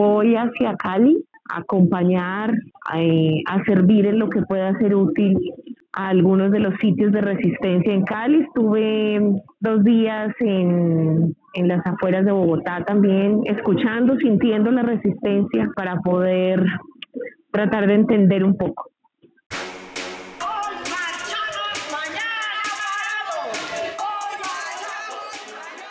voy 0.00 0.34
hacia 0.34 0.76
Cali 0.76 1.22
a 1.50 1.58
acompañar, 1.58 2.54
eh, 2.96 3.42
a 3.46 3.62
servir 3.64 4.06
en 4.06 4.18
lo 4.18 4.30
que 4.30 4.42
pueda 4.42 4.72
ser 4.78 4.94
útil 4.94 5.36
a 5.92 6.08
algunos 6.08 6.52
de 6.52 6.60
los 6.60 6.74
sitios 6.80 7.12
de 7.12 7.20
resistencia 7.20 7.92
en 7.92 8.04
Cali. 8.04 8.40
Estuve 8.40 9.42
dos 9.60 9.84
días 9.84 10.32
en, 10.40 11.34
en 11.54 11.68
las 11.68 11.84
afueras 11.86 12.24
de 12.24 12.32
Bogotá 12.32 12.84
también, 12.86 13.40
escuchando, 13.44 14.16
sintiendo 14.16 14.70
la 14.70 14.82
resistencia 14.82 15.70
para 15.76 15.96
poder 16.00 16.64
tratar 17.50 17.86
de 17.86 17.94
entender 17.94 18.44
un 18.44 18.56
poco. 18.56 18.90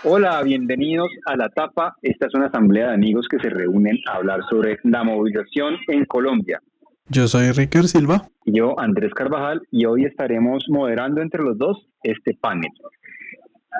Hola, 0.06 0.42
bienvenidos 0.44 1.10
a 1.26 1.36
La 1.36 1.50
Tapa. 1.50 1.98
Esta 2.02 2.28
es 2.28 2.34
una 2.34 2.46
asamblea 2.46 2.88
de 2.88 2.94
amigos 2.94 3.28
que 3.30 3.38
se 3.38 3.50
reúnen 3.50 3.98
a 4.08 4.16
hablar 4.16 4.40
sobre 4.50 4.78
la 4.86 5.04
movilización 5.04 5.76
en 5.90 6.06
Colombia. 6.06 6.62
Yo 7.10 7.28
soy 7.28 7.52
Ricker 7.52 7.84
Silva. 7.84 8.30
Yo, 8.46 8.80
Andrés 8.80 9.14
Carvajal, 9.14 9.62
y 9.72 9.84
hoy 9.84 10.06
estaremos 10.06 10.64
moderando 10.70 11.22
entre 11.22 11.44
los 11.44 11.58
dos 11.58 11.90
este 12.02 12.34
panel. 12.34 12.72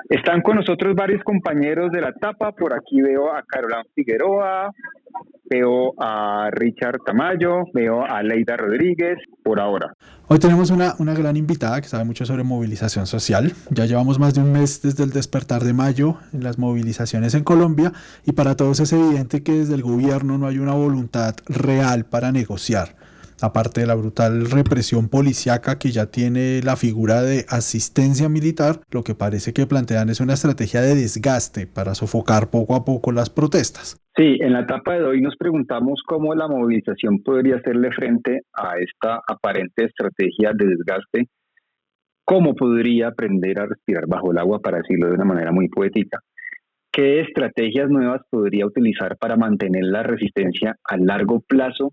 Están 0.08 0.40
con 0.42 0.56
nosotros 0.56 0.94
varios 0.94 1.22
compañeros 1.22 1.90
de 1.92 2.00
la 2.00 2.12
tapa. 2.12 2.52
Por 2.52 2.74
aquí 2.74 3.00
veo 3.00 3.32
a 3.32 3.42
Carolán 3.42 3.84
Figueroa, 3.94 4.72
veo 5.48 5.94
a 5.98 6.48
Richard 6.52 6.98
Tamayo, 7.04 7.64
veo 7.74 8.04
a 8.04 8.22
Leida 8.22 8.56
Rodríguez, 8.56 9.18
por 9.42 9.60
ahora. 9.60 9.92
Hoy 10.28 10.38
tenemos 10.38 10.70
una, 10.70 10.94
una 10.98 11.14
gran 11.14 11.36
invitada 11.36 11.80
que 11.80 11.88
sabe 11.88 12.04
mucho 12.04 12.24
sobre 12.24 12.44
movilización 12.44 13.06
social. 13.06 13.52
Ya 13.70 13.86
llevamos 13.86 14.18
más 14.20 14.34
de 14.34 14.42
un 14.42 14.52
mes 14.52 14.80
desde 14.80 15.02
el 15.02 15.10
despertar 15.10 15.62
de 15.62 15.72
mayo 15.72 16.16
en 16.32 16.44
las 16.44 16.58
movilizaciones 16.58 17.34
en 17.34 17.42
Colombia 17.42 17.92
y 18.24 18.32
para 18.32 18.56
todos 18.56 18.78
es 18.80 18.92
evidente 18.92 19.42
que 19.42 19.52
desde 19.52 19.74
el 19.74 19.82
gobierno 19.82 20.38
no 20.38 20.46
hay 20.46 20.58
una 20.58 20.74
voluntad 20.74 21.34
real 21.48 22.04
para 22.04 22.30
negociar 22.30 22.99
aparte 23.42 23.80
de 23.80 23.86
la 23.86 23.94
brutal 23.94 24.50
represión 24.50 25.08
policiaca 25.08 25.78
que 25.78 25.90
ya 25.90 26.06
tiene 26.06 26.60
la 26.62 26.76
figura 26.76 27.22
de 27.22 27.44
asistencia 27.48 28.28
militar, 28.28 28.80
lo 28.90 29.02
que 29.02 29.14
parece 29.14 29.52
que 29.52 29.66
plantean 29.66 30.08
es 30.08 30.20
una 30.20 30.34
estrategia 30.34 30.80
de 30.80 30.94
desgaste 30.94 31.66
para 31.66 31.94
sofocar 31.94 32.50
poco 32.50 32.74
a 32.74 32.84
poco 32.84 33.12
las 33.12 33.30
protestas. 33.30 34.00
Sí, 34.16 34.38
en 34.40 34.52
la 34.52 34.60
etapa 34.60 34.94
de 34.94 35.04
hoy 35.04 35.20
nos 35.20 35.36
preguntamos 35.36 36.02
cómo 36.04 36.34
la 36.34 36.48
movilización 36.48 37.22
podría 37.22 37.56
hacerle 37.56 37.90
frente 37.92 38.42
a 38.52 38.76
esta 38.78 39.20
aparente 39.26 39.84
estrategia 39.84 40.52
de 40.54 40.66
desgaste, 40.66 41.28
cómo 42.24 42.54
podría 42.54 43.08
aprender 43.08 43.58
a 43.60 43.66
respirar 43.66 44.06
bajo 44.06 44.32
el 44.32 44.38
agua, 44.38 44.60
para 44.60 44.78
decirlo 44.78 45.08
de 45.08 45.14
una 45.14 45.24
manera 45.24 45.52
muy 45.52 45.68
poética. 45.68 46.18
¿Qué 46.92 47.20
estrategias 47.20 47.88
nuevas 47.88 48.22
podría 48.28 48.66
utilizar 48.66 49.16
para 49.16 49.36
mantener 49.36 49.84
la 49.84 50.02
resistencia 50.02 50.76
a 50.84 50.96
largo 50.96 51.40
plazo 51.40 51.92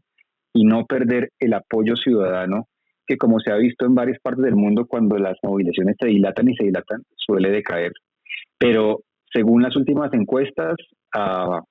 y 0.58 0.64
no 0.64 0.86
perder 0.86 1.30
el 1.40 1.54
apoyo 1.54 1.96
ciudadano 1.96 2.66
que 3.06 3.18
como 3.18 3.40
se 3.40 3.52
ha 3.52 3.58
visto 3.58 3.86
en 3.86 3.94
varias 3.94 4.20
partes 4.20 4.44
del 4.44 4.56
mundo 4.56 4.86
cuando 4.88 5.18
las 5.18 5.38
movilizaciones 5.44 5.96
se 6.00 6.08
dilatan 6.08 6.50
y 6.50 6.56
se 6.56 6.66
dilatan 6.66 7.04
suele 7.16 7.52
decaer. 7.52 7.92
Pero 8.58 9.02
según 9.32 9.62
las 9.62 9.76
últimas 9.76 10.12
encuestas, 10.14 10.76
a 11.14 11.62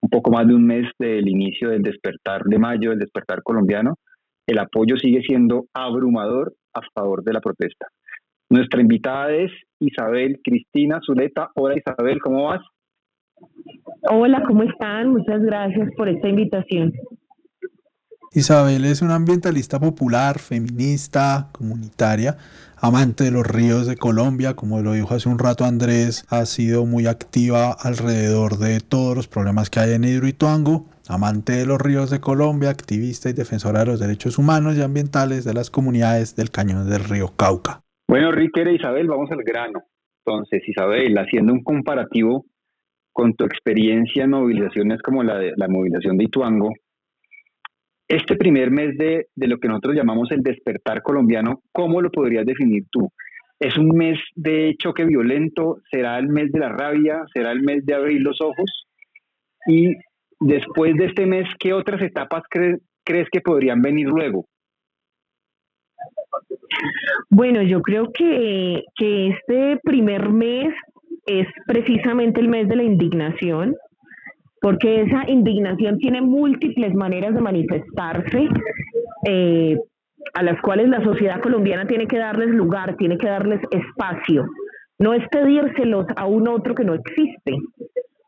un 0.00 0.08
poco 0.08 0.30
más 0.30 0.46
de 0.46 0.54
un 0.54 0.64
mes 0.64 0.86
del 0.98 1.28
inicio 1.28 1.70
del 1.70 1.82
despertar 1.82 2.44
de 2.44 2.58
mayo, 2.58 2.90
del 2.90 3.00
despertar 3.00 3.42
colombiano, 3.42 3.96
el 4.46 4.58
apoyo 4.58 4.96
sigue 4.96 5.22
siendo 5.22 5.64
abrumador 5.74 6.54
a 6.74 6.80
favor 6.94 7.24
de 7.24 7.32
la 7.32 7.40
protesta. 7.40 7.88
Nuestra 8.50 8.80
invitada 8.80 9.32
es 9.32 9.50
Isabel 9.80 10.40
Cristina 10.44 11.00
Zuleta. 11.04 11.48
Hola 11.56 11.76
Isabel, 11.76 12.20
¿cómo 12.20 12.44
vas? 12.44 12.62
Hola, 14.10 14.44
¿cómo 14.46 14.62
están? 14.62 15.08
Muchas 15.08 15.42
gracias 15.42 15.88
por 15.96 16.08
esta 16.08 16.28
invitación. 16.28 16.92
Isabel 18.36 18.84
es 18.84 19.00
una 19.00 19.14
ambientalista 19.14 19.78
popular, 19.78 20.40
feminista, 20.40 21.50
comunitaria, 21.52 22.36
amante 22.76 23.22
de 23.22 23.30
los 23.30 23.46
ríos 23.46 23.86
de 23.86 23.96
Colombia, 23.96 24.54
como 24.54 24.82
lo 24.82 24.94
dijo 24.94 25.14
hace 25.14 25.28
un 25.28 25.38
rato 25.38 25.64
Andrés, 25.64 26.26
ha 26.30 26.44
sido 26.44 26.84
muy 26.84 27.06
activa 27.06 27.70
alrededor 27.80 28.58
de 28.58 28.80
todos 28.80 29.14
los 29.14 29.28
problemas 29.28 29.70
que 29.70 29.78
hay 29.78 29.92
en 29.92 30.02
Hidroituango, 30.02 30.86
amante 31.08 31.52
de 31.52 31.64
los 31.64 31.80
ríos 31.80 32.10
de 32.10 32.20
Colombia, 32.20 32.70
activista 32.70 33.30
y 33.30 33.34
defensora 33.34 33.80
de 33.80 33.86
los 33.86 34.00
derechos 34.00 34.36
humanos 34.36 34.76
y 34.76 34.82
ambientales 34.82 35.44
de 35.44 35.54
las 35.54 35.70
comunidades 35.70 36.34
del 36.34 36.50
cañón 36.50 36.90
del 36.90 37.04
río 37.04 37.28
Cauca. 37.36 37.82
Bueno, 38.08 38.32
Riquera 38.32 38.72
Isabel, 38.72 39.06
vamos 39.06 39.30
al 39.30 39.44
grano. 39.44 39.84
Entonces, 40.26 40.60
Isabel, 40.68 41.16
haciendo 41.18 41.52
un 41.52 41.62
comparativo 41.62 42.46
con 43.12 43.34
tu 43.34 43.44
experiencia 43.44 44.24
en 44.24 44.30
movilizaciones 44.30 45.00
como 45.02 45.22
la, 45.22 45.38
de, 45.38 45.52
la 45.56 45.68
movilización 45.68 46.18
de 46.18 46.24
Ituango, 46.24 46.72
este 48.08 48.36
primer 48.36 48.70
mes 48.70 48.96
de, 48.98 49.26
lo 49.36 49.58
que 49.58 49.68
nosotros 49.68 49.94
llamamos 49.94 50.30
el 50.30 50.42
despertar 50.42 51.02
colombiano, 51.02 51.62
¿cómo 51.72 52.00
lo 52.00 52.10
podrías 52.10 52.44
definir 52.44 52.84
tú? 52.90 53.10
¿Es 53.58 53.76
un 53.78 53.88
mes 53.96 54.18
de 54.34 54.74
choque 54.78 55.04
violento? 55.04 55.78
¿Será 55.90 56.18
el 56.18 56.28
mes 56.28 56.52
de 56.52 56.58
la 56.58 56.68
rabia? 56.68 57.24
¿Será 57.32 57.52
el 57.52 57.62
mes 57.62 57.86
de 57.86 57.94
abrir 57.94 58.20
los 58.20 58.40
ojos? 58.40 58.86
Y 59.66 59.94
después 60.40 60.96
de 60.96 61.06
este 61.06 61.24
mes, 61.24 61.48
¿qué 61.58 61.72
otras 61.72 62.02
etapas 62.02 62.42
crees 62.50 63.28
que 63.30 63.40
podrían 63.40 63.80
venir 63.80 64.08
luego? 64.08 64.46
Bueno, 67.30 67.62
yo 67.62 67.80
creo 67.80 68.12
que, 68.12 68.82
que 68.96 69.28
este 69.28 69.78
primer 69.82 70.28
mes 70.28 70.74
es 71.26 71.46
precisamente 71.66 72.40
el 72.40 72.48
mes 72.48 72.68
de 72.68 72.76
la 72.76 72.82
indignación, 72.82 73.74
porque 74.64 75.02
esa 75.02 75.28
indignación 75.28 75.98
tiene 75.98 76.22
múltiples 76.22 76.94
maneras 76.94 77.34
de 77.34 77.40
manifestarse, 77.42 78.48
eh, 79.26 79.76
a 80.32 80.42
las 80.42 80.58
cuales 80.62 80.88
la 80.88 81.04
sociedad 81.04 81.42
colombiana 81.42 81.86
tiene 81.86 82.06
que 82.06 82.16
darles 82.16 82.48
lugar, 82.48 82.96
tiene 82.96 83.18
que 83.18 83.26
darles 83.26 83.60
espacio. 83.70 84.46
No 84.98 85.12
es 85.12 85.22
pedírselos 85.28 86.06
a 86.16 86.24
un 86.24 86.48
otro 86.48 86.74
que 86.74 86.82
no 86.82 86.94
existe, 86.94 87.58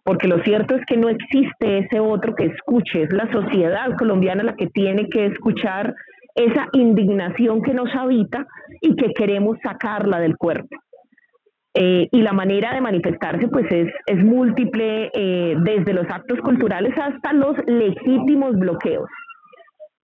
porque 0.04 0.28
lo 0.28 0.42
cierto 0.42 0.74
es 0.74 0.84
que 0.84 0.98
no 0.98 1.08
existe 1.08 1.78
ese 1.78 2.00
otro 2.00 2.34
que 2.34 2.44
escuche, 2.44 3.04
es 3.04 3.12
la 3.14 3.32
sociedad 3.32 3.96
colombiana 3.96 4.42
la 4.42 4.56
que 4.56 4.66
tiene 4.66 5.08
que 5.08 5.24
escuchar 5.24 5.94
esa 6.34 6.68
indignación 6.74 7.62
que 7.62 7.72
nos 7.72 7.88
habita 7.94 8.46
y 8.82 8.94
que 8.94 9.14
queremos 9.14 9.56
sacarla 9.62 10.20
del 10.20 10.36
cuerpo. 10.36 10.76
Eh, 11.78 12.08
y 12.10 12.22
la 12.22 12.32
manera 12.32 12.72
de 12.72 12.80
manifestarse 12.80 13.48
pues 13.48 13.66
es, 13.70 13.92
es 14.06 14.24
múltiple, 14.24 15.10
eh, 15.12 15.56
desde 15.62 15.92
los 15.92 16.08
actos 16.08 16.40
culturales 16.40 16.94
hasta 16.96 17.34
los 17.34 17.54
legítimos 17.66 18.58
bloqueos. 18.58 19.10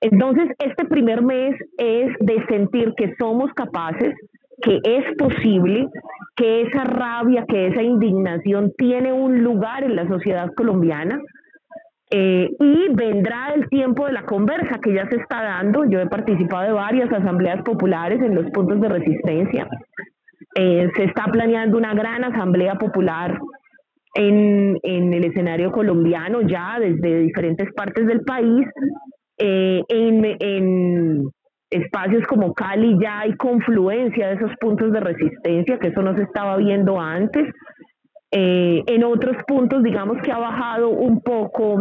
Entonces, 0.03 0.51
este 0.59 0.85
primer 0.85 1.23
mes 1.23 1.55
es 1.79 2.13
de 2.21 2.45
sentir 2.47 2.93
que 2.95 3.15
somos 3.19 3.51
capaces, 3.55 4.15
que 4.61 4.81
es 4.85 5.17
posible, 5.17 5.87
que 6.37 6.63
esa 6.63 6.85
rabia, 6.85 7.47
que 7.49 7.69
esa 7.69 7.83
indignación 7.83 8.73
tiene 8.77 9.13
un 9.15 9.43
lugar 9.43 9.83
en 9.85 9.97
la 9.97 10.07
sociedad 10.07 10.51
colombiana. 10.55 11.21
Eh, 12.11 12.51
y 12.61 12.89
vendrá 12.95 13.55
el 13.55 13.71
tiempo 13.71 14.05
de 14.05 14.13
la 14.13 14.25
conversa 14.25 14.79
que 14.83 14.93
ya 14.93 15.09
se 15.09 15.17
está 15.17 15.43
dando. 15.43 15.87
Yo 15.87 16.01
he 16.01 16.07
participado 16.07 16.65
de 16.65 16.73
varias 16.73 17.11
asambleas 17.11 17.63
populares 17.63 18.21
en 18.21 18.35
los 18.35 18.51
puntos 18.51 18.79
de 18.83 18.89
resistencia. 18.91 19.67
Eh, 20.55 20.91
se 20.97 21.05
está 21.05 21.25
planeando 21.25 21.79
una 21.79 21.95
gran 21.95 22.25
asamblea 22.25 22.75
popular 22.75 23.39
en, 24.15 24.79
el 24.83 25.25
escenario 25.25 25.73
colombiano 25.73 26.43
ya 26.43 26.79
desde 26.79 27.21
diferentes 27.21 27.73
partes 27.75 28.07
del 28.07 28.23
país. 28.23 28.67
Eh, 29.39 29.83
en, 29.89 31.31
espacios 31.71 32.27
como 32.27 32.53
Cali 32.53 32.99
ya 33.01 33.21
hay 33.21 33.35
confluencia 33.37 34.29
de 34.29 34.35
esos 34.35 34.51
puntos 34.61 34.93
de 34.93 35.01
resistencia, 35.01 35.79
que 35.79 35.89
eso 35.89 36.03
no 36.03 36.15
se 36.15 36.25
estaba 36.25 36.59
viendo 36.59 37.01
antes. 37.01 37.49
Eh, 38.31 38.83
en 38.87 39.05
otros 39.05 39.37
puntos, 39.47 39.83
digamos 39.83 40.19
que 40.23 40.33
ha 40.33 40.39
bajado 40.39 40.91
un 40.91 41.23
poco 41.23 41.81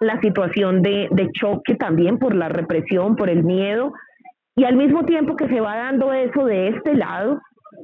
la 0.00 0.20
situación 0.20 0.82
de 0.82 1.28
choque 1.32 1.76
también 1.76 2.18
por 2.18 2.34
la 2.34 2.50
represión, 2.50 3.16
por 3.16 3.30
el 3.30 3.42
miedo, 3.42 3.92
y 4.54 4.64
al 4.64 4.76
mismo 4.76 5.04
tiempo 5.04 5.36
que 5.36 5.48
se 5.48 5.60
va 5.60 5.76
dando 5.76 6.12
eso 6.12 6.44
de 6.44 6.68
este 6.68 6.94
lado, 6.94 7.40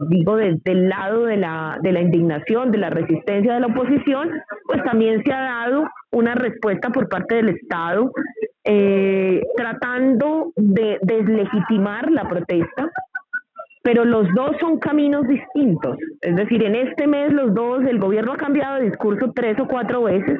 digo, 0.08 0.36
desde 0.36 0.72
el 0.72 0.88
lado 0.88 1.24
de 1.24 1.36
la, 1.36 1.78
de 1.82 1.92
la 1.92 2.00
indignación, 2.00 2.70
de 2.70 2.78
la 2.78 2.90
resistencia 2.90 3.54
de 3.54 3.60
la 3.60 3.66
oposición, 3.66 4.30
pues 4.66 4.82
también 4.84 5.22
se 5.24 5.32
ha 5.32 5.40
dado 5.40 5.84
una 6.10 6.34
respuesta 6.34 6.90
por 6.90 7.08
parte 7.08 7.36
del 7.36 7.50
Estado 7.50 8.12
eh, 8.64 9.42
tratando 9.56 10.52
de 10.56 10.98
deslegitimar 11.02 12.10
la 12.10 12.28
protesta, 12.28 12.90
pero 13.82 14.04
los 14.04 14.32
dos 14.34 14.52
son 14.60 14.78
caminos 14.78 15.26
distintos. 15.26 15.96
Es 16.20 16.36
decir, 16.36 16.62
en 16.64 16.76
este 16.76 17.06
mes 17.06 17.32
los 17.32 17.52
dos, 17.54 17.84
el 17.84 17.98
gobierno 17.98 18.34
ha 18.34 18.36
cambiado 18.36 18.76
de 18.76 18.84
discurso 18.84 19.32
tres 19.34 19.58
o 19.58 19.66
cuatro 19.66 20.04
veces 20.04 20.38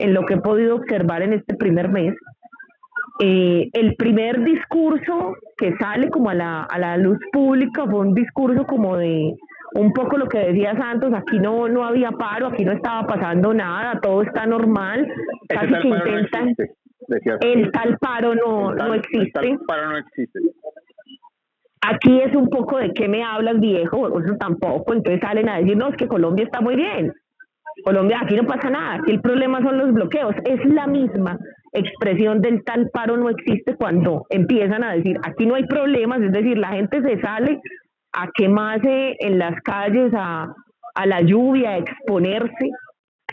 en 0.00 0.14
lo 0.14 0.26
que 0.26 0.34
he 0.34 0.40
podido 0.40 0.76
observar 0.76 1.22
en 1.22 1.34
este 1.34 1.54
primer 1.54 1.88
mes. 1.90 2.14
Eh, 3.22 3.68
el 3.74 3.96
primer 3.96 4.42
discurso 4.44 5.36
que 5.58 5.76
sale 5.76 6.08
como 6.08 6.30
a 6.30 6.34
la, 6.34 6.62
a 6.62 6.78
la 6.78 6.96
luz 6.96 7.18
pública 7.32 7.84
fue 7.84 8.00
un 8.00 8.14
discurso 8.14 8.64
como 8.64 8.96
de 8.96 9.34
un 9.74 9.92
poco 9.92 10.16
lo 10.16 10.26
que 10.26 10.38
decía 10.38 10.74
Santos, 10.76 11.12
aquí 11.14 11.38
no, 11.38 11.68
no 11.68 11.84
había 11.84 12.10
paro, 12.12 12.48
aquí 12.48 12.64
no 12.64 12.72
estaba 12.72 13.06
pasando 13.06 13.52
nada, 13.52 14.00
todo 14.00 14.22
está 14.22 14.46
normal, 14.46 15.06
casi 15.48 15.74
que 15.80 15.88
intentan... 15.88 16.54
el 17.42 17.70
tal 17.70 17.98
paro 17.98 18.34
no, 18.34 18.74
no 18.74 18.94
existe. 18.94 19.22
El 19.22 19.32
tal 19.32 19.58
paro 19.66 19.90
no 19.90 19.98
existe. 19.98 20.40
Aquí 21.82 22.20
es 22.20 22.34
un 22.34 22.48
poco 22.48 22.78
de 22.78 22.92
qué 22.92 23.06
me 23.08 23.22
hablas, 23.22 23.60
viejo, 23.60 24.18
eso 24.18 24.34
tampoco. 24.38 24.92
Entonces 24.92 25.20
salen 25.20 25.48
a 25.48 25.58
decir, 25.58 25.76
no, 25.76 25.88
es 25.88 25.96
que 25.96 26.08
Colombia 26.08 26.44
está 26.44 26.60
muy 26.60 26.76
bien. 26.76 27.12
Colombia, 27.84 28.20
aquí 28.22 28.36
no 28.36 28.44
pasa 28.46 28.68
nada, 28.70 28.94
aquí 28.94 29.12
el 29.12 29.20
problema 29.20 29.62
son 29.62 29.78
los 29.78 29.92
bloqueos. 29.92 30.34
Es 30.44 30.64
la 30.66 30.86
misma 30.86 31.38
expresión 31.72 32.40
del 32.40 32.64
tal 32.64 32.88
paro 32.92 33.16
no 33.16 33.28
existe 33.28 33.76
cuando 33.76 34.26
empiezan 34.30 34.84
a 34.84 34.94
decir, 34.94 35.16
aquí 35.22 35.46
no 35.46 35.54
hay 35.54 35.64
problemas, 35.64 36.20
es 36.20 36.32
decir, 36.32 36.58
la 36.58 36.68
gente 36.68 37.02
se 37.02 37.20
sale 37.20 37.60
a 38.12 38.28
quemarse 38.34 39.16
en 39.20 39.38
las 39.38 39.60
calles, 39.62 40.12
a, 40.16 40.52
a 40.94 41.06
la 41.06 41.20
lluvia, 41.20 41.70
a 41.70 41.78
exponerse, 41.78 42.70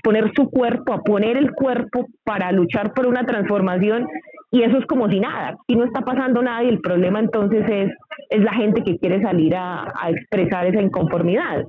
poner 0.04 0.32
su 0.36 0.50
cuerpo, 0.50 0.94
a 0.94 1.02
poner 1.02 1.38
el 1.38 1.52
cuerpo 1.52 2.08
para 2.24 2.52
luchar 2.52 2.94
por 2.94 3.08
una 3.08 3.26
transformación 3.26 4.08
y 4.52 4.64
eso 4.64 4.78
es 4.78 4.86
como 4.86 5.10
si 5.10 5.20
nada, 5.20 5.50
aquí 5.50 5.76
no 5.76 5.84
está 5.84 6.02
pasando 6.02 6.42
nada 6.42 6.64
y 6.64 6.70
el 6.70 6.80
problema 6.80 7.20
entonces 7.20 7.66
es, 7.70 7.92
es 8.30 8.44
la 8.44 8.54
gente 8.54 8.84
que 8.84 8.98
quiere 8.98 9.22
salir 9.22 9.54
a, 9.56 9.94
expresar 10.10 10.66
esa 10.66 10.82
inconformidad. 10.82 11.66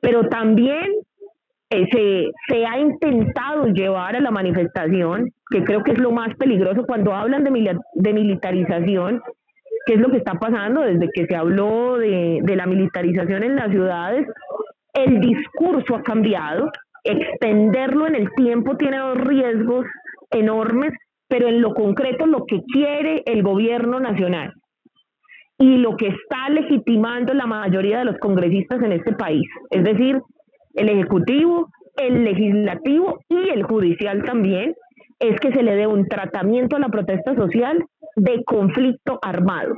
Pero 0.00 0.28
también 0.28 0.84
eh, 1.70 1.86
se, 1.90 2.30
se, 2.48 2.66
ha 2.66 2.78
intentado 2.78 3.66
llevar 3.66 4.16
a 4.16 4.20
la 4.20 4.30
manifestación, 4.30 5.30
que 5.50 5.64
creo 5.64 5.82
que 5.82 5.92
es 5.92 5.98
lo 5.98 6.12
más 6.12 6.34
peligroso 6.36 6.84
cuando 6.86 7.14
hablan 7.14 7.44
de, 7.44 7.78
de 7.94 8.12
militarización, 8.12 9.20
que 9.86 9.94
es 9.94 10.00
lo 10.00 10.10
que 10.10 10.18
está 10.18 10.34
pasando 10.34 10.82
desde 10.82 11.08
que 11.12 11.26
se 11.26 11.36
habló 11.36 11.98
de, 11.98 12.40
de 12.42 12.56
la 12.56 12.66
militarización 12.66 13.42
en 13.42 13.56
las 13.56 13.70
ciudades, 13.70 14.26
el 14.92 15.20
discurso 15.20 15.96
ha 15.96 16.02
cambiado, 16.02 16.70
extenderlo 17.02 18.06
en 18.06 18.14
el 18.14 18.30
tiempo 18.36 18.76
tiene 18.76 18.98
dos 18.98 19.18
riesgos 19.18 19.86
enormes 20.30 20.92
pero 21.28 21.48
en 21.48 21.60
lo 21.60 21.74
concreto 21.74 22.26
lo 22.26 22.46
que 22.46 22.62
quiere 22.72 23.22
el 23.26 23.42
gobierno 23.42 24.00
nacional 24.00 24.52
y 25.58 25.78
lo 25.78 25.96
que 25.96 26.08
está 26.08 26.48
legitimando 26.48 27.32
la 27.32 27.46
mayoría 27.46 27.98
de 27.98 28.04
los 28.04 28.18
congresistas 28.18 28.82
en 28.82 28.92
este 28.92 29.12
país, 29.12 29.42
es 29.70 29.84
decir, 29.84 30.20
el 30.74 30.88
Ejecutivo, 30.88 31.70
el 31.96 32.24
Legislativo 32.24 33.20
y 33.28 33.48
el 33.50 33.62
Judicial 33.62 34.22
también, 34.24 34.74
es 35.20 35.38
que 35.40 35.52
se 35.52 35.62
le 35.62 35.76
dé 35.76 35.86
un 35.86 36.06
tratamiento 36.06 36.76
a 36.76 36.80
la 36.80 36.88
protesta 36.88 37.34
social 37.34 37.84
de 38.16 38.42
conflicto 38.44 39.18
armado. 39.22 39.74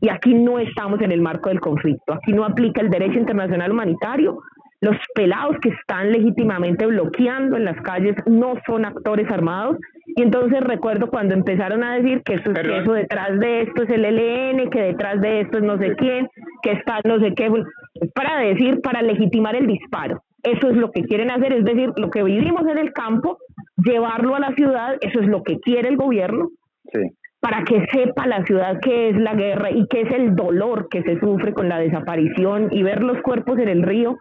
Y 0.00 0.10
aquí 0.10 0.34
no 0.34 0.58
estamos 0.58 1.00
en 1.00 1.12
el 1.12 1.22
marco 1.22 1.48
del 1.48 1.60
conflicto, 1.60 2.12
aquí 2.12 2.32
no 2.32 2.44
aplica 2.44 2.82
el 2.82 2.90
derecho 2.90 3.18
internacional 3.18 3.72
humanitario, 3.72 4.38
los 4.84 4.96
pelados 5.14 5.56
que 5.62 5.70
están 5.70 6.12
legítimamente 6.12 6.84
bloqueando 6.84 7.56
en 7.56 7.64
las 7.64 7.80
calles 7.80 8.14
no 8.26 8.54
son 8.66 8.84
actores 8.84 9.30
armados. 9.30 9.78
Y 10.14 10.20
entonces 10.20 10.60
recuerdo 10.60 11.08
cuando 11.08 11.32
empezaron 11.32 11.82
a 11.82 11.96
decir 11.96 12.22
que 12.22 12.34
eso, 12.34 12.52
que 12.52 12.78
eso 12.78 12.92
detrás 12.92 13.38
de 13.40 13.62
esto 13.62 13.84
es 13.84 13.90
el 13.90 14.04
ELN, 14.04 14.68
que 14.68 14.82
detrás 14.82 15.22
de 15.22 15.40
esto 15.40 15.58
es 15.58 15.64
no 15.64 15.78
sé 15.78 15.96
quién, 15.96 16.28
que 16.62 16.72
está 16.72 17.00
no 17.04 17.18
sé 17.18 17.32
qué, 17.34 17.50
para 18.14 18.40
decir, 18.40 18.82
para 18.82 19.00
legitimar 19.00 19.56
el 19.56 19.66
disparo. 19.66 20.22
Eso 20.44 20.68
es 20.70 20.76
lo 20.76 20.90
que 20.90 21.02
quieren 21.02 21.30
hacer, 21.30 21.52
es 21.54 21.64
decir, 21.64 21.90
lo 21.96 22.10
que 22.10 22.22
vivimos 22.22 22.66
en 22.66 22.78
el 22.78 22.92
campo, 22.92 23.38
llevarlo 23.76 24.34
a 24.34 24.40
la 24.40 24.54
ciudad, 24.54 24.96
eso 25.00 25.20
es 25.20 25.26
lo 25.26 25.42
que 25.42 25.58
quiere 25.58 25.88
el 25.88 25.96
gobierno. 25.96 26.50
para 27.40 27.62
que 27.64 27.84
sepa 27.92 28.26
la 28.26 28.42
ciudad 28.44 28.78
qué 28.80 29.10
es 29.10 29.16
la 29.16 29.34
guerra 29.34 29.70
y 29.70 29.86
qué 29.88 30.02
es 30.02 30.12
el 30.12 30.34
dolor 30.34 30.88
que 30.88 31.02
se 31.02 31.20
sufre 31.20 31.52
con 31.52 31.68
la 31.68 31.78
desaparición 31.78 32.68
y 32.70 32.82
ver 32.82 33.02
los 33.02 33.20
cuerpos 33.20 33.58
en 33.58 33.68
el 33.68 33.82
río 33.82 34.16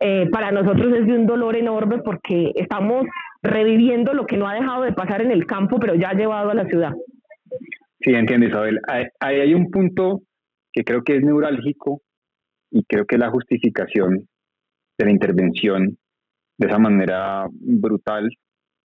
eh, 0.00 0.28
para 0.30 0.52
nosotros 0.52 0.92
es 0.94 1.06
de 1.06 1.12
un 1.12 1.26
dolor 1.26 1.56
enorme 1.56 1.98
porque 1.98 2.52
estamos 2.54 3.04
reviviendo 3.42 4.14
lo 4.14 4.26
que 4.26 4.36
no 4.36 4.48
ha 4.48 4.54
dejado 4.54 4.84
de 4.84 4.92
pasar 4.92 5.22
en 5.22 5.30
el 5.30 5.44
campo, 5.44 5.78
pero 5.80 5.94
ya 5.94 6.10
ha 6.10 6.14
llevado 6.14 6.50
a 6.50 6.54
la 6.54 6.66
ciudad. 6.66 6.92
Sí, 8.00 8.14
entiendo 8.14 8.46
Isabel. 8.46 8.80
Hay, 8.86 9.06
hay 9.20 9.54
un 9.54 9.70
punto 9.70 10.20
que 10.72 10.84
creo 10.84 11.02
que 11.02 11.16
es 11.16 11.22
neurálgico 11.22 12.00
y 12.70 12.84
creo 12.84 13.04
que 13.06 13.16
es 13.16 13.20
la 13.20 13.30
justificación 13.30 14.28
de 14.98 15.04
la 15.04 15.10
intervención 15.12 15.96
de 16.58 16.66
esa 16.66 16.78
manera 16.78 17.46
brutal 17.50 18.28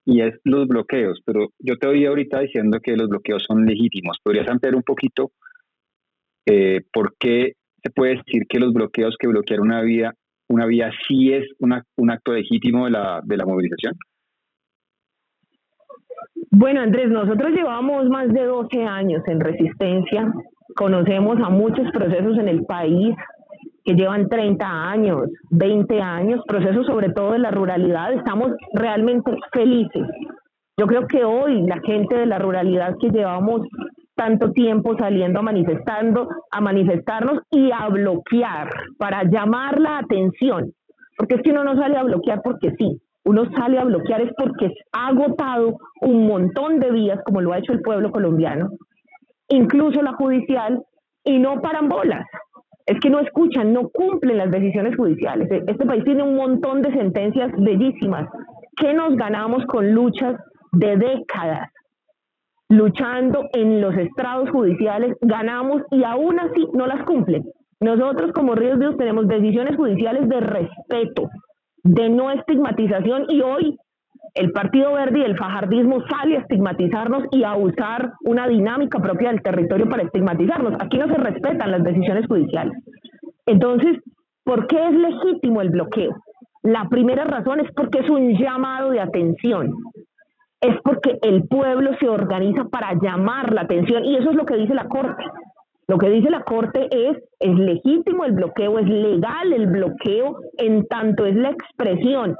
y 0.05 0.21
es 0.21 0.35
los 0.43 0.67
bloqueos. 0.67 1.21
Pero 1.25 1.49
yo 1.59 1.77
te 1.77 1.87
oí 1.87 2.05
ahorita 2.05 2.41
diciendo 2.41 2.79
que 2.81 2.95
los 2.95 3.09
bloqueos 3.09 3.43
son 3.47 3.65
legítimos. 3.65 4.17
¿Podrías 4.23 4.47
ampliar 4.47 4.75
un 4.75 4.83
poquito 4.83 5.31
eh, 6.45 6.81
por 6.91 7.15
qué 7.17 7.53
se 7.81 7.89
puede 7.89 8.17
decir 8.17 8.43
que 8.47 8.59
los 8.59 8.73
bloqueos 8.73 9.15
que 9.17 9.27
bloquear 9.27 9.59
una 9.59 9.81
vía 9.81 10.13
una 10.49 10.65
vía 10.65 10.91
sí 11.07 11.33
es 11.33 11.45
un 11.59 12.11
acto 12.11 12.33
legítimo 12.33 12.85
de 12.85 12.91
la, 12.91 13.21
de 13.23 13.37
la 13.37 13.45
movilización? 13.45 13.95
Bueno, 16.51 16.81
Andrés, 16.81 17.09
nosotros 17.09 17.51
llevamos 17.51 18.07
más 18.09 18.31
de 18.31 18.45
12 18.45 18.83
años 18.83 19.23
en 19.25 19.39
resistencia, 19.39 20.31
conocemos 20.75 21.37
a 21.39 21.49
muchos 21.49 21.89
procesos 21.91 22.37
en 22.37 22.47
el 22.47 22.63
país 22.65 23.15
que 23.83 23.93
llevan 23.93 24.29
30 24.29 24.65
años, 24.65 25.29
20 25.51 26.01
años, 26.01 26.41
procesos 26.47 26.85
sobre 26.85 27.09
todo 27.09 27.31
de 27.31 27.39
la 27.39 27.51
ruralidad, 27.51 28.13
estamos 28.13 28.51
realmente 28.73 29.31
felices. 29.51 30.07
Yo 30.77 30.87
creo 30.87 31.05
que 31.07 31.23
hoy 31.23 31.61
la 31.63 31.79
gente 31.81 32.15
de 32.15 32.25
la 32.25 32.39
ruralidad 32.39 32.95
que 32.99 33.09
llevamos 33.09 33.61
tanto 34.15 34.51
tiempo 34.51 34.95
saliendo 34.97 35.39
a 35.39 35.43
manifestando, 35.43 36.27
a 36.51 36.61
manifestarnos 36.61 37.39
y 37.51 37.71
a 37.71 37.87
bloquear 37.89 38.69
para 38.97 39.23
llamar 39.23 39.79
la 39.79 39.99
atención. 39.99 40.71
Porque 41.17 41.35
es 41.35 41.41
que 41.41 41.51
uno 41.51 41.63
no 41.63 41.75
sale 41.75 41.97
a 41.97 42.03
bloquear 42.03 42.41
porque 42.43 42.71
sí, 42.77 42.99
uno 43.25 43.45
sale 43.51 43.79
a 43.79 43.85
bloquear 43.85 44.21
es 44.21 44.31
porque 44.37 44.73
ha 44.91 45.07
agotado 45.07 45.77
un 46.01 46.27
montón 46.27 46.79
de 46.79 46.91
vías 46.91 47.19
como 47.25 47.41
lo 47.41 47.53
ha 47.53 47.59
hecho 47.59 47.73
el 47.73 47.81
pueblo 47.81 48.11
colombiano, 48.11 48.69
incluso 49.49 50.01
la 50.01 50.13
judicial, 50.13 50.83
y 51.23 51.39
no 51.39 51.61
paran 51.61 51.87
bolas. 51.87 52.25
Es 52.85 52.99
que 52.99 53.09
no 53.09 53.19
escuchan, 53.19 53.73
no 53.73 53.89
cumplen 53.89 54.37
las 54.37 54.51
decisiones 54.51 54.95
judiciales. 54.95 55.49
E-, 55.51 55.63
este 55.67 55.85
país 55.85 56.03
tiene 56.03 56.23
un 56.23 56.35
montón 56.35 56.81
de 56.81 56.91
sentencias 56.91 57.51
bellísimas. 57.57 58.27
¿Qué 58.75 58.93
nos 58.93 59.15
ganamos 59.15 59.65
con 59.65 59.93
luchas 59.93 60.39
de 60.71 60.97
décadas? 60.97 61.69
luchando 62.69 63.49
en 63.53 63.81
los 63.81 63.95
estrados 63.95 64.49
judiciales, 64.49 65.15
ganamos 65.21 65.83
y 65.91 66.03
aún 66.03 66.39
así 66.39 66.67
no 66.73 66.87
las 66.87 67.05
cumplen. 67.05 67.43
Nosotros 67.79 68.31
como 68.33 68.55
Ríos 68.55 68.79
Dios 68.79 68.97
tenemos 68.97 69.27
decisiones 69.27 69.75
judiciales 69.75 70.27
de 70.27 70.39
respeto, 70.39 71.29
de 71.83 72.09
no 72.09 72.31
estigmatización 72.31 73.25
y 73.29 73.41
hoy 73.41 73.77
el 74.33 74.51
Partido 74.51 74.93
Verde 74.93 75.19
y 75.19 75.23
el 75.23 75.37
fajardismo 75.37 76.01
sale 76.07 76.37
a 76.37 76.41
estigmatizarnos 76.41 77.23
y 77.31 77.43
a 77.43 77.55
usar 77.55 78.13
una 78.21 78.47
dinámica 78.47 78.99
propia 78.99 79.29
del 79.29 79.41
territorio 79.41 79.87
para 79.89 80.03
estigmatizarnos. 80.03 80.73
Aquí 80.79 80.97
no 80.97 81.07
se 81.07 81.17
respetan 81.17 81.71
las 81.71 81.83
decisiones 81.83 82.25
judiciales. 82.27 82.73
Entonces, 83.45 83.97
¿por 84.43 84.67
qué 84.67 84.87
es 84.87 84.93
legítimo 84.93 85.61
el 85.61 85.69
bloqueo? 85.69 86.15
La 86.63 86.87
primera 86.89 87.25
razón 87.25 87.59
es 87.59 87.71
porque 87.75 87.99
es 87.99 88.09
un 88.09 88.37
llamado 88.37 88.91
de 88.91 89.01
atención 89.01 89.71
es 90.63 90.77
porque 90.81 91.19
el 91.21 91.45
pueblo 91.47 91.91
se 91.99 92.07
organiza 92.07 92.63
para 92.69 92.93
llamar 92.93 93.53
la 93.53 93.61
atención 93.61 94.05
y 94.05 94.15
eso 94.15 94.29
es 94.29 94.35
lo 94.35 94.45
que 94.45 94.55
dice 94.55 94.73
la 94.73 94.87
Corte. 94.87 95.23
Lo 95.87 95.97
que 95.97 96.09
dice 96.09 96.29
la 96.29 96.43
Corte 96.43 96.87
es, 96.89 97.17
es 97.39 97.59
legítimo 97.59 98.23
el 98.23 98.31
bloqueo, 98.31 98.79
es 98.79 98.87
legal 98.87 99.51
el 99.51 99.67
bloqueo 99.67 100.37
en 100.57 100.85
tanto 100.87 101.25
es 101.25 101.35
la 101.35 101.49
expresión 101.49 102.37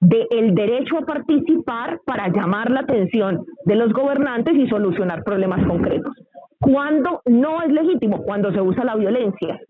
del 0.00 0.54
derecho 0.54 0.98
a 0.98 1.06
participar 1.06 2.00
para 2.04 2.28
llamar 2.28 2.70
la 2.70 2.80
atención 2.80 3.44
de 3.64 3.74
los 3.74 3.92
gobernantes 3.92 4.54
y 4.54 4.68
solucionar 4.68 5.24
problemas 5.24 5.66
concretos. 5.66 6.14
Cuando 6.60 7.22
no 7.26 7.62
es 7.62 7.72
legítimo, 7.72 8.22
cuando 8.22 8.52
se 8.52 8.60
usa 8.60 8.84
la 8.84 8.96
violencia. 8.96 9.60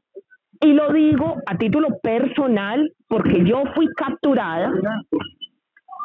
Y 0.60 0.72
lo 0.72 0.92
digo 0.92 1.36
a 1.46 1.56
título 1.56 1.88
personal 2.02 2.92
porque 3.08 3.44
yo 3.44 3.62
fui 3.74 3.86
capturada 3.96 4.72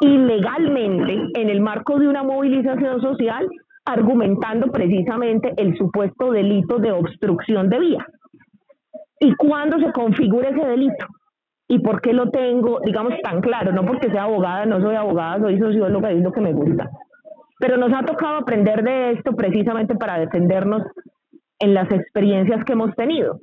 ilegalmente 0.00 1.40
en 1.40 1.50
el 1.50 1.60
marco 1.60 1.98
de 1.98 2.08
una 2.08 2.22
movilización 2.22 3.00
social 3.00 3.48
argumentando 3.84 4.70
precisamente 4.72 5.52
el 5.56 5.76
supuesto 5.76 6.30
delito 6.30 6.78
de 6.78 6.92
obstrucción 6.92 7.68
de 7.68 7.78
vía. 7.78 8.06
¿Y 9.20 9.34
cuándo 9.34 9.78
se 9.78 9.92
configura 9.92 10.50
ese 10.50 10.66
delito? 10.66 11.06
¿Y 11.74 11.80
por 11.80 12.00
qué 12.00 12.12
lo 12.12 12.30
tengo, 12.30 12.78
digamos, 12.84 13.14
tan 13.20 13.40
claro? 13.40 13.72
No 13.72 13.84
porque 13.84 14.08
sea 14.08 14.22
abogada, 14.22 14.64
no 14.64 14.80
soy 14.80 14.94
abogada, 14.94 15.40
soy 15.40 15.58
socióloga, 15.58 16.12
es 16.12 16.22
lo 16.22 16.30
que 16.30 16.40
me 16.40 16.52
gusta. 16.52 16.88
Pero 17.58 17.76
nos 17.76 17.92
ha 17.92 18.04
tocado 18.04 18.36
aprender 18.36 18.84
de 18.84 19.10
esto 19.10 19.32
precisamente 19.34 19.96
para 19.96 20.20
defendernos 20.20 20.82
en 21.58 21.74
las 21.74 21.90
experiencias 21.90 22.64
que 22.64 22.74
hemos 22.74 22.94
tenido. 22.94 23.40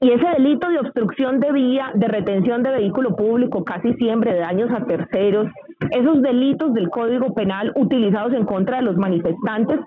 Y 0.00 0.10
ese 0.10 0.26
delito 0.38 0.70
de 0.70 0.78
obstrucción 0.78 1.38
de 1.38 1.52
vía, 1.52 1.92
de 1.94 2.08
retención 2.08 2.62
de 2.62 2.70
vehículo 2.70 3.14
público, 3.14 3.62
casi 3.62 3.92
siempre 3.96 4.32
de 4.32 4.40
daños 4.40 4.70
a 4.70 4.86
terceros, 4.86 5.48
esos 5.90 6.22
delitos 6.22 6.72
del 6.72 6.88
Código 6.88 7.34
Penal 7.34 7.74
utilizados 7.76 8.32
en 8.32 8.46
contra 8.46 8.78
de 8.78 8.84
los 8.84 8.96
manifestantes 8.96 9.80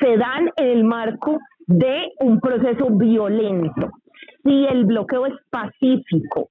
se 0.00 0.16
dan 0.16 0.50
en 0.56 0.66
el 0.66 0.82
marco 0.82 1.38
de 1.68 2.10
un 2.18 2.40
proceso 2.40 2.90
violento. 2.90 3.92
si 4.42 4.66
el 4.66 4.84
bloqueo 4.84 5.26
es 5.26 5.34
pacífico, 5.48 6.48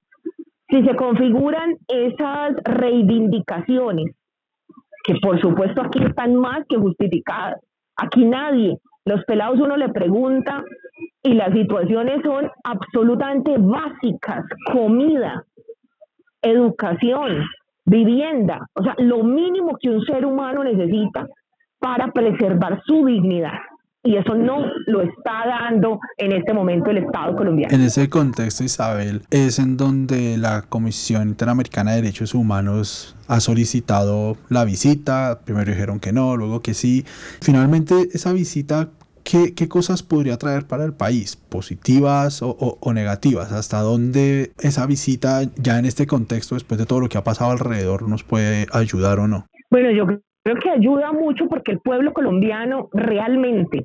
si 0.74 0.84
se 0.84 0.96
configuran 0.96 1.76
esas 1.86 2.56
reivindicaciones, 2.64 4.06
que 5.04 5.14
por 5.22 5.40
supuesto 5.40 5.82
aquí 5.82 6.02
están 6.02 6.34
más 6.34 6.64
que 6.68 6.76
justificadas, 6.76 7.60
aquí 7.96 8.24
nadie, 8.24 8.78
los 9.04 9.24
pelados 9.24 9.60
uno 9.60 9.76
le 9.76 9.90
pregunta 9.90 10.64
y 11.22 11.34
las 11.34 11.52
situaciones 11.52 12.22
son 12.24 12.50
absolutamente 12.64 13.54
básicas, 13.56 14.44
comida, 14.72 15.44
educación, 16.42 17.44
vivienda, 17.84 18.66
o 18.74 18.82
sea, 18.82 18.96
lo 18.98 19.22
mínimo 19.22 19.76
que 19.80 19.90
un 19.90 20.04
ser 20.04 20.26
humano 20.26 20.64
necesita 20.64 21.28
para 21.78 22.10
preservar 22.10 22.82
su 22.84 23.06
dignidad 23.06 23.60
y 24.04 24.16
eso 24.16 24.34
no 24.34 24.66
lo 24.86 25.00
está 25.00 25.46
dando 25.46 25.98
en 26.18 26.32
este 26.32 26.52
momento 26.52 26.90
el 26.90 26.98
Estado 26.98 27.34
colombiano. 27.34 27.74
En 27.74 27.80
ese 27.80 28.10
contexto, 28.10 28.62
Isabel, 28.62 29.22
es 29.30 29.58
en 29.58 29.78
donde 29.78 30.36
la 30.36 30.62
Comisión 30.62 31.28
Interamericana 31.28 31.92
de 31.92 32.02
Derechos 32.02 32.34
Humanos 32.34 33.16
ha 33.28 33.40
solicitado 33.40 34.36
la 34.50 34.66
visita, 34.66 35.40
primero 35.44 35.72
dijeron 35.72 36.00
que 36.00 36.12
no, 36.12 36.36
luego 36.36 36.60
que 36.60 36.74
sí. 36.74 37.04
Finalmente, 37.40 37.94
esa 38.12 38.34
visita, 38.34 38.90
¿qué, 39.24 39.54
qué 39.54 39.68
cosas 39.68 40.02
podría 40.02 40.36
traer 40.36 40.66
para 40.66 40.84
el 40.84 40.92
país? 40.92 41.36
¿Positivas 41.36 42.42
o, 42.42 42.78
o, 42.78 42.92
negativas? 42.92 43.52
¿Hasta 43.52 43.80
dónde 43.80 44.52
esa 44.60 44.86
visita, 44.86 45.44
ya 45.56 45.78
en 45.78 45.86
este 45.86 46.06
contexto, 46.06 46.56
después 46.56 46.78
de 46.78 46.84
todo 46.84 47.00
lo 47.00 47.08
que 47.08 47.16
ha 47.16 47.24
pasado 47.24 47.52
alrededor, 47.52 48.06
nos 48.06 48.22
puede 48.22 48.66
ayudar 48.70 49.18
o 49.18 49.28
no? 49.28 49.46
Bueno, 49.70 49.90
yo 49.92 50.04
creo 50.06 50.56
que 50.62 50.68
ayuda 50.68 51.10
mucho 51.12 51.48
porque 51.48 51.72
el 51.72 51.80
pueblo 51.80 52.12
colombiano 52.12 52.90
realmente 52.92 53.82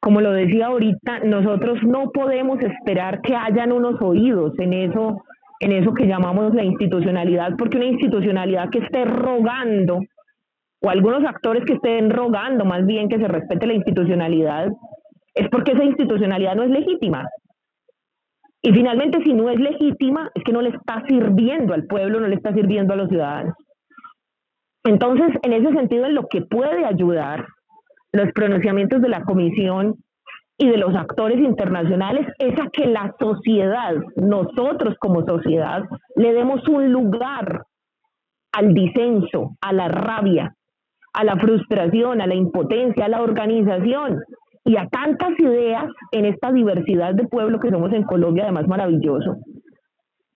como 0.00 0.20
lo 0.20 0.32
decía 0.32 0.66
ahorita, 0.66 1.20
nosotros 1.20 1.78
no 1.82 2.10
podemos 2.12 2.60
esperar 2.60 3.20
que 3.20 3.34
hayan 3.34 3.72
unos 3.72 4.00
oídos 4.00 4.52
en 4.58 4.72
eso, 4.72 5.22
en 5.60 5.72
eso 5.72 5.92
que 5.92 6.06
llamamos 6.06 6.54
la 6.54 6.64
institucionalidad, 6.64 7.56
porque 7.58 7.78
una 7.78 7.86
institucionalidad 7.86 8.70
que 8.70 8.78
esté 8.78 9.04
rogando, 9.04 10.00
o 10.80 10.90
algunos 10.90 11.24
actores 11.24 11.64
que 11.64 11.74
estén 11.74 12.10
rogando 12.10 12.64
más 12.64 12.86
bien 12.86 13.08
que 13.08 13.18
se 13.18 13.26
respete 13.26 13.66
la 13.66 13.74
institucionalidad, 13.74 14.68
es 15.34 15.48
porque 15.50 15.72
esa 15.72 15.84
institucionalidad 15.84 16.54
no 16.54 16.62
es 16.62 16.70
legítima. 16.70 17.28
Y 18.62 18.72
finalmente, 18.72 19.22
si 19.24 19.32
no 19.32 19.50
es 19.50 19.58
legítima, 19.58 20.30
es 20.34 20.42
que 20.44 20.52
no 20.52 20.62
le 20.62 20.70
está 20.70 21.02
sirviendo 21.08 21.74
al 21.74 21.86
pueblo, 21.86 22.20
no 22.20 22.28
le 22.28 22.36
está 22.36 22.52
sirviendo 22.52 22.92
a 22.92 22.96
los 22.96 23.08
ciudadanos. 23.08 23.54
Entonces, 24.84 25.28
en 25.42 25.52
ese 25.52 25.72
sentido, 25.72 26.06
en 26.06 26.14
lo 26.14 26.28
que 26.28 26.42
puede 26.42 26.84
ayudar 26.84 27.46
los 28.12 28.32
pronunciamientos 28.32 29.00
de 29.02 29.08
la 29.08 29.22
Comisión 29.22 29.96
y 30.56 30.68
de 30.68 30.76
los 30.76 30.94
actores 30.96 31.38
internacionales 31.38 32.26
es 32.38 32.58
a 32.60 32.68
que 32.70 32.86
la 32.86 33.14
sociedad, 33.18 33.94
nosotros 34.16 34.96
como 34.98 35.24
sociedad, 35.24 35.84
le 36.16 36.32
demos 36.32 36.66
un 36.68 36.92
lugar 36.92 37.64
al 38.52 38.74
disenso, 38.74 39.56
a 39.60 39.72
la 39.72 39.88
rabia, 39.88 40.54
a 41.12 41.24
la 41.24 41.36
frustración, 41.36 42.20
a 42.20 42.26
la 42.26 42.34
impotencia, 42.34 43.04
a 43.04 43.08
la 43.08 43.22
organización 43.22 44.20
y 44.64 44.76
a 44.76 44.88
tantas 44.88 45.38
ideas 45.38 45.86
en 46.12 46.24
esta 46.24 46.52
diversidad 46.52 47.14
de 47.14 47.26
pueblo 47.26 47.60
que 47.60 47.70
somos 47.70 47.92
en 47.92 48.02
Colombia, 48.02 48.44
además 48.44 48.66
maravilloso. 48.66 49.36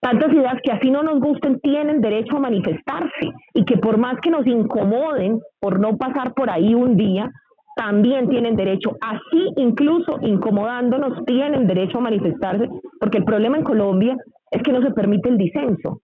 Tantas 0.01 0.33
ideas 0.33 0.57
que 0.65 0.73
así 0.73 0.91
no 0.91 1.03
nos 1.03 1.21
gusten 1.21 1.61
tienen 1.61 2.01
derecho 2.01 2.37
a 2.37 2.41
manifestarse 2.41 3.31
y 3.55 3.65
que 3.65 3.77
por 3.77 3.99
más 3.99 4.17
que 4.21 4.31
nos 4.31 4.47
incomoden 4.47 5.41
por 5.61 5.79
no 5.79 5.97
pasar 5.97 6.35
por 6.35 6.51
ahí 6.51 6.75
un 6.75 6.97
día, 6.97 7.31
también 7.77 8.29
tienen 8.29 8.57
derecho, 8.57 8.97
así 9.01 9.53
incluso 9.57 10.19
incomodándonos, 10.23 11.25
tienen 11.25 11.67
derecho 11.67 11.99
a 11.99 12.03
manifestarse, 12.03 12.69
porque 13.01 13.19
el 13.19 13.25
problema 13.25 13.57
en 13.57 13.65
Colombia 13.65 14.17
es 14.51 14.63
que 14.63 14.73
no 14.73 14.83
se 14.83 14.93
permite 14.93 15.29
el 15.29 15.39
disenso, 15.39 16.01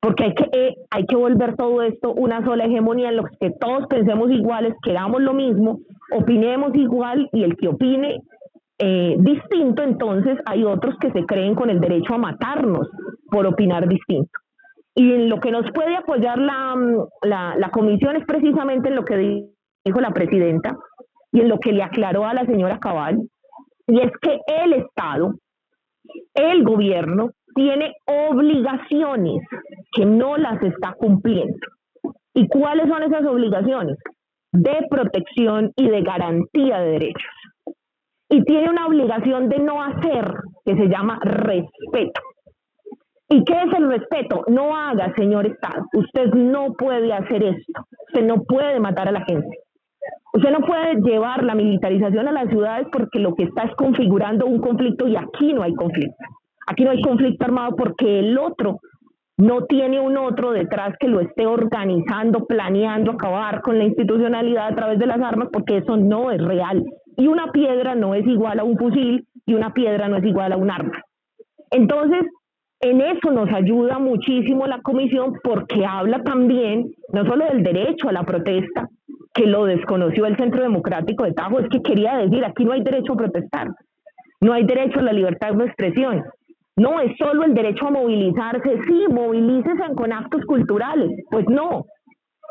porque 0.00 0.24
hay 0.24 0.34
que, 0.34 0.48
eh, 0.52 0.74
hay 0.90 1.06
que 1.06 1.16
volver 1.16 1.54
todo 1.56 1.82
esto 1.82 2.12
una 2.12 2.44
sola 2.44 2.64
hegemonía 2.64 3.10
en 3.10 3.16
lo 3.16 3.24
que 3.40 3.50
todos 3.60 3.86
pensemos 3.88 4.30
iguales, 4.30 4.74
queramos 4.82 5.20
lo 5.20 5.34
mismo, 5.34 5.78
opinemos 6.12 6.74
igual 6.74 7.28
y 7.32 7.44
el 7.44 7.56
que 7.56 7.68
opine 7.68 8.20
eh, 8.78 9.16
distinto, 9.18 9.82
entonces 9.82 10.38
hay 10.46 10.64
otros 10.64 10.96
que 10.98 11.12
se 11.12 11.24
creen 11.24 11.54
con 11.54 11.70
el 11.70 11.80
derecho 11.80 12.14
a 12.14 12.18
matarnos 12.18 12.88
por 13.30 13.46
opinar 13.46 13.86
distinto. 13.86 14.30
Y 14.94 15.12
en 15.12 15.28
lo 15.28 15.40
que 15.40 15.50
nos 15.50 15.70
puede 15.72 15.96
apoyar 15.96 16.38
la, 16.38 16.74
la, 17.22 17.54
la 17.56 17.70
comisión 17.70 18.16
es 18.16 18.26
precisamente 18.26 18.88
en 18.88 18.96
lo 18.96 19.04
que 19.04 19.46
dijo 19.84 20.00
la 20.00 20.10
presidenta, 20.10 20.76
y 21.32 21.40
en 21.40 21.48
lo 21.48 21.58
que 21.58 21.72
le 21.72 21.82
aclaró 21.82 22.26
a 22.26 22.34
la 22.34 22.46
señora 22.46 22.78
Cabal, 22.78 23.18
y 23.86 24.00
es 24.00 24.10
que 24.20 24.38
el 24.46 24.74
Estado, 24.74 25.34
el 26.34 26.62
gobierno, 26.62 27.30
tiene 27.54 27.94
obligaciones 28.06 29.42
que 29.92 30.06
no 30.06 30.36
las 30.36 30.62
está 30.62 30.94
cumpliendo. 30.94 31.58
¿Y 32.34 32.48
cuáles 32.48 32.88
son 32.88 33.02
esas 33.02 33.26
obligaciones? 33.26 33.98
De 34.52 34.86
protección 34.88 35.72
y 35.76 35.88
de 35.88 36.02
garantía 36.02 36.78
de 36.78 36.90
derechos. 36.92 37.30
Y 38.30 38.42
tiene 38.44 38.70
una 38.70 38.86
obligación 38.86 39.48
de 39.48 39.58
no 39.58 39.82
hacer, 39.82 40.32
que 40.64 40.74
se 40.74 40.88
llama 40.88 41.18
respeto. 41.22 42.20
¿Y 43.28 43.44
qué 43.44 43.54
es 43.54 43.72
el 43.78 43.88
respeto? 43.88 44.44
No 44.48 44.76
haga, 44.76 45.12
señor 45.16 45.46
Estado. 45.46 45.84
Usted 45.94 46.32
no 46.34 46.72
puede 46.72 47.12
hacer 47.12 47.42
esto. 47.42 47.82
Usted 48.08 48.26
no 48.26 48.42
puede 48.44 48.78
matar 48.80 49.08
a 49.08 49.12
la 49.12 49.24
gente. 49.24 49.61
Usted 50.34 50.50
no 50.50 50.60
puede 50.60 50.94
llevar 51.02 51.44
la 51.44 51.54
militarización 51.54 52.26
a 52.26 52.32
las 52.32 52.48
ciudades 52.48 52.86
porque 52.90 53.18
lo 53.18 53.34
que 53.34 53.44
está 53.44 53.64
es 53.64 53.74
configurando 53.76 54.46
un 54.46 54.60
conflicto 54.60 55.06
y 55.06 55.16
aquí 55.16 55.52
no 55.52 55.62
hay 55.62 55.74
conflicto. 55.74 56.24
Aquí 56.66 56.84
no 56.84 56.90
hay 56.90 57.02
conflicto 57.02 57.44
armado 57.44 57.76
porque 57.76 58.20
el 58.20 58.38
otro 58.38 58.78
no 59.36 59.64
tiene 59.64 60.00
un 60.00 60.16
otro 60.16 60.52
detrás 60.52 60.94
que 60.98 61.08
lo 61.08 61.20
esté 61.20 61.46
organizando, 61.46 62.46
planeando 62.46 63.12
acabar 63.12 63.60
con 63.60 63.78
la 63.78 63.84
institucionalidad 63.84 64.68
a 64.68 64.74
través 64.74 64.98
de 64.98 65.06
las 65.06 65.20
armas, 65.20 65.48
porque 65.52 65.78
eso 65.78 65.96
no 65.96 66.30
es 66.30 66.42
real. 66.42 66.82
Y 67.16 67.26
una 67.26 67.50
piedra 67.50 67.94
no 67.94 68.14
es 68.14 68.26
igual 68.26 68.60
a 68.60 68.64
un 68.64 68.78
fusil 68.78 69.26
y 69.44 69.54
una 69.54 69.72
piedra 69.74 70.08
no 70.08 70.16
es 70.16 70.24
igual 70.24 70.52
a 70.52 70.56
un 70.56 70.70
arma. 70.70 71.02
Entonces, 71.70 72.20
en 72.80 73.00
eso 73.00 73.30
nos 73.30 73.52
ayuda 73.52 73.98
muchísimo 73.98 74.66
la 74.66 74.80
comisión 74.82 75.34
porque 75.42 75.84
habla 75.86 76.22
también 76.22 76.90
no 77.12 77.24
solo 77.24 77.46
del 77.46 77.62
derecho 77.62 78.08
a 78.08 78.12
la 78.12 78.24
protesta, 78.24 78.88
que 79.34 79.46
lo 79.46 79.64
desconoció 79.64 80.26
el 80.26 80.36
Centro 80.36 80.62
Democrático 80.62 81.24
de 81.24 81.32
Tajo, 81.32 81.60
es 81.60 81.68
que 81.68 81.82
quería 81.82 82.16
decir, 82.18 82.44
aquí 82.44 82.64
no 82.64 82.72
hay 82.72 82.82
derecho 82.82 83.14
a 83.14 83.16
protestar, 83.16 83.68
no 84.40 84.52
hay 84.52 84.64
derecho 84.64 85.00
a 85.00 85.02
la 85.02 85.12
libertad 85.12 85.54
de 85.54 85.64
expresión, 85.64 86.24
no 86.76 87.00
es 87.00 87.16
solo 87.18 87.44
el 87.44 87.54
derecho 87.54 87.86
a 87.86 87.90
movilizarse, 87.90 88.78
sí, 88.86 89.04
movilícese 89.10 89.94
con 89.94 90.12
actos 90.12 90.44
culturales, 90.46 91.10
pues 91.30 91.46
no, 91.48 91.86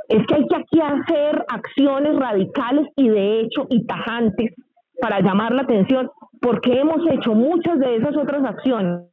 es 0.09 0.25
que 0.25 0.35
hay 0.35 0.47
que 0.47 0.55
aquí 0.55 0.81
hacer 0.81 1.45
acciones 1.47 2.15
radicales 2.17 2.88
y 2.95 3.09
de 3.09 3.41
hecho 3.41 3.67
y 3.69 3.85
tajantes 3.85 4.53
para 5.00 5.21
llamar 5.21 5.53
la 5.53 5.63
atención, 5.63 6.09
porque 6.41 6.79
hemos 6.79 7.00
hecho 7.11 7.33
muchas 7.33 7.79
de 7.79 7.97
esas 7.97 8.15
otras 8.17 8.43
acciones 8.43 9.07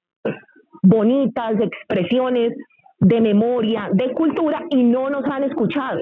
bonitas, 0.82 1.58
de 1.58 1.64
expresiones, 1.64 2.52
de 3.00 3.20
memoria, 3.20 3.90
de 3.92 4.12
cultura, 4.12 4.64
y 4.70 4.82
no 4.82 5.08
nos 5.10 5.24
han 5.26 5.44
escuchado 5.44 6.00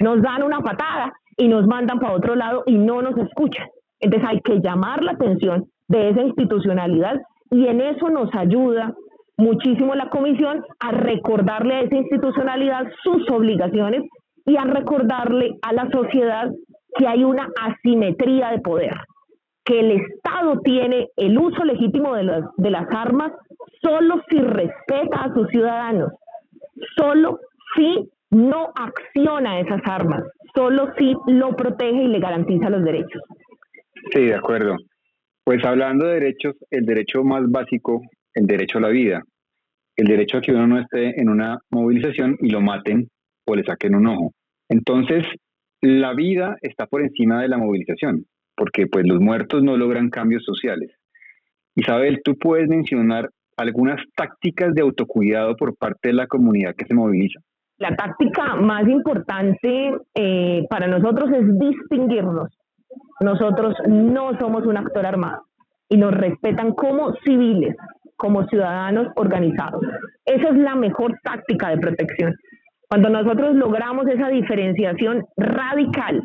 nos 0.00 0.22
dan 0.22 0.42
una 0.42 0.60
patada 0.60 1.12
y 1.36 1.48
nos 1.48 1.66
mandan 1.66 2.00
para 2.00 2.14
otro 2.14 2.34
lado 2.34 2.64
y 2.66 2.76
no 2.76 3.02
nos 3.02 3.16
escuchan. 3.18 3.68
Entonces 4.00 4.28
hay 4.28 4.40
que 4.40 4.60
llamar 4.60 5.02
la 5.02 5.12
atención 5.12 5.66
de 5.88 6.10
esa 6.10 6.22
institucionalidad 6.22 7.20
y 7.50 7.66
en 7.66 7.80
eso 7.80 8.08
nos 8.08 8.34
ayuda 8.34 8.94
muchísimo 9.36 9.94
la 9.94 10.10
comisión 10.10 10.64
a 10.78 10.90
recordarle 10.92 11.74
a 11.74 11.80
esa 11.80 11.96
institucionalidad 11.96 12.86
sus 13.02 13.28
obligaciones 13.30 14.02
y 14.46 14.56
a 14.56 14.64
recordarle 14.64 15.58
a 15.62 15.72
la 15.72 15.90
sociedad 15.90 16.50
que 16.96 17.06
hay 17.06 17.24
una 17.24 17.48
asimetría 17.60 18.50
de 18.50 18.60
poder, 18.60 18.96
que 19.64 19.80
el 19.80 19.92
Estado 19.92 20.60
tiene 20.60 21.08
el 21.16 21.38
uso 21.38 21.64
legítimo 21.64 22.14
de 22.14 22.24
las, 22.24 22.44
de 22.56 22.70
las 22.70 22.86
armas 22.90 23.32
solo 23.82 24.22
si 24.28 24.38
respeta 24.38 25.22
a 25.22 25.34
sus 25.34 25.48
ciudadanos, 25.48 26.12
solo 26.96 27.38
si 27.76 28.10
no 28.30 28.72
acciona 28.74 29.60
esas 29.60 29.80
armas, 29.84 30.22
solo 30.54 30.92
si 30.98 31.14
lo 31.26 31.54
protege 31.56 32.04
y 32.04 32.08
le 32.08 32.20
garantiza 32.20 32.70
los 32.70 32.84
derechos. 32.84 33.22
Sí, 34.12 34.26
de 34.26 34.34
acuerdo. 34.34 34.76
Pues 35.44 35.64
hablando 35.64 36.06
de 36.06 36.14
derechos, 36.14 36.54
el 36.70 36.86
derecho 36.86 37.24
más 37.24 37.42
básico, 37.50 38.02
el 38.34 38.46
derecho 38.46 38.78
a 38.78 38.82
la 38.82 38.88
vida, 38.88 39.22
el 39.96 40.06
derecho 40.06 40.38
a 40.38 40.40
que 40.40 40.52
uno 40.52 40.66
no 40.66 40.78
esté 40.78 41.20
en 41.20 41.28
una 41.28 41.58
movilización 41.70 42.36
y 42.40 42.50
lo 42.50 42.60
maten 42.60 43.08
o 43.46 43.54
le 43.54 43.64
saquen 43.64 43.94
un 43.96 44.06
ojo. 44.06 44.32
Entonces, 44.68 45.24
la 45.82 46.14
vida 46.14 46.56
está 46.62 46.86
por 46.86 47.02
encima 47.02 47.42
de 47.42 47.48
la 47.48 47.58
movilización, 47.58 48.26
porque 48.56 48.86
pues 48.86 49.06
los 49.06 49.20
muertos 49.20 49.62
no 49.62 49.76
logran 49.76 50.10
cambios 50.10 50.44
sociales. 50.44 50.90
Isabel, 51.74 52.20
tú 52.22 52.36
puedes 52.36 52.68
mencionar 52.68 53.30
algunas 53.56 54.00
tácticas 54.14 54.74
de 54.74 54.82
autocuidado 54.82 55.56
por 55.56 55.76
parte 55.76 56.08
de 56.08 56.14
la 56.14 56.26
comunidad 56.26 56.74
que 56.76 56.86
se 56.86 56.94
moviliza. 56.94 57.40
La 57.80 57.96
táctica 57.96 58.56
más 58.56 58.86
importante 58.86 59.90
eh, 60.14 60.66
para 60.68 60.86
nosotros 60.86 61.30
es 61.32 61.58
distinguirnos. 61.58 62.50
Nosotros 63.20 63.74
no 63.88 64.38
somos 64.38 64.66
un 64.66 64.76
actor 64.76 65.06
armado. 65.06 65.44
y 65.92 65.96
nos 65.96 66.12
respetan 66.12 66.72
como 66.74 67.14
civiles, 67.24 67.74
como 68.16 68.46
ciudadanos 68.46 69.08
organizados. 69.16 69.82
Esa 70.24 70.50
es 70.50 70.56
la 70.56 70.76
mejor 70.76 71.18
táctica 71.24 71.70
de 71.70 71.78
protección. 71.78 72.36
Cuando 72.88 73.08
nosotros 73.08 73.56
logramos 73.56 74.06
esa 74.06 74.28
diferenciación 74.28 75.24
radical, 75.36 76.22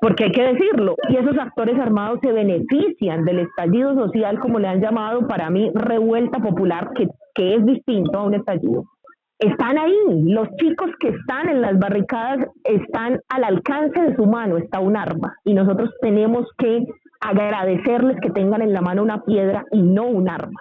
porque 0.00 0.24
hay 0.24 0.32
que 0.32 0.42
decirlo, 0.42 0.96
y 1.08 1.18
esos 1.18 1.38
actores 1.38 1.78
armados 1.78 2.18
se 2.20 2.32
benefician 2.32 3.24
del 3.24 3.40
estallido 3.40 3.94
social, 3.94 4.40
como 4.40 4.58
le 4.58 4.66
han 4.66 4.80
llamado 4.80 5.28
para 5.28 5.50
mí, 5.50 5.70
revuelta 5.74 6.40
popular, 6.40 6.90
que, 6.96 7.06
que 7.34 7.54
es 7.54 7.64
distinto 7.64 8.18
a 8.18 8.24
un 8.24 8.34
estallido. 8.34 8.84
Están 9.38 9.78
ahí, 9.78 9.94
los 10.24 10.48
chicos 10.56 10.90
que 10.98 11.10
están 11.10 11.48
en 11.48 11.60
las 11.60 11.78
barricadas 11.78 12.48
están 12.64 13.20
al 13.28 13.44
alcance 13.44 14.00
de 14.00 14.16
su 14.16 14.26
mano, 14.26 14.56
está 14.56 14.80
un 14.80 14.96
arma, 14.96 15.36
y 15.44 15.54
nosotros 15.54 15.90
tenemos 16.00 16.44
que 16.58 16.84
agradecerles 17.20 18.16
que 18.20 18.30
tengan 18.30 18.62
en 18.62 18.72
la 18.72 18.80
mano 18.80 19.02
una 19.02 19.22
piedra 19.22 19.64
y 19.70 19.80
no 19.80 20.06
un 20.06 20.28
arma. 20.28 20.60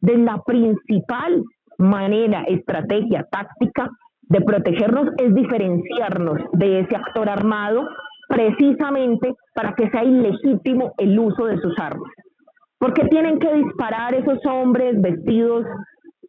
De 0.00 0.18
la 0.18 0.42
principal 0.44 1.44
manera, 1.78 2.42
estrategia, 2.48 3.26
táctica 3.30 3.90
de 4.22 4.40
protegernos 4.40 5.08
es 5.18 5.32
diferenciarnos 5.32 6.38
de 6.52 6.80
ese 6.80 6.96
actor 6.96 7.28
armado 7.28 7.86
precisamente 8.28 9.34
para 9.54 9.72
que 9.74 9.88
sea 9.90 10.02
ilegítimo 10.02 10.94
el 10.98 11.16
uso 11.16 11.46
de 11.46 11.58
sus 11.58 11.78
armas. 11.78 12.10
¿Por 12.78 12.92
qué 12.92 13.06
tienen 13.06 13.38
que 13.38 13.54
disparar 13.54 14.14
esos 14.14 14.38
hombres 14.46 15.00
vestidos 15.00 15.64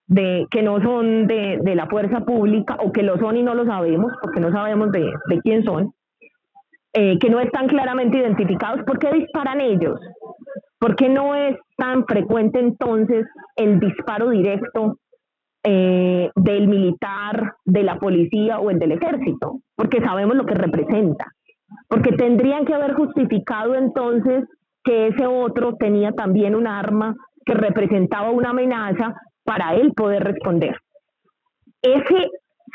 de 0.08 0.48
que 0.50 0.62
no 0.64 0.82
son 0.82 1.28
de, 1.28 1.60
de, 1.62 1.76
la 1.76 1.88
fuerza 1.88 2.22
pública 2.22 2.78
o 2.80 2.92
que 2.92 3.04
lo 3.04 3.18
son 3.18 3.38
y 3.38 3.44
no 3.44 3.54
lo 3.54 3.66
sabemos, 3.66 4.14
porque 4.22 4.40
no 4.40 4.52
sabemos 4.52 4.92
de, 4.92 5.12
de 5.30 5.42
quién 5.42 5.64
son, 5.64 5.94
eh, 6.94 7.20
que 7.20 7.30
no 7.30 7.40
están 7.40 7.68
claramente 7.68 8.18
identificados? 8.18 8.84
¿Por 8.86 9.00
qué 9.00 9.12
disparan 9.12 9.62
ellos? 9.62 10.00
¿Por 10.80 10.96
qué 10.96 11.10
no 11.10 11.36
es 11.36 11.58
tan 11.76 12.06
frecuente 12.06 12.60
entonces 12.60 13.26
el 13.56 13.80
disparo 13.80 14.30
directo 14.30 14.98
eh, 15.64 16.30
del 16.36 16.68
militar, 16.68 17.56
de 17.66 17.84
la 17.84 18.00
policía 18.00 18.60
o 18.60 18.70
el 18.70 18.80
del 18.80 18.94
ejército? 18.94 19.60
Porque 19.76 20.02
sabemos 20.02 20.36
lo 20.38 20.46
que 20.46 20.56
representa 20.56 21.34
porque 21.88 22.12
tendrían 22.14 22.66
que 22.66 22.74
haber 22.74 22.94
justificado 22.94 23.76
entonces 23.76 24.46
que 24.84 25.08
ese 25.08 25.26
otro 25.26 25.76
tenía 25.76 26.12
también 26.12 26.56
un 26.56 26.68
arma 26.68 27.16
que 27.46 27.54
representaba 27.54 28.32
una 28.32 28.52
amenaza 28.52 29.16
para 29.48 29.76
él 29.76 29.94
poder 29.96 30.26
responder. 30.26 30.76
Ese 31.82 32.30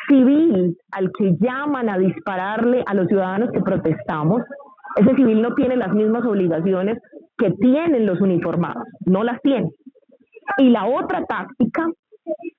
civil 0.09 0.79
al 0.91 1.13
que 1.13 1.37
llaman 1.39 1.91
a 1.91 1.99
dispararle 1.99 2.83
a 2.87 2.95
los 2.95 3.09
ciudadanos 3.09 3.51
que 3.53 3.61
protestamos, 3.61 4.43
ese 4.97 5.15
civil 5.15 5.43
no 5.43 5.55
tiene 5.55 5.77
las 5.77 5.93
mismas 5.93 6.25
obligaciones 6.25 6.99
que 7.37 7.51
tienen 7.61 8.07
los 8.07 8.21
uniformados, 8.23 8.85
no 9.05 9.23
las 9.23 9.41
tiene. 9.43 9.69
Y 10.57 10.71
la 10.71 10.87
otra 10.87 11.25
táctica 11.27 11.87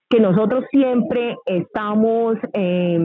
que 0.10 0.20
nosotros 0.20 0.65
siempre 0.70 1.36
estamos 1.48 2.36
eh, 2.53 3.00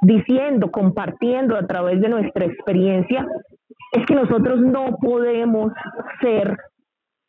diciendo, 0.00 0.72
compartiendo 0.72 1.56
a 1.56 1.66
través 1.66 2.00
de 2.00 2.08
nuestra 2.08 2.44
experiencia, 2.44 3.24
es 3.92 4.04
que 4.06 4.14
nosotros 4.16 4.60
no 4.60 4.96
podemos 5.00 5.72
ser 6.20 6.56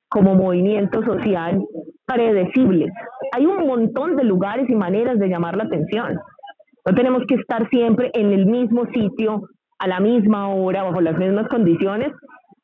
como 0.10 0.34
movimiento 0.34 1.04
social 1.04 1.64
predecibles. 2.06 2.92
Hay 3.32 3.46
un 3.46 3.66
montón 3.68 4.16
de 4.16 4.24
lugares 4.24 4.70
y 4.70 4.76
maneras 4.76 5.20
de 5.20 5.28
llamar 5.28 5.58
la 5.58 5.64
atención. 5.64 6.20
No 6.86 6.94
tenemos 6.94 7.24
que 7.28 7.36
estar 7.36 7.70
siempre 7.70 8.12
en 8.14 8.32
el 8.32 8.46
mismo 8.46 8.86
sitio, 8.94 9.42
a 9.80 9.88
la 9.88 10.00
misma 10.00 10.50
hora, 10.50 10.84
bajo 10.84 11.02
las 11.02 11.18
mismas 11.18 11.48
condiciones, 11.48 12.12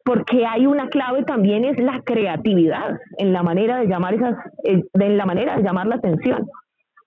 porque 0.04 0.46
hay 0.46 0.66
una 0.66 0.90
clave 0.90 1.24
también 1.24 1.66
es 1.66 1.80
la 1.80 2.02
creatividad 2.04 2.98
en 3.18 3.32
la 3.32 3.44
manera 3.44 3.80
de 3.80 3.88
llamar 3.88 4.14
esas, 4.14 4.36
en 4.64 5.18
la 5.18 5.26
manera 5.26 5.56
de 5.58 5.64
llamar 5.64 5.88
la 5.88 5.96
atención. 5.96 6.48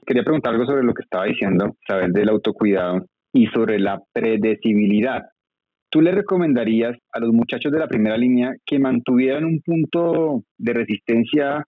Quería 0.06 0.24
preguntar 0.24 0.52
algo 0.52 0.66
sobre 0.66 0.82
lo 0.82 0.94
que 0.94 1.02
estaba 1.02 1.24
diciendo, 1.24 1.76
saber 1.86 2.10
del 2.10 2.28
autocuidado 2.28 3.06
y 3.32 3.46
sobre 3.46 3.78
la 3.78 4.00
predecibilidad. 4.12 5.22
¿Tú 5.90 6.00
le 6.00 6.12
recomendarías 6.12 6.96
a 7.12 7.20
los 7.20 7.32
muchachos 7.32 7.70
de 7.70 7.78
la 7.78 7.86
primera 7.86 8.16
línea 8.16 8.54
que 8.64 8.78
mantuvieran 8.78 9.44
un 9.44 9.60
punto 9.60 10.42
de 10.58 10.72
resistencia 10.72 11.66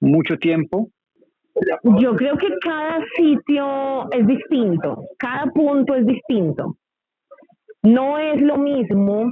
mucho 0.00 0.36
tiempo? 0.38 0.88
Yo 2.00 2.14
creo 2.16 2.36
que 2.36 2.48
cada 2.60 3.02
sitio 3.16 4.10
es 4.12 4.26
distinto, 4.26 5.04
cada 5.18 5.46
punto 5.52 5.94
es 5.94 6.06
distinto. 6.06 6.76
No 7.82 8.18
es 8.18 8.40
lo 8.42 8.58
mismo, 8.58 9.30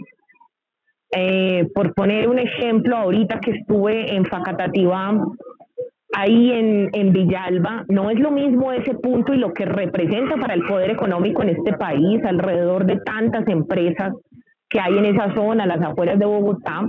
eh, 1.14 1.68
por 1.74 1.92
poner 1.92 2.28
un 2.28 2.38
ejemplo, 2.38 2.96
ahorita 2.96 3.40
que 3.40 3.50
estuve 3.50 4.14
en 4.14 4.24
Facatativá, 4.24 5.20
ahí 6.16 6.52
en, 6.52 6.88
en 6.92 7.12
Villalba, 7.12 7.84
no 7.88 8.10
es 8.10 8.18
lo 8.18 8.30
mismo 8.30 8.72
ese 8.72 8.94
punto 8.94 9.34
y 9.34 9.38
lo 9.38 9.52
que 9.52 9.66
representa 9.66 10.36
para 10.36 10.54
el 10.54 10.62
poder 10.62 10.90
económico 10.90 11.42
en 11.42 11.50
este 11.50 11.74
país, 11.74 12.24
alrededor 12.24 12.86
de 12.86 13.00
tantas 13.00 13.46
empresas 13.48 14.14
que 14.70 14.80
hay 14.80 14.96
en 14.96 15.04
esa 15.04 15.34
zona, 15.34 15.66
las 15.66 15.82
afueras 15.82 16.18
de 16.18 16.24
Bogotá, 16.24 16.86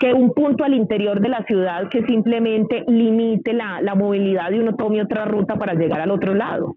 que 0.00 0.12
un 0.12 0.32
punto 0.32 0.64
al 0.64 0.74
interior 0.74 1.20
de 1.20 1.28
la 1.28 1.42
ciudad 1.44 1.88
que 1.88 2.04
simplemente 2.04 2.84
limite 2.86 3.52
la, 3.52 3.80
la 3.80 3.94
movilidad 3.94 4.50
y 4.50 4.58
uno 4.58 4.76
tome 4.76 5.02
otra 5.02 5.24
ruta 5.24 5.56
para 5.56 5.74
llegar 5.74 6.00
al 6.00 6.10
otro 6.10 6.34
lado. 6.34 6.76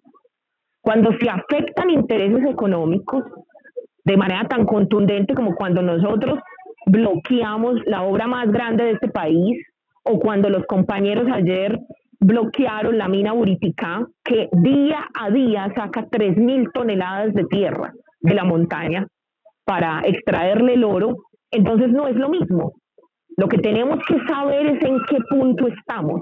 Cuando 0.82 1.12
se 1.20 1.30
afectan 1.30 1.90
intereses 1.90 2.44
económicos 2.50 3.24
de 4.04 4.18
manera 4.18 4.48
tan 4.48 4.66
contundente 4.66 5.36
como 5.36 5.56
cuando 5.56 5.82
nosotros 5.82 6.40
bloqueamos 6.88 7.76
la 7.86 8.02
obra 8.02 8.28
más 8.28 8.52
grande 8.52 8.86
de 8.86 8.92
este 8.92 9.10
país, 9.10 9.64
o 10.04 10.20
cuando 10.20 10.50
los 10.50 10.66
compañeros 10.66 11.28
ayer 11.32 11.80
bloquearon 12.20 12.98
la 12.98 13.08
mina 13.08 13.34
Buriticá, 13.34 14.08
que 14.24 14.50
día 14.52 15.08
a 15.14 15.30
día 15.30 15.72
saca 15.76 16.08
3.000 16.08 16.72
toneladas 16.74 17.34
de 17.34 17.46
tierra 17.46 17.94
de 18.20 18.34
la 18.34 18.44
montaña 18.44 19.08
para 19.66 20.02
extraerle 20.02 20.74
el 20.74 20.84
oro, 20.84 21.16
entonces 21.52 21.90
no 21.90 22.08
es 22.08 22.16
lo 22.16 22.30
mismo. 22.30 22.74
Lo 23.42 23.48
que 23.48 23.58
tenemos 23.58 23.98
que 24.08 24.24
saber 24.28 24.68
es 24.68 24.84
en 24.84 25.00
qué 25.10 25.18
punto 25.28 25.68
estamos, 25.68 26.22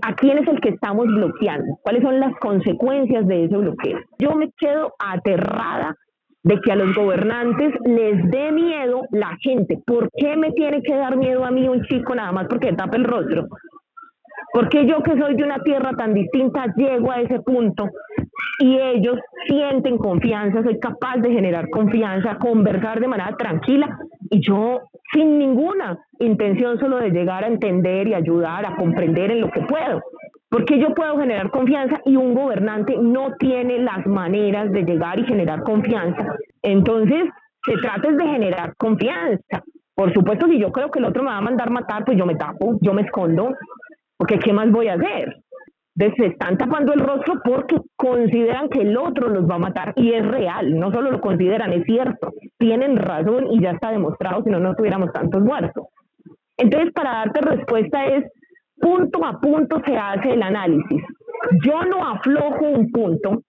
a 0.00 0.14
quién 0.14 0.38
es 0.38 0.46
el 0.46 0.60
que 0.60 0.68
estamos 0.68 1.08
bloqueando, 1.08 1.76
cuáles 1.82 2.04
son 2.04 2.20
las 2.20 2.32
consecuencias 2.36 3.26
de 3.26 3.46
ese 3.46 3.56
bloqueo. 3.56 3.98
Yo 4.20 4.36
me 4.36 4.52
quedo 4.56 4.92
aterrada 5.00 5.96
de 6.44 6.60
que 6.60 6.70
a 6.70 6.76
los 6.76 6.94
gobernantes 6.94 7.74
les 7.84 8.30
dé 8.30 8.52
miedo 8.52 9.02
la 9.10 9.36
gente. 9.40 9.80
¿Por 9.84 10.08
qué 10.16 10.36
me 10.36 10.52
tiene 10.52 10.84
que 10.84 10.94
dar 10.94 11.16
miedo 11.16 11.44
a 11.44 11.50
mí 11.50 11.68
un 11.68 11.82
chico 11.86 12.14
nada 12.14 12.30
más 12.30 12.46
porque 12.46 12.74
tapa 12.74 12.96
el 12.96 13.06
rostro? 13.06 13.48
Porque 14.52 14.86
yo 14.86 15.02
que 15.02 15.18
soy 15.18 15.34
de 15.34 15.42
una 15.42 15.58
tierra 15.64 15.94
tan 15.98 16.14
distinta 16.14 16.72
llego 16.76 17.10
a 17.10 17.22
ese 17.22 17.40
punto 17.40 17.88
y 18.60 18.78
ellos 18.78 19.18
sienten 19.48 19.98
confianza, 19.98 20.62
soy 20.62 20.78
capaz 20.78 21.16
de 21.16 21.32
generar 21.32 21.68
confianza, 21.70 22.38
conversar 22.38 23.00
de 23.00 23.08
manera 23.08 23.36
tranquila 23.36 23.98
y 24.30 24.40
yo 24.40 24.82
sin 25.12 25.38
ninguna 25.38 25.98
intención 26.18 26.78
solo 26.78 26.98
de 26.98 27.10
llegar 27.10 27.44
a 27.44 27.48
entender 27.48 28.08
y 28.08 28.14
ayudar, 28.14 28.66
a 28.66 28.76
comprender 28.76 29.30
en 29.30 29.40
lo 29.40 29.50
que 29.50 29.62
puedo. 29.62 30.02
Porque 30.48 30.80
yo 30.80 30.94
puedo 30.94 31.18
generar 31.18 31.50
confianza 31.50 32.00
y 32.04 32.16
un 32.16 32.34
gobernante 32.34 32.96
no 32.98 33.34
tiene 33.38 33.78
las 33.78 34.06
maneras 34.06 34.72
de 34.72 34.82
llegar 34.82 35.18
y 35.18 35.24
generar 35.24 35.62
confianza. 35.62 36.34
Entonces, 36.62 37.28
se 37.64 37.76
trata 37.76 38.10
de 38.10 38.26
generar 38.26 38.74
confianza. 38.76 39.62
Por 39.94 40.12
supuesto, 40.12 40.46
si 40.46 40.58
yo 40.58 40.72
creo 40.72 40.90
que 40.90 40.98
el 40.98 41.04
otro 41.04 41.22
me 41.22 41.30
va 41.30 41.38
a 41.38 41.42
mandar 41.42 41.70
matar, 41.70 42.04
pues 42.04 42.18
yo 42.18 42.26
me 42.26 42.34
tapo, 42.34 42.78
yo 42.80 42.92
me 42.94 43.02
escondo, 43.02 43.54
porque 44.16 44.38
¿qué 44.38 44.52
más 44.52 44.70
voy 44.70 44.88
a 44.88 44.94
hacer? 44.94 45.42
Entonces 45.96 46.18
se 46.18 46.26
están 46.32 46.56
tapando 46.56 46.92
el 46.92 47.00
rostro 47.00 47.40
porque 47.44 47.76
consideran 47.96 48.68
que 48.68 48.80
el 48.80 48.96
otro 48.96 49.28
los 49.28 49.48
va 49.48 49.56
a 49.56 49.58
matar 49.58 49.92
y 49.96 50.12
es 50.12 50.26
real, 50.26 50.78
no 50.78 50.92
solo 50.92 51.10
lo 51.10 51.20
consideran, 51.20 51.72
es 51.72 51.84
cierto, 51.84 52.32
tienen 52.58 52.96
razón 52.96 53.48
y 53.50 53.60
ya 53.60 53.72
está 53.72 53.90
demostrado, 53.90 54.42
si 54.42 54.50
no, 54.50 54.60
no 54.60 54.74
tuviéramos 54.74 55.12
tantos 55.12 55.42
muertos. 55.42 55.86
Entonces, 56.56 56.92
para 56.92 57.10
darte 57.10 57.40
respuesta 57.40 58.06
es, 58.06 58.24
punto 58.76 59.24
a 59.24 59.40
punto 59.40 59.82
se 59.84 59.96
hace 59.96 60.32
el 60.32 60.42
análisis. 60.42 61.02
Yo 61.64 61.82
no 61.84 62.06
aflojo 62.06 62.64
un 62.64 62.90
punto 62.90 63.42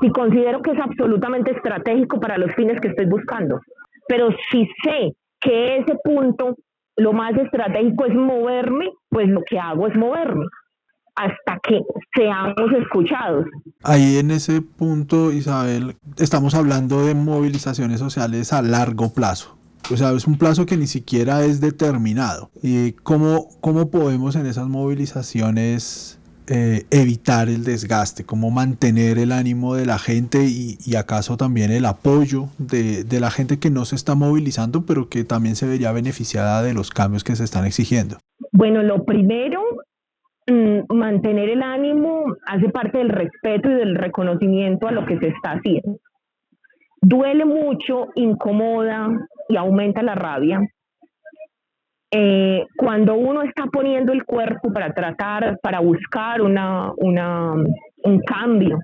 si 0.00 0.10
considero 0.10 0.62
que 0.62 0.72
es 0.72 0.78
absolutamente 0.80 1.52
estratégico 1.52 2.18
para 2.18 2.38
los 2.38 2.52
fines 2.54 2.80
que 2.80 2.88
estoy 2.88 3.06
buscando, 3.06 3.60
pero 4.08 4.28
si 4.50 4.66
sé 4.82 5.12
que 5.40 5.78
ese 5.78 5.96
punto 6.02 6.56
lo 6.96 7.12
más 7.12 7.36
estratégico 7.36 8.06
es 8.06 8.14
moverme, 8.14 8.90
pues 9.08 9.28
lo 9.28 9.42
que 9.42 9.58
hago 9.58 9.86
es 9.86 9.96
moverme 9.96 10.46
hasta 11.16 11.60
que 11.62 11.80
seamos 12.14 12.72
escuchados. 12.80 13.46
Ahí 13.82 14.18
en 14.18 14.30
ese 14.30 14.62
punto, 14.62 15.32
Isabel, 15.32 15.96
estamos 16.18 16.54
hablando 16.54 17.04
de 17.04 17.14
movilizaciones 17.14 18.00
sociales 18.00 18.52
a 18.52 18.62
largo 18.62 19.12
plazo. 19.12 19.56
O 19.92 19.96
sea, 19.96 20.12
es 20.12 20.26
un 20.26 20.38
plazo 20.38 20.64
que 20.64 20.76
ni 20.76 20.86
siquiera 20.86 21.44
es 21.44 21.60
determinado. 21.60 22.50
¿Y 22.62 22.92
cómo, 22.92 23.48
cómo 23.60 23.90
podemos 23.90 24.34
en 24.34 24.46
esas 24.46 24.66
movilizaciones 24.66 26.18
eh, 26.46 26.84
evitar 26.90 27.48
el 27.48 27.64
desgaste, 27.64 28.24
cómo 28.24 28.50
mantener 28.50 29.16
el 29.16 29.32
ánimo 29.32 29.74
de 29.76 29.86
la 29.86 29.98
gente 29.98 30.44
y, 30.44 30.94
acaso 30.94 31.38
también 31.38 31.70
el 31.70 31.86
apoyo 31.86 32.48
de, 32.58 33.06
la 33.18 33.30
gente 33.30 33.58
que 33.58 33.70
no 33.70 33.86
se 33.86 33.96
está 33.96 34.14
movilizando, 34.14 34.84
pero 34.84 35.08
que 35.08 35.24
también 35.24 35.56
se 35.56 35.66
vería 35.66 35.90
beneficiada 35.92 36.62
de 36.62 36.74
los 36.74 36.90
cambios 36.90 37.24
que 37.24 37.34
se 37.34 37.44
están 37.44 37.64
exigiendo? 37.64 38.18
Bueno, 38.52 38.82
lo 38.82 39.04
primero, 39.04 39.62
mantener 40.46 41.48
el 41.48 41.62
ánimo 41.62 42.24
hace 42.46 42.68
parte 42.68 42.98
del 42.98 43.08
respeto 43.08 43.70
y 43.70 43.74
del 43.74 43.94
reconocimiento 43.94 44.86
a 44.86 44.92
lo 44.92 45.06
que 45.06 45.18
se 45.18 45.28
está 45.28 45.52
haciendo. 45.52 45.98
Duele 47.00 47.44
mucho, 47.44 48.08
incomoda 48.14 49.08
y 49.48 49.56
aumenta 49.56 50.02
la 50.02 50.14
rabia, 50.14 50.60
eh, 52.16 52.66
cuando 52.76 53.16
uno 53.16 53.42
está 53.42 53.66
poniendo 53.66 54.12
el 54.12 54.24
cuerpo 54.24 54.72
para 54.72 54.92
tratar, 54.92 55.58
para 55.60 55.80
buscar 55.80 56.42
una, 56.42 56.92
una 56.98 57.54
un 58.04 58.20
cambio, 58.20 58.78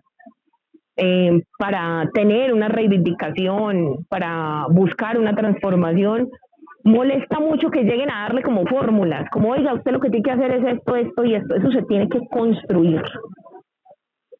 eh, 0.96 1.40
para 1.56 2.10
tener 2.12 2.52
una 2.52 2.68
reivindicación, 2.68 4.04
para 4.08 4.66
buscar 4.70 5.16
una 5.16 5.34
transformación, 5.34 6.28
molesta 6.84 7.40
mucho 7.40 7.70
que 7.70 7.82
lleguen 7.82 8.10
a 8.10 8.22
darle 8.22 8.42
como 8.42 8.66
fórmulas, 8.66 9.28
como 9.30 9.50
oiga, 9.50 9.74
usted 9.74 9.92
lo 9.92 10.00
que 10.00 10.10
tiene 10.10 10.24
que 10.24 10.30
hacer 10.30 10.52
es 10.52 10.78
esto, 10.78 10.96
esto 10.96 11.24
y 11.24 11.34
esto, 11.34 11.54
eso 11.54 11.70
se 11.70 11.82
tiene 11.82 12.08
que 12.08 12.20
construir. 12.30 13.02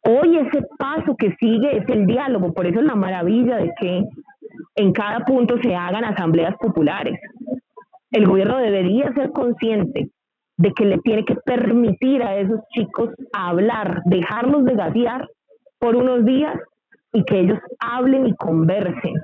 Hoy 0.03 0.39
ese 0.39 0.63
paso 0.79 1.15
que 1.17 1.35
sigue 1.39 1.77
es 1.77 1.89
el 1.89 2.07
diálogo, 2.07 2.53
por 2.53 2.67
eso 2.67 2.81
es 2.81 2.87
la 2.87 2.95
maravilla 2.95 3.57
de 3.57 3.73
que 3.79 4.05
en 4.77 4.93
cada 4.93 5.25
punto 5.25 5.57
se 5.63 5.75
hagan 5.75 6.05
asambleas 6.05 6.55
populares 6.57 7.19
el 8.13 8.27
gobierno 8.27 8.59
debería 8.59 9.13
ser 9.13 9.31
consciente 9.31 10.11
de 10.57 10.73
que 10.73 10.85
le 10.85 10.99
tiene 10.99 11.25
que 11.25 11.37
permitir 11.37 12.23
a 12.23 12.37
esos 12.37 12.61
chicos 12.75 13.11
hablar, 13.33 14.03
dejarlos 14.05 14.65
de 14.65 14.75
gatear 14.75 15.29
por 15.79 15.97
unos 15.97 16.25
días 16.25 16.57
y 17.13 17.25
que 17.25 17.41
ellos 17.41 17.59
hablen 17.79 18.27
y 18.27 18.35
conversen. 18.35 19.15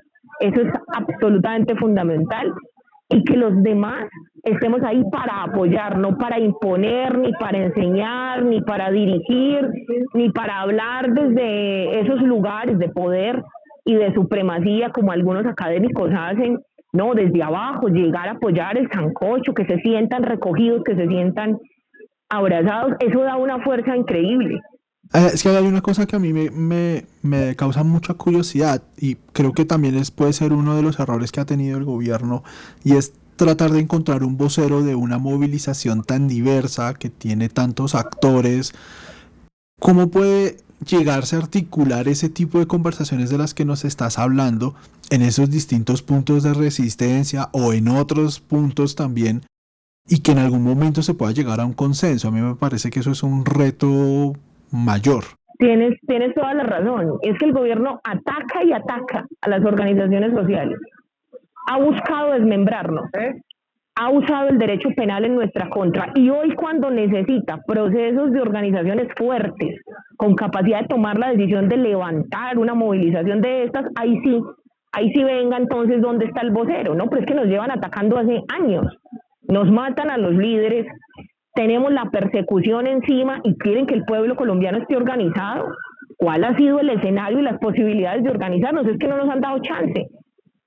Eso 0.41 0.61
es 0.63 0.73
absolutamente 0.95 1.75
fundamental 1.77 2.53
y 3.09 3.23
que 3.25 3.37
los 3.37 3.62
demás 3.62 4.05
estemos 4.42 4.83
ahí 4.83 5.03
para 5.11 5.45
apoyar, 5.45 5.99
no 5.99 6.19
para 6.19 6.38
imponer, 6.38 7.19
ni 7.19 7.33
para 7.33 7.59
enseñar, 7.59 8.45
ni 8.45 8.61
para 8.61 8.90
dirigir, 8.90 9.69
ni 10.14 10.31
para 10.31 10.61
hablar 10.61 11.12
desde 11.12 12.01
esos 12.01 12.21
lugares 12.23 12.79
de 12.79 12.88
poder 12.88 13.42
y 13.85 13.95
de 13.95 14.12
supremacía 14.14 14.90
como 14.90 15.12
algunos 15.12 15.47
académicos 15.47 16.11
hacen 16.16 16.59
no, 16.92 17.14
desde 17.14 17.42
abajo, 17.42 17.88
llegar 17.88 18.29
a 18.29 18.33
apoyar 18.33 18.79
el 18.79 18.88
sancocho, 18.90 19.53
que 19.53 19.66
se 19.66 19.77
sientan 19.81 20.23
recogidos, 20.23 20.83
que 20.83 20.97
se 20.97 21.07
sientan 21.07 21.59
abrazados, 22.31 22.92
eso 23.01 23.21
da 23.21 23.37
una 23.37 23.62
fuerza 23.62 23.95
increíble. 23.95 24.61
Eh, 25.12 25.31
es 25.35 25.42
que 25.42 25.51
hay 25.51 25.66
una 25.66 25.83
cosa 25.83 26.07
que 26.07 26.16
a 26.16 26.19
mí 26.19 26.33
me, 26.33 27.07
me, 27.23 27.57
causa 27.57 27.85
mucha 27.85 28.14
curiosidad 28.14 28.83
y 28.97 29.16
creo 29.33 29.53
que 29.53 29.64
también 29.64 29.97
es, 29.97 30.11
puede 30.11 30.33
ser 30.33 30.53
uno 30.53 30.77
de 30.77 30.83
los 30.83 30.99
errores 30.99 31.33
que 31.33 31.40
ha 31.40 31.47
tenido 31.47 31.79
el 31.79 31.85
gobierno 31.85 32.42
y 32.85 32.95
es 32.97 33.12
tratar 33.37 33.71
de 33.71 33.81
encontrar 33.81 34.25
un 34.25 34.37
vocero 34.37 34.83
de 34.83 34.95
una 34.95 35.19
movilización 35.19 36.03
tan 36.03 36.27
diversa 36.27 36.95
que 36.95 37.11
tiene 37.11 37.49
tantos 37.49 37.95
actores. 37.95 38.73
¿Cómo 39.79 40.11
puede 40.11 40.57
llegarse 40.85 41.37
a 41.37 41.40
articular 41.40 42.09
ese 42.09 42.29
tipo 42.29 42.59
de 42.59 42.66
conversaciones 42.66 43.31
de 43.31 43.38
las 43.38 43.55
que 43.55 43.64
nos 43.64 43.85
estás 43.85 44.19
hablando 44.19 44.75
en 45.11 45.23
esos 45.23 45.51
distintos 45.51 46.03
puntos 46.03 46.42
de 46.42 46.55
resistencia 46.55 47.49
o 47.53 47.73
en 47.73 47.88
otros 47.88 48.40
puntos 48.40 48.95
también 48.95 49.42
y 50.09 50.19
que 50.19 50.33
en 50.33 50.38
algún 50.38 50.62
momento 50.62 51.03
se 51.03 51.14
pueda 51.14 51.33
llegar 51.33 51.61
a 51.61 51.66
un 51.66 51.73
consenso. 51.73 52.29
A 52.29 52.31
mí 52.31 52.40
me 52.40 52.55
parece 52.55 52.90
que 52.90 53.01
eso 53.01 53.11
es 53.11 53.23
un 53.23 53.45
reto 53.45 54.35
mayor. 54.71 55.25
Tienes, 55.59 55.99
tienes 56.07 56.35
toda 56.35 56.55
la 56.55 56.65
razón. 56.65 57.19
Es 57.23 57.39
que 57.39 57.47
el 57.47 57.53
gobierno 57.53 58.01
ataca 58.05 58.63
y 58.65 58.73
ataca 58.73 59.27
a 59.41 59.49
las 59.49 59.65
organizaciones 59.65 60.33
sociales. 60.33 60.79
Ha 61.69 61.79
buscado 61.79 62.33
desmembrarnos. 62.33 63.07
¿eh? 63.15 63.41
ha 63.97 64.11
usado 64.11 64.51
el 64.51 64.59
derecho 64.59 64.91
penal 64.95 65.25
en 65.25 65.35
nuestra 65.35 65.71
contra 65.71 66.13
y 66.15 66.29
hoy 66.29 66.55
cuando 66.55 66.91
necesita 66.91 67.63
procesos 67.67 68.31
de 68.31 68.41
organizaciones 68.43 69.09
fuertes 69.17 69.81
con 70.19 70.35
capacidad 70.35 70.83
de 70.83 70.89
tomar 70.89 71.19
la 71.19 71.31
decisión 71.31 71.69
de 71.69 71.79
levantar 71.79 72.59
una 72.59 72.75
movilización 72.75 73.41
de 73.41 73.65
estas, 73.65 73.87
ahí 73.97 74.21
sí, 74.23 74.39
ahí 74.93 75.11
sí 75.15 75.25
venga 75.25 75.57
entonces 75.57 76.03
dónde 76.03 76.27
está 76.27 76.43
el 76.43 76.51
vocero, 76.51 76.95
¿no? 76.95 77.09
Pero 77.09 77.23
es 77.23 77.27
que 77.27 77.35
nos 77.35 77.47
llevan 77.47 77.71
atacando 77.71 78.19
hace 78.19 78.43
años, 78.49 78.87
nos 79.49 79.71
matan 79.71 80.11
a 80.11 80.19
los 80.19 80.35
líderes, 80.35 80.87
tenemos 81.57 81.90
la 81.92 82.11
persecución 82.11 82.87
encima 82.87 83.40
y 83.42 83.57
quieren 83.57 83.87
que 83.87 83.95
el 83.95 84.05
pueblo 84.05 84.37
colombiano 84.37 84.79
esté 84.79 84.97
organizado. 84.97 85.66
¿Cuál 86.19 86.45
ha 86.45 86.55
sido 86.57 86.79
el 86.79 86.90
escenario 86.90 87.40
y 87.40 87.42
las 87.42 87.59
posibilidades 87.59 88.23
de 88.23 88.31
organizarnos? 88.31 88.87
Es 88.87 88.99
que 88.99 89.09
no 89.09 89.16
nos 89.16 89.29
han 89.29 89.40
dado 89.40 89.59
chance. 89.61 90.07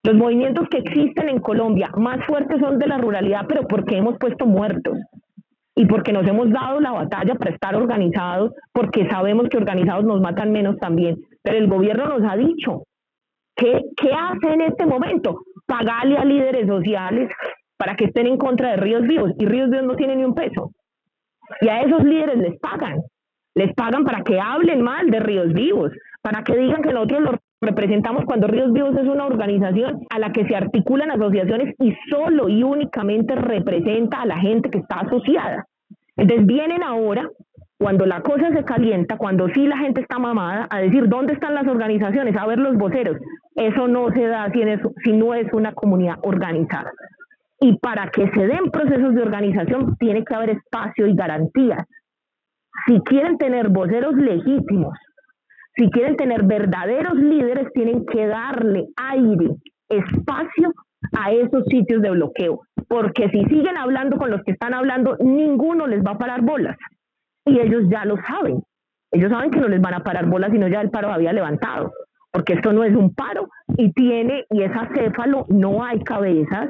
Los 0.03 0.15
movimientos 0.15 0.67
que 0.69 0.79
existen 0.79 1.29
en 1.29 1.39
Colombia 1.39 1.91
más 1.95 2.25
fuertes 2.25 2.59
son 2.59 2.79
de 2.79 2.87
la 2.87 2.97
ruralidad, 2.97 3.45
pero 3.47 3.67
porque 3.67 3.97
hemos 3.97 4.17
puesto 4.17 4.45
muertos 4.45 4.97
y 5.75 5.85
porque 5.85 6.11
nos 6.11 6.27
hemos 6.27 6.49
dado 6.49 6.79
la 6.79 6.91
batalla 6.91 7.35
para 7.35 7.51
estar 7.51 7.75
organizados, 7.75 8.51
porque 8.73 9.07
sabemos 9.09 9.47
que 9.49 9.57
organizados 9.57 10.05
nos 10.05 10.19
matan 10.21 10.51
menos 10.51 10.77
también. 10.77 11.17
Pero 11.43 11.57
el 11.57 11.67
gobierno 11.67 12.05
nos 12.05 12.29
ha 12.29 12.35
dicho, 12.35 12.83
¿qué, 13.55 13.83
qué 13.95 14.11
hace 14.11 14.53
en 14.53 14.61
este 14.61 14.85
momento? 14.85 15.41
Pagarle 15.67 16.17
a 16.17 16.25
líderes 16.25 16.67
sociales 16.67 17.29
para 17.77 17.95
que 17.95 18.05
estén 18.05 18.27
en 18.27 18.37
contra 18.37 18.71
de 18.71 18.77
Ríos 18.77 19.03
Vivos 19.03 19.31
y 19.37 19.45
Ríos 19.45 19.69
Vivos 19.69 19.85
no 19.85 19.95
tiene 19.95 20.15
ni 20.15 20.23
un 20.25 20.33
peso. 20.33 20.71
Y 21.61 21.67
a 21.67 21.81
esos 21.81 22.03
líderes 22.03 22.37
les 22.37 22.59
pagan, 22.59 22.99
les 23.55 23.73
pagan 23.73 24.03
para 24.03 24.23
que 24.23 24.39
hablen 24.39 24.81
mal 24.81 25.09
de 25.09 25.19
Ríos 25.19 25.53
Vivos, 25.53 25.91
para 26.21 26.43
que 26.43 26.57
digan 26.57 26.81
que 26.81 26.93
nosotros 26.93 27.21
los 27.21 27.35
representamos 27.61 28.25
cuando 28.25 28.47
Ríos 28.47 28.71
Vivos 28.71 28.95
es 28.95 29.07
una 29.07 29.25
organización 29.25 29.99
a 30.09 30.19
la 30.19 30.31
que 30.31 30.45
se 30.47 30.55
articulan 30.55 31.11
asociaciones 31.11 31.75
y 31.79 31.93
solo 32.09 32.47
y 32.49 32.63
únicamente 32.63 33.35
representa 33.35 34.21
a 34.21 34.25
la 34.25 34.37
gente 34.37 34.69
que 34.69 34.79
está 34.79 35.01
asociada. 35.01 35.65
Entonces 36.15 36.45
vienen 36.45 36.83
ahora, 36.83 37.29
cuando 37.77 38.05
la 38.05 38.21
cosa 38.21 38.51
se 38.53 38.63
calienta, 38.65 39.17
cuando 39.17 39.47
sí 39.49 39.65
la 39.65 39.77
gente 39.77 40.01
está 40.01 40.19
mamada, 40.19 40.67
a 40.69 40.79
decir 40.79 41.07
dónde 41.07 41.33
están 41.33 41.53
las 41.53 41.67
organizaciones, 41.67 42.35
a 42.35 42.45
ver 42.45 42.59
los 42.59 42.77
voceros. 42.77 43.17
Eso 43.55 43.87
no 43.87 44.09
se 44.11 44.25
da 44.27 44.51
si, 44.51 44.61
si 45.03 45.13
no 45.13 45.33
es 45.33 45.51
una 45.53 45.73
comunidad 45.73 46.15
organizada. 46.23 46.91
Y 47.59 47.77
para 47.79 48.09
que 48.09 48.29
se 48.31 48.47
den 48.47 48.71
procesos 48.71 49.13
de 49.15 49.21
organización 49.21 49.95
tiene 49.97 50.23
que 50.23 50.33
haber 50.33 50.51
espacio 50.51 51.07
y 51.07 51.15
garantías. 51.15 51.85
Si 52.87 52.99
quieren 53.01 53.37
tener 53.37 53.69
voceros 53.69 54.15
legítimos, 54.15 54.97
si 55.75 55.89
quieren 55.91 56.15
tener 56.15 56.43
verdaderos 56.43 57.15
líderes, 57.15 57.71
tienen 57.73 58.05
que 58.05 58.27
darle 58.27 58.87
aire, 58.97 59.55
espacio 59.89 60.73
a 61.17 61.31
esos 61.31 61.63
sitios 61.65 62.01
de 62.01 62.11
bloqueo, 62.11 62.61
porque 62.87 63.29
si 63.29 63.43
siguen 63.45 63.77
hablando 63.77 64.17
con 64.17 64.29
los 64.29 64.41
que 64.43 64.51
están 64.51 64.73
hablando, 64.73 65.17
ninguno 65.19 65.87
les 65.87 66.03
va 66.03 66.11
a 66.11 66.17
parar 66.17 66.41
bolas. 66.41 66.77
Y 67.45 67.59
ellos 67.59 67.83
ya 67.89 68.05
lo 68.05 68.17
saben. 68.27 68.61
Ellos 69.11 69.31
saben 69.31 69.51
que 69.51 69.59
no 69.59 69.67
les 69.67 69.81
van 69.81 69.95
a 69.95 70.03
parar 70.03 70.25
bolas, 70.27 70.51
sino 70.51 70.67
ya 70.67 70.81
el 70.81 70.91
paro 70.91 71.11
había 71.11 71.33
levantado, 71.33 71.93
porque 72.31 72.53
esto 72.53 72.73
no 72.73 72.83
es 72.83 72.95
un 72.95 73.13
paro 73.13 73.47
y 73.77 73.91
tiene, 73.93 74.45
y 74.51 74.61
es 74.61 74.71
acéfalo, 74.75 75.45
no 75.49 75.83
hay 75.83 75.99
cabezas, 76.03 76.69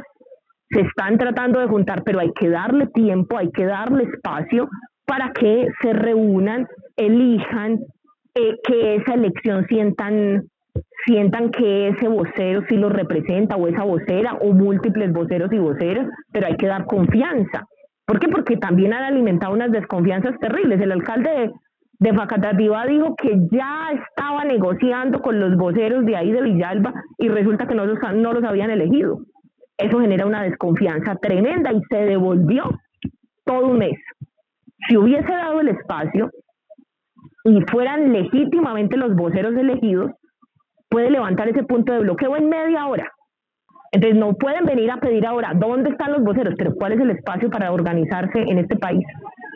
se 0.69 0.81
están 0.81 1.17
tratando 1.17 1.59
de 1.59 1.67
juntar, 1.67 2.03
pero 2.03 2.19
hay 2.19 2.31
que 2.33 2.49
darle 2.49 2.87
tiempo, 2.87 3.37
hay 3.37 3.51
que 3.51 3.65
darle 3.65 4.03
espacio 4.03 4.69
para 5.05 5.31
que 5.31 5.67
se 5.81 5.93
reúnan, 5.93 6.67
elijan, 6.95 7.79
eh, 8.35 8.55
que 8.63 8.95
esa 8.95 9.15
elección 9.15 9.65
sientan 9.67 10.43
sientan 11.05 11.49
que 11.51 11.87
ese 11.89 12.07
vocero 12.07 12.61
sí 12.67 12.75
lo 12.75 12.89
representa 12.89 13.55
o 13.55 13.67
esa 13.67 13.83
vocera 13.83 14.33
o 14.41 14.51
múltiples 14.53 15.11
voceros 15.11 15.51
y 15.51 15.57
voceras, 15.57 16.07
pero 16.31 16.47
hay 16.47 16.57
que 16.57 16.67
dar 16.67 16.85
confianza. 16.85 17.65
¿Por 18.05 18.19
qué? 18.19 18.27
Porque 18.27 18.57
también 18.57 18.93
han 18.93 19.03
alimentado 19.03 19.53
unas 19.53 19.71
desconfianzas 19.71 20.37
terribles. 20.39 20.81
El 20.81 20.91
alcalde 20.91 21.29
de, 21.29 21.51
de 21.99 22.13
Facatativá 22.13 22.85
dijo 22.85 23.15
que 23.15 23.39
ya 23.51 23.91
estaba 23.91 24.43
negociando 24.45 25.21
con 25.21 25.39
los 25.39 25.55
voceros 25.57 26.05
de 26.05 26.15
ahí 26.15 26.31
de 26.31 26.41
Villalba 26.41 26.93
y 27.17 27.29
resulta 27.29 27.67
que 27.67 27.75
no 27.75 27.85
los, 27.85 27.99
no 28.15 28.33
los 28.33 28.43
habían 28.43 28.71
elegido. 28.71 29.19
Eso 29.79 29.99
genera 29.99 30.25
una 30.25 30.43
desconfianza 30.43 31.15
tremenda 31.15 31.71
y 31.71 31.81
se 31.89 31.95
devolvió 31.95 32.63
todo 33.45 33.67
un 33.67 33.79
mes. 33.79 33.97
Si 34.87 34.97
hubiese 34.97 35.31
dado 35.31 35.61
el 35.61 35.69
espacio, 35.69 36.29
y 37.45 37.61
fueran 37.71 38.11
legítimamente 38.11 38.97
los 38.97 39.15
voceros 39.15 39.55
elegidos, 39.55 40.11
puede 40.89 41.09
levantar 41.09 41.47
ese 41.47 41.63
punto 41.63 41.93
de 41.93 41.99
bloqueo 41.99 42.35
en 42.35 42.49
media 42.49 42.87
hora. 42.87 43.11
Entonces 43.91 44.19
no 44.19 44.33
pueden 44.33 44.65
venir 44.65 44.91
a 44.91 44.97
pedir 44.97 45.25
ahora 45.25 45.53
dónde 45.55 45.89
están 45.89 46.11
los 46.11 46.23
voceros, 46.23 46.53
pero 46.57 46.75
cuál 46.75 46.93
es 46.93 46.99
el 46.99 47.11
espacio 47.11 47.49
para 47.49 47.71
organizarse 47.71 48.39
en 48.39 48.59
este 48.59 48.75
país. 48.75 49.03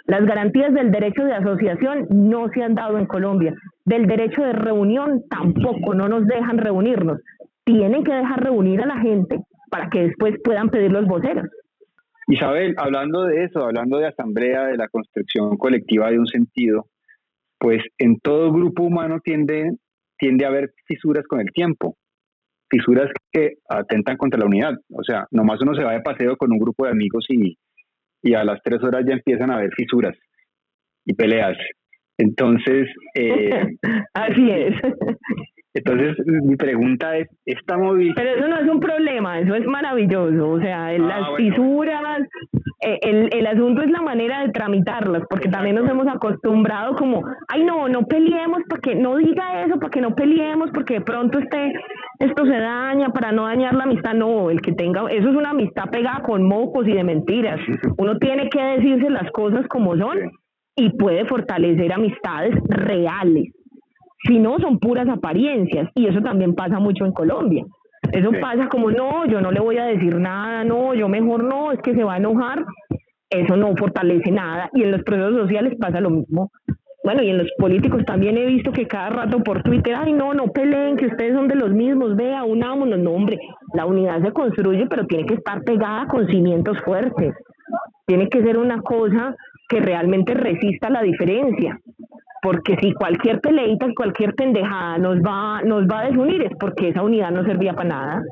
Las 0.06 0.26
garantías 0.26 0.74
del 0.74 0.92
derecho 0.92 1.24
de 1.24 1.34
asociación 1.34 2.08
no 2.10 2.50
se 2.50 2.64
han 2.64 2.76
dado 2.76 2.98
en 2.98 3.06
Colombia. 3.06 3.54
Del 3.86 4.08
derecho 4.08 4.42
de 4.42 4.54
reunión 4.54 5.24
tampoco, 5.30 5.94
no 5.94 6.08
nos 6.08 6.26
dejan 6.26 6.58
reunirnos. 6.58 7.20
Tienen 7.64 8.04
que 8.04 8.14
dejar 8.14 8.44
reunir 8.44 8.82
a 8.82 8.86
la 8.86 8.98
gente 8.98 9.40
para 9.74 9.90
que 9.90 10.02
después 10.02 10.36
puedan 10.44 10.70
pedir 10.70 10.92
los 10.92 11.08
voceros. 11.08 11.48
Isabel, 12.28 12.76
hablando 12.78 13.24
de 13.24 13.46
eso, 13.46 13.66
hablando 13.66 13.98
de 13.98 14.06
asamblea, 14.06 14.68
de 14.68 14.78
la 14.78 14.88
construcción 14.88 15.58
colectiva 15.58 16.12
de 16.12 16.20
un 16.20 16.28
sentido, 16.28 16.86
pues 17.58 17.82
en 17.98 18.20
todo 18.20 18.54
grupo 18.54 18.84
humano 18.84 19.20
tiende, 19.24 19.72
tiende 20.16 20.46
a 20.46 20.50
haber 20.50 20.74
fisuras 20.86 21.26
con 21.28 21.40
el 21.40 21.48
tiempo, 21.52 21.98
fisuras 22.70 23.10
que 23.32 23.54
atentan 23.68 24.16
contra 24.16 24.40
la 24.40 24.46
unidad. 24.46 24.76
O 24.92 25.04
sea, 25.04 25.26
nomás 25.32 25.60
uno 25.62 25.74
se 25.74 25.84
va 25.84 25.94
de 25.94 26.02
paseo 26.02 26.38
con 26.38 26.52
un 26.52 26.60
grupo 26.60 26.86
de 26.86 26.92
amigos 26.92 27.26
y, 27.30 27.58
y 28.22 28.36
a 28.36 28.44
las 28.44 28.62
tres 28.64 28.84
horas 28.84 29.04
ya 29.08 29.16
empiezan 29.16 29.50
a 29.50 29.56
haber 29.56 29.74
fisuras 29.76 30.16
y 31.04 31.16
peleas. 31.16 31.58
Entonces, 32.20 32.90
eh, 33.16 33.76
así 34.14 34.52
es. 34.52 34.76
Entonces, 35.76 36.16
mi 36.26 36.56
pregunta 36.56 37.18
es, 37.18 37.28
¿esta 37.46 37.78
movilización? 37.78 38.16
Pero 38.16 38.38
eso 38.38 38.48
no 38.48 38.60
es 38.60 38.70
un 38.70 38.80
problema, 38.80 39.40
eso 39.40 39.56
es 39.56 39.66
maravilloso. 39.66 40.52
O 40.52 40.60
sea, 40.60 40.88
ah, 40.88 40.98
las 41.00 41.36
fisuras, 41.36 42.22
eh, 42.82 43.00
el, 43.02 43.30
el 43.34 43.48
asunto 43.48 43.82
es 43.82 43.90
la 43.90 44.02
manera 44.02 44.44
de 44.44 44.52
tramitarlas, 44.52 45.24
porque 45.28 45.50
también 45.50 45.76
nos 45.76 45.90
hemos 45.90 46.08
acostumbrado 46.08 46.96
como, 46.96 47.24
ay 47.48 47.64
no, 47.64 47.90
no 47.90 48.06
peleemos, 48.06 48.62
para 48.70 48.82
que 48.82 48.94
no 48.94 49.18
diga 49.18 49.64
eso, 49.64 49.80
para 49.80 49.90
que 49.90 50.02
no 50.02 50.14
peleemos, 50.14 50.70
porque 50.72 50.96
de 50.96 51.02
pronto 51.02 51.40
este, 51.40 51.74
esto 52.20 52.46
se 52.46 52.58
daña, 52.60 53.10
para 53.10 53.32
no 53.32 53.46
dañar 53.48 53.74
la 53.74 53.86
amistad. 53.86 54.14
No, 54.14 54.52
el 54.52 54.62
que 54.62 54.74
tenga, 54.74 55.10
eso 55.10 55.30
es 55.30 55.36
una 55.36 55.52
amistad 55.52 55.90
pegada 55.90 56.22
con 56.22 56.48
mocos 56.48 56.88
y 56.88 56.94
de 56.94 57.04
mentiras. 57.04 57.60
Uno 57.98 58.20
tiene 58.20 58.48
que 58.50 58.62
decirse 58.62 59.10
las 59.10 59.32
cosas 59.32 59.68
como 59.68 59.98
son 59.98 60.20
y 60.76 60.92
puede 60.92 61.26
fortalecer 61.26 61.92
amistades 61.92 62.56
reales 62.68 63.52
si 64.26 64.40
no, 64.40 64.58
son 64.60 64.80
puras 64.80 65.08
apariencias 65.10 65.90
y 65.96 66.08
eso 66.08 66.22
también 66.22 66.56
pasa 66.56 66.80
mucho 66.80 67.06
en 67.06 67.12
Colombia. 67.12 67.66
Eso 68.12 68.32
pasa 68.42 68.68
como, 68.70 68.92
no, 68.92 69.26
yo 69.26 69.42
no 69.42 69.52
le 69.52 69.60
voy 69.60 69.78
a 69.78 69.86
decir 69.86 70.16
nada, 70.16 70.64
no, 70.64 70.94
yo 70.94 71.08
mejor 71.08 71.44
no, 71.44 71.72
es 71.72 71.80
que 71.82 71.94
se 71.94 72.04
va 72.04 72.16
a 72.16 72.18
enojar. 72.18 72.64
Eso 73.30 73.58
no 73.58 73.76
fortalece 73.76 74.32
nada 74.32 74.70
y 74.74 74.84
en 74.84 74.92
los 74.92 75.04
procesos 75.04 75.36
sociales 75.36 75.74
pasa 75.80 76.00
lo 76.00 76.12
mismo. 76.12 76.52
Bueno, 77.04 77.22
y 77.22 77.30
en 77.30 77.40
los 77.40 77.50
políticos 77.58 78.06
también 78.06 78.38
he 78.38 78.46
visto 78.46 78.72
que 78.72 78.88
cada 78.88 79.10
rato 79.10 79.40
por 79.44 79.62
Twitter, 79.64 79.96
ay, 79.96 80.14
no, 80.14 80.34
no 80.34 80.48
peleen, 80.48 80.96
que 80.96 81.08
ustedes 81.08 81.34
son 81.34 81.50
de 81.50 81.56
los 81.56 81.72
mismos, 81.72 82.16
vea, 82.16 82.46
unámonos. 82.46 83.00
No, 83.00 83.12
hombre, 83.12 83.40
la 83.74 83.86
unidad 83.86 84.22
se 84.22 84.32
construye, 84.32 84.86
pero 84.88 85.06
tiene 85.06 85.26
que 85.26 85.34
estar 85.34 85.64
pegada 85.64 86.08
con 86.08 86.28
cimientos 86.28 86.78
fuertes. 86.86 87.34
Tiene 88.06 88.30
que 88.30 88.42
ser 88.44 88.58
una 88.58 88.82
cosa 88.82 89.36
que 89.68 89.82
realmente 89.82 90.34
resista 90.34 90.90
la 90.90 91.02
diferencia 91.02 91.78
porque 92.43 92.75
si 92.82 92.93
cualquier 92.93 93.39
peleita, 93.39 93.88
cualquier 93.95 94.36
pendejada 94.36 94.97
nos 94.97 95.17
va, 95.19 95.62
nos 95.63 95.88
va 95.88 96.01
a 96.01 96.08
desunir 96.08 96.43
es 96.43 96.51
porque 96.60 96.89
esa 96.89 97.01
unidad 97.01 97.32
no 97.32 97.45
servía 97.45 97.73
para 97.73 97.89
nada. 97.89 98.23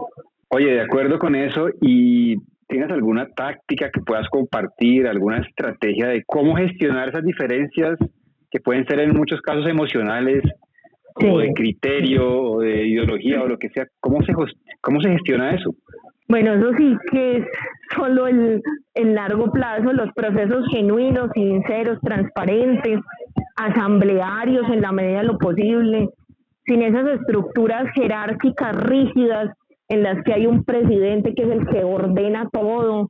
Oye, 0.50 0.74
de 0.74 0.82
acuerdo 0.82 1.18
con 1.18 1.34
eso, 1.34 1.70
¿y 1.80 2.36
tienes 2.68 2.92
alguna 2.92 3.28
táctica 3.30 3.90
que 3.90 4.02
puedas 4.02 4.28
compartir, 4.30 5.08
alguna 5.08 5.38
estrategia 5.38 6.08
de 6.08 6.24
cómo 6.26 6.58
gestionar 6.58 7.10
esas 7.10 7.24
diferencias 7.24 7.98
que 8.50 8.60
pueden 8.60 8.86
ser 8.86 9.00
en 9.00 9.16
muchos 9.16 9.42
casos 9.42 9.66
emocionales 9.66 10.44
o 11.16 11.40
de 11.40 11.54
criterio 11.54 12.42
o 12.42 12.60
de 12.60 12.88
ideología 12.88 13.42
o 13.42 13.48
lo 13.48 13.58
que 13.58 13.70
sea? 13.70 13.88
¿Cómo 14.02 14.22
se, 14.24 14.34
cómo 14.82 15.02
se 15.02 15.10
gestiona 15.10 15.56
eso? 15.56 15.74
Bueno, 16.28 16.54
eso 16.54 16.72
sí 16.78 16.96
que 17.12 17.38
es 17.38 17.46
solo 17.96 18.28
el, 18.28 18.62
el 18.94 19.16
largo 19.16 19.52
plazo, 19.52 19.92
los 19.92 20.12
procesos 20.14 20.66
genuinos, 20.72 21.30
sinceros, 21.34 22.00
transparentes, 22.02 23.00
asamblearios 23.66 24.70
en 24.70 24.82
la 24.82 24.92
medida 24.92 25.20
de 25.20 25.28
lo 25.28 25.38
posible, 25.38 26.10
sin 26.66 26.82
esas 26.82 27.08
estructuras 27.20 27.92
jerárquicas 27.94 28.76
rígidas 28.76 29.50
en 29.90 30.04
las 30.04 30.24
que 30.24 30.34
hay 30.34 30.46
un 30.46 30.64
presidente 30.64 31.34
que 31.36 31.44
es 31.44 31.50
el 31.50 31.68
que 31.68 31.84
ordena 31.84 32.48
todo, 32.52 33.10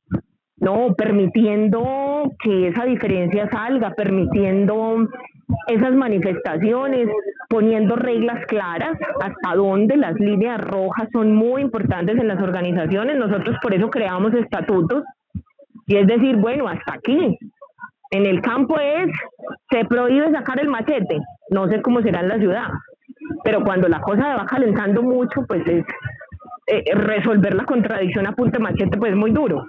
no, 0.58 0.94
permitiendo 0.96 2.32
que 2.44 2.68
esa 2.68 2.86
diferencia 2.86 3.50
salga, 3.52 3.94
permitiendo 3.96 5.08
esas 5.68 5.94
manifestaciones, 5.94 7.08
poniendo 7.50 7.96
reglas 7.96 8.46
claras 8.46 8.98
hasta 9.22 9.56
dónde 9.56 9.98
las 9.98 10.16
líneas 10.20 10.62
rojas 10.62 11.08
son 11.12 11.36
muy 11.36 11.62
importantes 11.62 12.18
en 12.18 12.28
las 12.28 12.42
organizaciones. 12.42 13.18
Nosotros 13.18 13.58
por 13.62 13.74
eso 13.74 13.90
creamos 13.90 14.34
estatutos. 14.34 15.04
Y 15.88 15.98
es 15.98 16.08
decir, 16.08 16.38
bueno, 16.38 16.68
hasta 16.68 16.94
aquí, 16.94 17.38
en 18.12 18.26
el 18.26 18.42
campo 18.42 18.78
es, 18.80 19.10
se 19.72 19.86
prohíbe 19.86 20.32
sacar 20.32 20.60
el 20.60 20.68
machete. 20.68 21.20
No 21.50 21.68
sé 21.68 21.82
cómo 21.82 22.02
será 22.02 22.20
en 22.20 22.28
la 22.28 22.38
ciudad. 22.38 22.68
Pero 23.44 23.64
cuando 23.64 23.88
la 23.88 24.02
cosa 24.02 24.36
va 24.36 24.46
calentando 24.46 25.02
mucho, 25.02 25.46
pues 25.48 25.66
es 25.66 25.86
eh, 26.68 26.84
resolver 26.94 27.56
la 27.56 27.66
contradicción 27.66 28.28
a 28.28 28.34
punta 28.34 28.58
de 28.58 28.64
machete, 28.64 28.98
pues 28.98 29.12
es 29.14 29.18
muy 29.18 29.32
duro. 29.32 29.66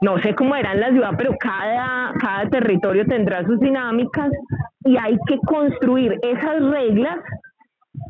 No 0.00 0.20
sé 0.20 0.34
cómo 0.34 0.56
era 0.56 0.72
en 0.72 0.80
la 0.80 0.90
ciudad, 0.90 1.12
pero 1.16 1.36
cada, 1.38 2.12
cada 2.20 2.50
territorio 2.50 3.06
tendrá 3.06 3.44
sus 3.44 3.60
dinámicas 3.60 4.32
y 4.84 4.96
hay 4.96 5.16
que 5.28 5.38
construir 5.38 6.18
esas 6.22 6.60
reglas 6.60 7.18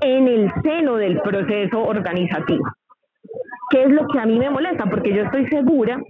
en 0.00 0.28
el 0.28 0.50
seno 0.62 0.96
del 0.96 1.20
proceso 1.20 1.82
organizativo. 1.82 2.64
¿Qué 3.68 3.82
es 3.82 3.90
lo 3.90 4.06
que 4.08 4.18
a 4.18 4.24
mí 4.24 4.38
me 4.38 4.48
molesta? 4.48 4.86
Porque 4.86 5.14
yo 5.14 5.24
estoy 5.24 5.46
segura 5.48 6.00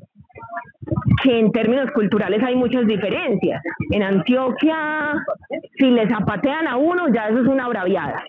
que 1.22 1.38
en 1.38 1.52
términos 1.52 1.90
culturales 1.92 2.42
hay 2.42 2.56
muchas 2.56 2.86
diferencias. 2.86 3.62
En 3.90 4.02
Antioquia, 4.02 5.14
si 5.78 5.90
le 5.90 6.08
zapatean 6.08 6.66
a 6.66 6.76
uno, 6.76 7.08
ya 7.14 7.28
eso 7.28 7.40
es 7.40 7.46
una 7.46 7.68
braviada. 7.68 8.24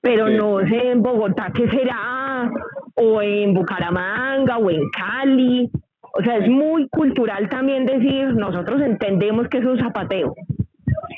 Pero 0.00 0.28
no 0.28 0.60
sé 0.60 0.90
en 0.90 1.02
Bogotá 1.02 1.50
qué 1.54 1.68
será, 1.70 2.50
o 2.96 3.22
en 3.22 3.54
Bucaramanga, 3.54 4.58
o 4.58 4.70
en 4.70 4.82
Cali. 4.90 5.70
O 6.14 6.22
sea, 6.22 6.36
es 6.36 6.48
muy 6.48 6.88
cultural 6.88 7.48
también 7.48 7.86
decir, 7.86 8.34
nosotros 8.34 8.82
entendemos 8.82 9.48
que 9.48 9.58
es 9.58 9.64
un 9.64 9.78
zapateo. 9.78 10.34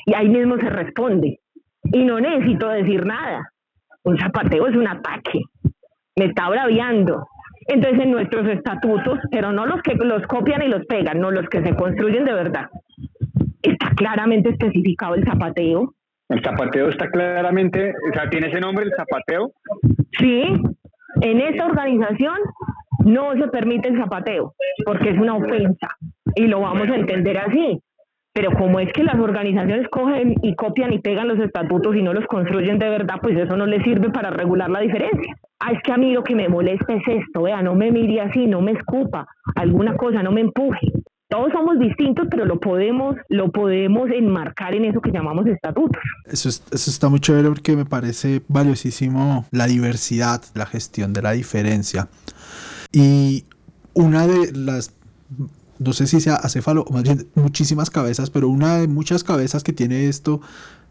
Y 0.05 0.13
ahí 0.13 0.29
mismo 0.29 0.55
se 0.57 0.69
responde. 0.69 1.39
Y 1.91 2.03
no 2.03 2.19
necesito 2.19 2.69
decir 2.69 3.05
nada. 3.05 3.51
Un 4.03 4.17
zapateo 4.17 4.67
es 4.67 4.75
un 4.75 4.87
ataque. 4.87 5.41
Me 6.15 6.25
está 6.25 6.47
braviando 6.49 7.27
entonces, 7.67 8.01
en 8.01 8.11
nuestros 8.11 8.47
estatutos, 8.47 9.19
pero 9.31 9.51
no 9.51 9.65
los 9.65 9.81
que 9.81 9.95
los 9.95 10.21
copian 10.27 10.61
y 10.61 10.67
los 10.67 10.85
pegan, 10.85 11.19
no 11.19 11.31
los 11.31 11.47
que 11.49 11.63
se 11.63 11.75
construyen 11.75 12.25
de 12.25 12.33
verdad, 12.33 12.69
está 13.61 13.89
claramente 13.95 14.49
especificado 14.49 15.15
el 15.15 15.25
zapateo. 15.25 15.93
El 16.29 16.43
zapateo 16.43 16.89
está 16.89 17.09
claramente, 17.09 17.93
o 18.09 18.13
sea, 18.13 18.29
tiene 18.29 18.47
ese 18.47 18.59
nombre, 18.59 18.85
el 18.85 18.91
zapateo. 18.95 19.51
Sí, 20.19 20.43
en 21.21 21.41
esta 21.41 21.65
organización 21.65 22.37
no 23.03 23.33
se 23.33 23.47
permite 23.47 23.89
el 23.89 23.97
zapateo, 23.97 24.53
porque 24.85 25.09
es 25.09 25.17
una 25.17 25.35
ofensa, 25.35 25.87
y 26.35 26.47
lo 26.47 26.61
vamos 26.61 26.87
a 26.89 26.95
entender 26.95 27.37
así. 27.37 27.79
Pero 28.35 28.51
como 28.51 28.81
es 28.81 28.91
que 28.91 29.01
las 29.01 29.15
organizaciones 29.17 29.87
cogen 29.87 30.35
y 30.43 30.55
copian 30.55 30.91
y 30.91 30.99
pegan 30.99 31.29
los 31.29 31.39
estatutos 31.39 31.95
y 31.95 32.01
no 32.01 32.13
los 32.13 32.25
construyen 32.25 32.77
de 32.77 32.89
verdad, 32.89 33.15
pues 33.21 33.37
eso 33.37 33.55
no 33.55 33.65
les 33.65 33.81
sirve 33.83 34.09
para 34.09 34.29
regular 34.29 34.69
la 34.69 34.81
diferencia. 34.81 35.37
Ah, 35.57 35.71
es 35.71 35.81
que 35.81 35.93
a 35.93 35.97
mí 35.97 36.11
lo 36.11 36.21
que 36.21 36.35
me 36.35 36.49
molesta 36.49 36.95
es 36.95 37.03
esto, 37.07 37.43
vea, 37.43 37.61
no 37.61 37.75
me 37.75 37.91
mire 37.91 38.19
así, 38.19 38.45
no 38.45 38.59
me 38.59 38.73
escupa, 38.73 39.25
alguna 39.55 39.95
cosa, 39.95 40.21
no 40.21 40.33
me 40.33 40.41
empuje. 40.41 40.91
Todos 41.29 41.53
somos 41.53 41.79
distintos, 41.79 42.27
pero 42.29 42.43
lo 42.43 42.59
podemos, 42.59 43.15
lo 43.29 43.53
podemos 43.53 44.09
enmarcar 44.11 44.75
en 44.75 44.83
eso 44.83 44.99
que 44.99 45.11
llamamos 45.11 45.47
estatutos. 45.47 46.03
Eso, 46.25 46.49
eso 46.49 46.91
está 46.91 47.07
muy 47.07 47.21
chévere 47.21 47.47
porque 47.47 47.77
me 47.77 47.85
parece 47.85 48.41
valiosísimo 48.49 49.45
la 49.51 49.65
diversidad, 49.65 50.41
la 50.55 50.65
gestión 50.65 51.13
de 51.13 51.21
la 51.21 51.31
diferencia. 51.31 52.09
Y 52.91 53.45
una 53.93 54.27
de 54.27 54.51
las 54.51 54.93
no 55.79 55.93
sé 55.93 56.07
si 56.07 56.21
sea 56.21 56.35
acéfalo 56.35 56.83
o 56.83 56.93
más 56.93 57.03
bien 57.03 57.27
muchísimas 57.35 57.89
cabezas, 57.89 58.29
pero 58.29 58.49
una 58.49 58.77
de 58.77 58.87
muchas 58.87 59.23
cabezas 59.23 59.63
que 59.63 59.73
tiene 59.73 60.07
esto, 60.07 60.41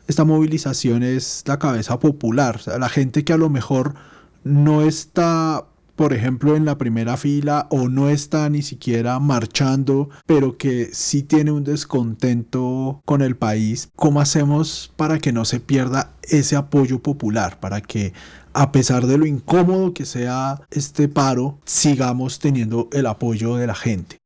esta 0.07 0.25
movilización 0.25 1.03
es 1.03 1.43
la 1.47 1.59
cabeza 1.59 1.99
popular, 1.99 2.61
la 2.79 2.89
gente 2.89 3.25
que 3.25 3.33
a 3.33 3.39
lo 3.39 3.49
mejor 3.49 3.95
no 4.43 4.83
está, 4.83 5.65
por 5.97 6.13
ejemplo, 6.13 6.57
en 6.57 6.67
la 6.67 6.77
primera 6.77 7.17
fila 7.17 7.67
o 7.71 7.89
no 7.89 8.11
está 8.11 8.49
ni 8.51 8.63
siquiera 8.63 9.19
marchando, 9.19 10.11
pero 10.27 10.59
que 10.59 10.91
sí 10.93 11.23
tiene 11.23 11.51
un 11.51 11.65
descontento 11.65 13.01
con 13.07 13.23
el 13.23 13.37
país. 13.37 13.89
¿Cómo 13.97 14.21
hacemos 14.21 14.93
para 14.97 15.19
que 15.19 15.33
no 15.33 15.45
se 15.47 15.61
pierda 15.61 16.13
ese 16.23 16.57
apoyo 16.57 17.03
popular, 17.03 17.59
para 17.59 17.81
que 17.81 18.13
a 18.53 18.71
pesar 18.71 19.07
de 19.07 19.19
lo 19.19 19.27
incómodo 19.27 19.95
que 19.95 20.05
sea 20.05 20.61
este 20.71 21.09
paro, 21.09 21.59
sigamos 21.65 22.39
teniendo 22.39 22.89
el 22.93 23.07
apoyo 23.07 23.57
de 23.57 23.67
la 23.67 23.75
gente? 23.75 24.19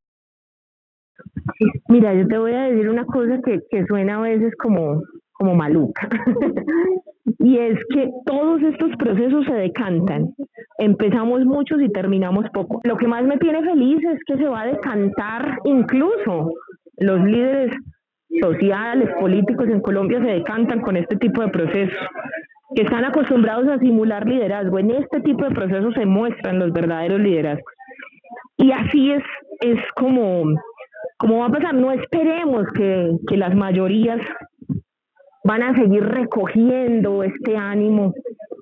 Mira, 1.89 2.13
yo 2.13 2.27
te 2.27 2.37
voy 2.37 2.53
a 2.53 2.63
decir 2.63 2.87
una 2.87 3.05
cosa 3.05 3.39
que, 3.43 3.61
que 3.69 3.85
suena 3.85 4.17
a 4.17 4.21
veces 4.21 4.53
como, 4.57 5.01
como 5.33 5.55
maluca. 5.55 6.07
y 7.39 7.57
es 7.57 7.79
que 7.91 8.09
todos 8.25 8.61
estos 8.61 8.95
procesos 8.97 9.45
se 9.45 9.53
decantan. 9.53 10.33
Empezamos 10.77 11.45
muchos 11.45 11.81
y 11.81 11.89
terminamos 11.89 12.45
poco. 12.53 12.79
Lo 12.83 12.95
que 12.95 13.07
más 13.07 13.23
me 13.23 13.37
tiene 13.37 13.63
feliz 13.63 14.03
es 14.05 14.19
que 14.27 14.37
se 14.37 14.47
va 14.47 14.61
a 14.61 14.67
decantar 14.67 15.59
incluso 15.63 16.51
los 16.97 17.23
líderes 17.23 17.71
sociales, 18.41 19.09
políticos 19.19 19.67
en 19.69 19.81
Colombia 19.81 20.19
se 20.21 20.31
decantan 20.31 20.81
con 20.81 20.95
este 20.95 21.15
tipo 21.15 21.41
de 21.41 21.49
procesos, 21.49 21.97
que 22.75 22.83
están 22.83 23.03
acostumbrados 23.03 23.67
a 23.67 23.79
simular 23.79 24.27
liderazgo. 24.27 24.77
En 24.77 24.91
este 24.91 25.21
tipo 25.21 25.43
de 25.43 25.55
procesos 25.55 25.93
se 25.95 26.05
muestran 26.05 26.59
los 26.59 26.71
verdaderos 26.71 27.19
liderazgos. 27.19 27.73
Y 28.57 28.71
así 28.71 29.11
es, 29.11 29.23
es 29.61 29.79
como, 29.95 30.43
como 31.19 31.39
va 31.39 31.47
a 31.47 31.51
pasar. 31.51 31.75
No 31.75 31.91
esperemos 31.91 32.65
que, 32.73 33.11
que 33.27 33.37
las 33.37 33.53
mayorías 33.53 34.19
van 35.43 35.61
a 35.63 35.75
seguir 35.75 36.03
recogiendo 36.03 37.23
este 37.23 37.55
ánimo 37.55 38.13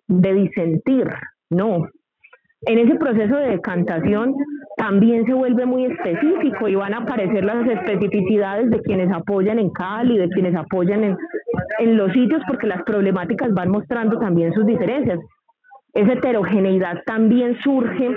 de 0.07 0.33
disentir. 0.33 1.07
No. 1.49 1.87
En 2.61 2.79
ese 2.79 2.95
proceso 2.95 3.35
de 3.35 3.49
decantación 3.49 4.33
también 4.75 5.25
se 5.25 5.33
vuelve 5.33 5.65
muy 5.65 5.85
específico 5.85 6.67
y 6.67 6.75
van 6.75 6.93
a 6.93 6.99
aparecer 6.99 7.45
las 7.45 7.67
especificidades 7.67 8.69
de 8.71 8.81
quienes 8.81 9.11
apoyan 9.11 9.59
en 9.59 9.69
Cali, 9.69 10.17
de 10.17 10.29
quienes 10.29 10.55
apoyan 10.55 11.03
en, 11.03 11.17
en 11.79 11.97
los 11.97 12.11
sitios, 12.13 12.41
porque 12.47 12.67
las 12.67 12.83
problemáticas 12.83 13.53
van 13.53 13.69
mostrando 13.69 14.19
también 14.19 14.53
sus 14.53 14.65
diferencias. 14.65 15.19
Esa 15.93 16.13
heterogeneidad 16.13 17.03
también 17.05 17.57
surge 17.63 18.09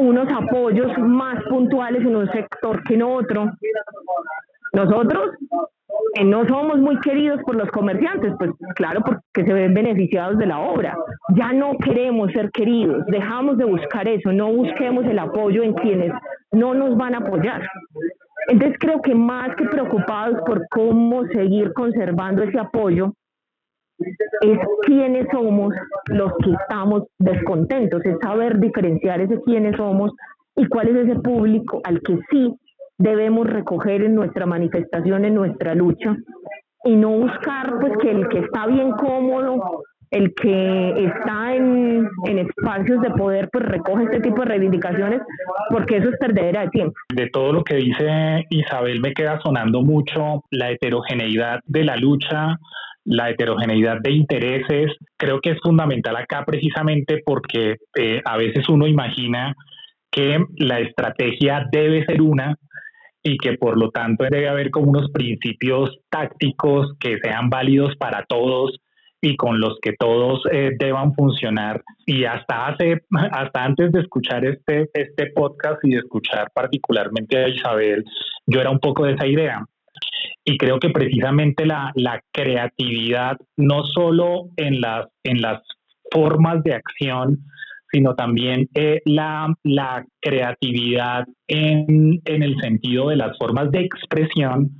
unos 0.00 0.28
apoyos 0.32 0.90
más 0.98 1.42
puntuales 1.44 2.02
en 2.02 2.16
un 2.16 2.30
sector 2.30 2.82
que 2.84 2.94
en 2.94 3.02
otro. 3.02 3.50
Nosotros 4.72 5.30
no 6.24 6.46
somos 6.46 6.78
muy 6.78 6.98
queridos 7.00 7.40
por 7.44 7.56
los 7.56 7.70
comerciantes, 7.70 8.32
pues 8.38 8.50
claro, 8.74 9.00
porque 9.04 9.44
se 9.44 9.52
ven 9.52 9.74
beneficiados 9.74 10.38
de 10.38 10.46
la 10.46 10.58
obra. 10.58 10.96
Ya 11.36 11.52
no 11.52 11.76
queremos 11.78 12.32
ser 12.32 12.50
queridos, 12.50 13.04
dejamos 13.06 13.58
de 13.58 13.64
buscar 13.64 14.08
eso, 14.08 14.32
no 14.32 14.52
busquemos 14.52 15.04
el 15.06 15.18
apoyo 15.18 15.62
en 15.62 15.74
quienes 15.74 16.12
no 16.52 16.74
nos 16.74 16.96
van 16.96 17.14
a 17.14 17.18
apoyar. 17.18 17.62
Entonces 18.48 18.76
creo 18.80 19.00
que 19.02 19.14
más 19.14 19.54
que 19.56 19.64
preocupados 19.66 20.40
por 20.46 20.66
cómo 20.70 21.24
seguir 21.26 21.72
conservando 21.72 22.42
ese 22.42 22.58
apoyo, 22.58 23.12
es 24.42 24.58
quiénes 24.86 25.26
somos 25.32 25.74
los 26.08 26.32
que 26.42 26.52
estamos 26.52 27.04
descontentos, 27.18 28.04
es 28.04 28.16
saber 28.22 28.58
diferenciar 28.58 29.20
ese 29.20 29.40
quiénes 29.42 29.76
somos 29.76 30.12
y 30.56 30.66
cuál 30.66 30.88
es 30.88 31.08
ese 31.08 31.20
público 31.20 31.80
al 31.84 32.00
que 32.00 32.18
sí 32.30 32.54
debemos 32.98 33.46
recoger 33.46 34.02
en 34.02 34.14
nuestra 34.14 34.46
manifestación, 34.46 35.24
en 35.24 35.34
nuestra 35.34 35.74
lucha, 35.74 36.16
y 36.84 36.96
no 36.96 37.10
buscar 37.10 37.78
pues 37.80 37.92
que 37.98 38.10
el 38.10 38.28
que 38.28 38.40
está 38.40 38.66
bien 38.66 38.92
cómodo, 38.92 39.82
el 40.10 40.34
que 40.34 41.04
está 41.04 41.54
en, 41.54 42.08
en 42.26 42.38
espacios 42.38 43.00
de 43.00 43.10
poder, 43.10 43.48
pues 43.52 43.64
recoge 43.64 44.04
este 44.04 44.20
tipo 44.20 44.42
de 44.42 44.48
reivindicaciones, 44.48 45.20
porque 45.70 45.98
eso 45.98 46.08
es 46.08 46.16
perdedera 46.18 46.62
de 46.62 46.68
tiempo. 46.68 46.94
De 47.14 47.28
todo 47.30 47.52
lo 47.52 47.64
que 47.64 47.76
dice 47.76 48.46
Isabel 48.50 49.00
me 49.00 49.12
queda 49.12 49.40
sonando 49.40 49.82
mucho 49.82 50.42
la 50.50 50.70
heterogeneidad 50.70 51.60
de 51.66 51.84
la 51.84 51.96
lucha, 51.96 52.58
la 53.04 53.30
heterogeneidad 53.30 53.98
de 54.02 54.12
intereses, 54.12 54.92
creo 55.16 55.40
que 55.40 55.50
es 55.50 55.58
fundamental 55.62 56.16
acá 56.16 56.44
precisamente 56.46 57.22
porque 57.24 57.76
eh, 57.96 58.20
a 58.24 58.36
veces 58.36 58.68
uno 58.68 58.86
imagina 58.86 59.54
que 60.10 60.38
la 60.56 60.80
estrategia 60.80 61.66
debe 61.70 62.04
ser 62.04 62.20
una 62.20 62.56
y 63.22 63.36
que 63.36 63.54
por 63.54 63.78
lo 63.78 63.90
tanto 63.90 64.24
debe 64.24 64.48
haber 64.48 64.70
como 64.70 64.90
unos 64.90 65.10
principios 65.10 65.98
tácticos 66.08 66.94
que 66.98 67.18
sean 67.22 67.50
válidos 67.50 67.94
para 67.96 68.24
todos 68.24 68.80
y 69.22 69.36
con 69.36 69.60
los 69.60 69.78
que 69.82 69.92
todos 69.98 70.42
eh, 70.50 70.70
deban 70.78 71.14
funcionar. 71.14 71.82
Y 72.06 72.24
hasta 72.24 72.68
hace, 72.68 73.02
hasta 73.32 73.64
antes 73.64 73.92
de 73.92 74.00
escuchar 74.00 74.44
este, 74.46 74.88
este 74.94 75.26
podcast 75.34 75.78
y 75.84 75.90
de 75.90 75.98
escuchar 75.98 76.48
particularmente 76.54 77.36
a 77.38 77.48
Isabel, 77.48 78.04
yo 78.46 78.60
era 78.60 78.70
un 78.70 78.78
poco 78.78 79.04
de 79.04 79.12
esa 79.12 79.26
idea. 79.26 79.64
Y 80.44 80.56
creo 80.56 80.78
que 80.78 80.90
precisamente 80.90 81.66
la, 81.66 81.92
la 81.94 82.22
creatividad, 82.32 83.36
no 83.56 83.84
solo 83.84 84.50
en 84.56 84.80
las, 84.80 85.06
en 85.24 85.40
las 85.42 85.62
formas 86.10 86.62
de 86.64 86.74
acción, 86.74 87.44
sino 87.92 88.14
también 88.14 88.68
eh, 88.74 89.00
la, 89.04 89.52
la, 89.64 90.04
creatividad 90.20 91.24
en, 91.48 92.20
en, 92.24 92.42
el 92.42 92.56
sentido 92.60 93.08
de 93.08 93.16
las 93.16 93.36
formas 93.38 93.70
de 93.70 93.80
expresión, 93.80 94.70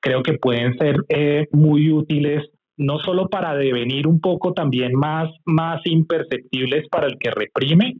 creo 0.00 0.22
que 0.22 0.34
pueden 0.34 0.76
ser 0.76 0.96
eh, 1.08 1.46
muy 1.52 1.90
útiles 1.90 2.42
no 2.76 2.98
solo 2.98 3.28
para 3.28 3.54
devenir 3.54 4.06
un 4.06 4.20
poco 4.20 4.52
también 4.52 4.92
más, 4.92 5.30
más 5.44 5.80
imperceptibles 5.84 6.86
para 6.90 7.06
el 7.06 7.18
que 7.18 7.30
reprime, 7.30 7.94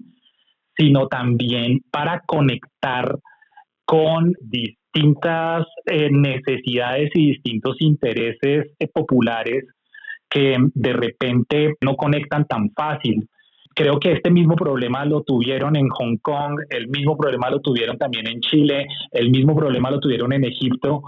sino 0.76 1.08
también 1.08 1.80
para 1.90 2.20
conectar 2.26 3.18
con 3.86 4.34
distintas 4.40 5.64
eh, 5.86 6.10
necesidades 6.10 7.10
y 7.14 7.32
distintos 7.32 7.76
intereses 7.80 8.66
eh, 8.78 8.88
populares 8.92 9.64
que 10.28 10.56
de 10.74 10.92
repente 10.92 11.74
no 11.80 11.96
conectan 11.96 12.46
tan 12.46 12.70
fácil. 12.72 13.28
Creo 13.74 14.00
que 14.00 14.12
este 14.12 14.30
mismo 14.30 14.56
problema 14.56 15.04
lo 15.04 15.22
tuvieron 15.22 15.76
en 15.76 15.88
Hong 15.88 16.16
Kong, 16.22 16.58
el 16.70 16.88
mismo 16.88 17.16
problema 17.16 17.50
lo 17.50 17.60
tuvieron 17.60 17.96
también 17.98 18.26
en 18.26 18.40
Chile, 18.40 18.86
el 19.12 19.30
mismo 19.30 19.54
problema 19.54 19.90
lo 19.90 20.00
tuvieron 20.00 20.32
en 20.32 20.44
Egipto. 20.44 21.02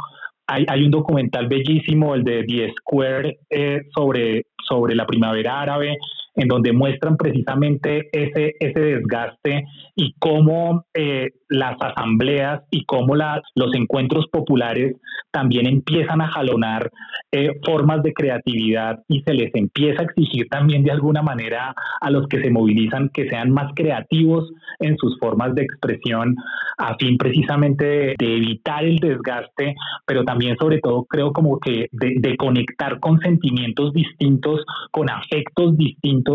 Hay, 0.46 0.64
hay 0.68 0.84
un 0.84 0.90
documental 0.90 1.48
bellísimo, 1.48 2.14
el 2.14 2.24
de 2.24 2.44
The 2.44 2.72
Square, 2.78 3.38
eh, 3.50 3.80
sobre, 3.94 4.44
sobre 4.66 4.94
la 4.94 5.06
primavera 5.06 5.60
árabe, 5.60 5.96
en 6.38 6.46
donde 6.46 6.72
muestran 6.72 7.16
precisamente 7.16 8.08
ese, 8.12 8.54
ese 8.60 8.80
desgaste 8.80 9.64
y 9.96 10.14
cómo 10.20 10.84
eh, 10.94 11.30
las 11.48 11.76
asambleas 11.80 12.62
y 12.70 12.84
cómo 12.84 13.16
los 13.16 13.74
encuentros 13.74 14.26
populares 14.30 14.94
también 15.32 15.66
empiezan 15.66 16.20
a 16.20 16.28
jalonar 16.28 16.90
eh, 17.32 17.58
formas 17.66 18.02
de 18.02 18.12
creatividad 18.12 19.00
y 19.08 19.22
se 19.22 19.34
les 19.34 19.52
empieza 19.54 20.02
a 20.02 20.04
exigir 20.04 20.46
también 20.48 20.84
de 20.84 20.92
alguna 20.92 21.22
manera 21.22 21.74
a 22.00 22.10
los 22.10 22.26
que 22.28 22.40
se 22.40 22.50
movilizan 22.50 23.10
que 23.12 23.28
sean 23.28 23.50
más 23.50 23.72
creativos 23.74 24.48
en 24.78 24.96
sus 24.96 25.18
formas 25.18 25.54
de 25.54 25.62
expresión 25.62 26.36
a 26.76 26.94
fin 26.96 27.18
precisamente 27.18 28.14
de, 28.18 28.36
evitar 28.36 28.84
el 28.84 28.98
desgaste, 28.98 29.74
pero 30.06 30.24
también 30.24 30.56
sobre 30.58 30.78
todo 30.78 31.04
creo 31.04 31.32
como 31.32 31.58
que 31.58 31.88
de 31.90 32.36
conectar 32.36 33.00
con 33.00 33.18
sentimientos 33.18 33.92
distintos, 33.92 34.64
con 34.92 35.10
afectos 35.10 35.76
distintos 35.76 36.27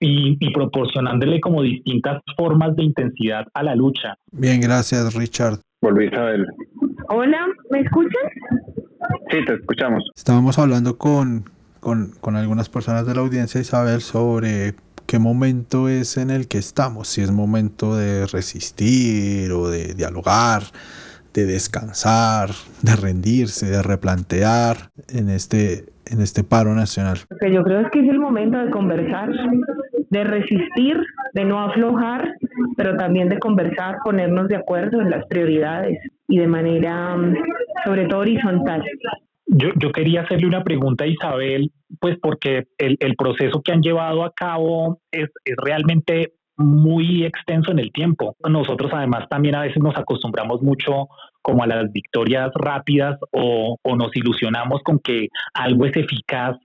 y, 0.00 0.52
proporcionándole 0.52 1.40
como 1.40 1.62
distintas 1.62 2.22
formas 2.36 2.76
de 2.76 2.84
intensidad 2.84 3.46
a 3.54 3.62
la 3.62 3.74
lucha. 3.74 4.14
Bien, 4.32 4.60
gracias 4.60 5.14
Richard. 5.14 5.60
Volví 5.80 6.06
Isabel. 6.06 6.46
Hola, 7.08 7.46
¿me 7.70 7.80
escuchas? 7.80 8.22
Sí, 9.30 9.44
te 9.44 9.54
escuchamos. 9.54 10.02
Estábamos 10.14 10.58
hablando 10.58 10.98
con, 10.98 11.44
con, 11.80 12.12
con 12.20 12.36
algunas 12.36 12.68
personas 12.68 13.06
de 13.06 13.14
la 13.14 13.20
audiencia, 13.20 13.60
Isabel, 13.60 14.00
sobre 14.00 14.74
qué 15.06 15.18
momento 15.18 15.88
es 15.88 16.16
en 16.16 16.30
el 16.30 16.48
que 16.48 16.58
estamos, 16.58 17.08
si 17.08 17.22
es 17.22 17.30
momento 17.30 17.94
de 17.94 18.26
resistir 18.26 19.52
o 19.52 19.68
de 19.68 19.94
dialogar, 19.94 20.64
de 21.32 21.46
descansar, 21.46 22.50
de 22.82 22.96
rendirse, 22.96 23.66
de 23.66 23.82
replantear 23.82 24.90
en 25.08 25.28
este 25.28 25.86
en 26.10 26.20
este 26.20 26.44
paro 26.44 26.74
nacional? 26.74 27.18
yo 27.50 27.62
creo 27.62 27.80
es 27.80 27.90
que 27.90 28.00
es 28.00 28.08
el 28.08 28.18
momento 28.18 28.58
de 28.58 28.70
conversar, 28.70 29.30
de 30.10 30.24
resistir, 30.24 30.98
de 31.34 31.44
no 31.44 31.60
aflojar, 31.60 32.34
pero 32.76 32.96
también 32.96 33.28
de 33.28 33.38
conversar, 33.38 33.96
ponernos 34.04 34.48
de 34.48 34.56
acuerdo 34.56 35.00
en 35.00 35.10
las 35.10 35.26
prioridades 35.26 35.98
y 36.28 36.38
de 36.38 36.46
manera, 36.46 37.16
mm, 37.16 37.34
sobre 37.84 38.06
todo, 38.06 38.20
horizontal. 38.20 38.82
Yo, 39.46 39.68
yo 39.76 39.92
quería 39.92 40.22
hacerle 40.22 40.46
una 40.46 40.64
pregunta 40.64 41.04
a 41.04 41.08
Isabel, 41.08 41.70
pues 42.00 42.16
porque 42.20 42.66
el, 42.78 42.96
el 43.00 43.16
proceso 43.16 43.62
que 43.62 43.72
han 43.72 43.80
llevado 43.80 44.24
a 44.24 44.32
cabo 44.32 45.00
es, 45.10 45.28
es 45.44 45.56
realmente 45.56 46.32
muy 46.56 47.24
extenso 47.24 47.72
en 47.72 47.78
el 47.78 47.92
tiempo. 47.92 48.36
Nosotros 48.48 48.90
además 48.94 49.28
también 49.28 49.54
a 49.54 49.62
veces 49.62 49.82
nos 49.82 49.96
acostumbramos 49.96 50.62
mucho 50.62 51.08
como 51.42 51.62
a 51.62 51.66
las 51.66 51.92
victorias 51.92 52.50
rápidas 52.54 53.18
o, 53.30 53.76
nos 53.96 54.16
ilusionamos 54.16 54.82
con 54.82 54.98
que 54.98 55.28
algo 55.54 55.86
es 55.86 55.96
eficaz 55.96 56.56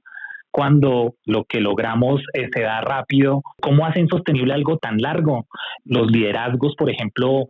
cuando 0.49 1.15
lo 1.25 1.45
que 1.45 1.61
logramos 1.61 2.21
eh, 2.33 2.47
se 2.53 2.61
da 2.61 2.81
rápido. 2.81 3.41
¿Cómo 3.61 3.85
hacen 3.85 4.07
sostenible 4.07 4.53
algo 4.53 4.77
tan 4.77 4.97
largo? 4.97 5.47
Los 5.85 6.11
liderazgos, 6.11 6.75
por 6.75 6.89
ejemplo, 6.89 7.45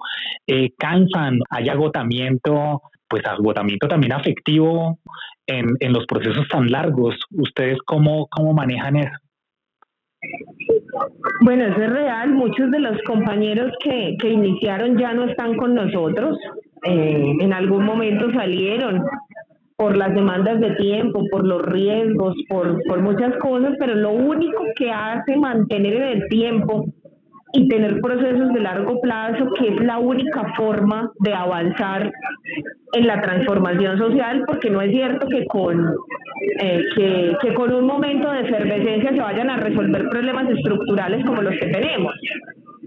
eh, 0.45 0.71
cansan, 0.77 1.39
hay 1.49 1.69
agotamiento, 1.69 2.81
pues 3.07 3.25
agotamiento 3.25 3.87
también 3.87 4.13
afectivo 4.13 4.99
en, 5.47 5.65
en 5.79 5.93
los 5.93 6.05
procesos 6.05 6.47
tan 6.47 6.67
largos. 6.67 7.15
¿Ustedes 7.31 7.79
cómo, 7.85 8.27
cómo 8.29 8.53
manejan 8.53 8.97
eso? 8.97 9.17
Bueno, 11.43 11.65
eso 11.65 11.81
es 11.81 11.89
real. 11.89 12.33
Muchos 12.33 12.69
de 12.71 12.79
los 12.79 13.01
compañeros 13.03 13.71
que, 13.83 14.15
que 14.19 14.29
iniciaron 14.29 14.97
ya 14.97 15.13
no 15.13 15.25
están 15.25 15.55
con 15.55 15.73
nosotros. 15.73 16.37
Eh, 16.83 17.35
en 17.39 17.53
algún 17.53 17.85
momento 17.85 18.31
salieron 18.31 19.03
por 19.75 19.97
las 19.97 20.13
demandas 20.13 20.59
de 20.59 20.75
tiempo, 20.75 21.23
por 21.31 21.45
los 21.45 21.63
riesgos, 21.63 22.35
por, 22.49 22.77
por 22.87 23.01
muchas 23.01 23.35
cosas, 23.37 23.73
pero 23.79 23.95
lo 23.95 24.11
único 24.11 24.63
que 24.75 24.91
hace 24.91 25.35
mantener 25.37 25.95
en 25.95 26.03
el 26.03 26.27
tiempo 26.29 26.85
y 27.53 27.67
tener 27.67 27.99
procesos 28.01 28.53
de 28.53 28.59
largo 28.61 28.99
plazo, 29.01 29.47
que 29.59 29.69
es 29.69 29.81
la 29.81 29.97
única 29.99 30.53
forma 30.55 31.11
de 31.19 31.33
avanzar 31.33 32.11
en 32.93 33.07
la 33.07 33.21
transformación 33.21 33.97
social, 33.97 34.43
porque 34.47 34.69
no 34.69 34.81
es 34.81 34.91
cierto 34.91 35.27
que 35.27 35.45
con, 35.45 35.93
eh, 36.61 36.83
que, 37.41 37.53
con 37.53 37.73
un 37.73 37.85
momento 37.85 38.31
de 38.31 38.41
efervescencia 38.41 39.11
se 39.11 39.21
vayan 39.21 39.49
a 39.49 39.57
resolver 39.57 40.09
problemas 40.09 40.49
estructurales 40.49 41.25
como 41.25 41.41
los 41.41 41.53
que 41.59 41.67
tenemos. 41.67 42.13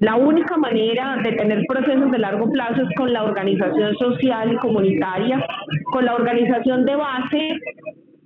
La 0.01 0.17
única 0.17 0.57
manera 0.57 1.19
de 1.23 1.33
tener 1.33 1.65
procesos 1.69 2.11
de 2.11 2.19
largo 2.19 2.51
plazo 2.51 2.83
es 2.83 2.89
con 2.97 3.13
la 3.13 3.23
organización 3.23 3.95
social 3.97 4.53
y 4.53 4.57
comunitaria, 4.57 5.45
con 5.93 6.05
la 6.05 6.15
organización 6.15 6.85
de 6.85 6.97
base 6.97 7.61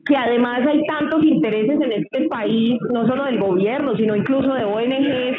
que 0.09 0.17
además 0.17 0.67
hay 0.67 0.83
tantos 0.87 1.23
intereses 1.23 1.79
en 1.81 1.93
este 1.93 2.29
país, 2.29 2.79
no 2.91 3.07
solo 3.07 3.25
del 3.25 3.39
gobierno, 3.39 3.95
sino 3.95 4.17
incluso 4.17 4.55
de 4.55 4.65
ONGs, 4.65 5.37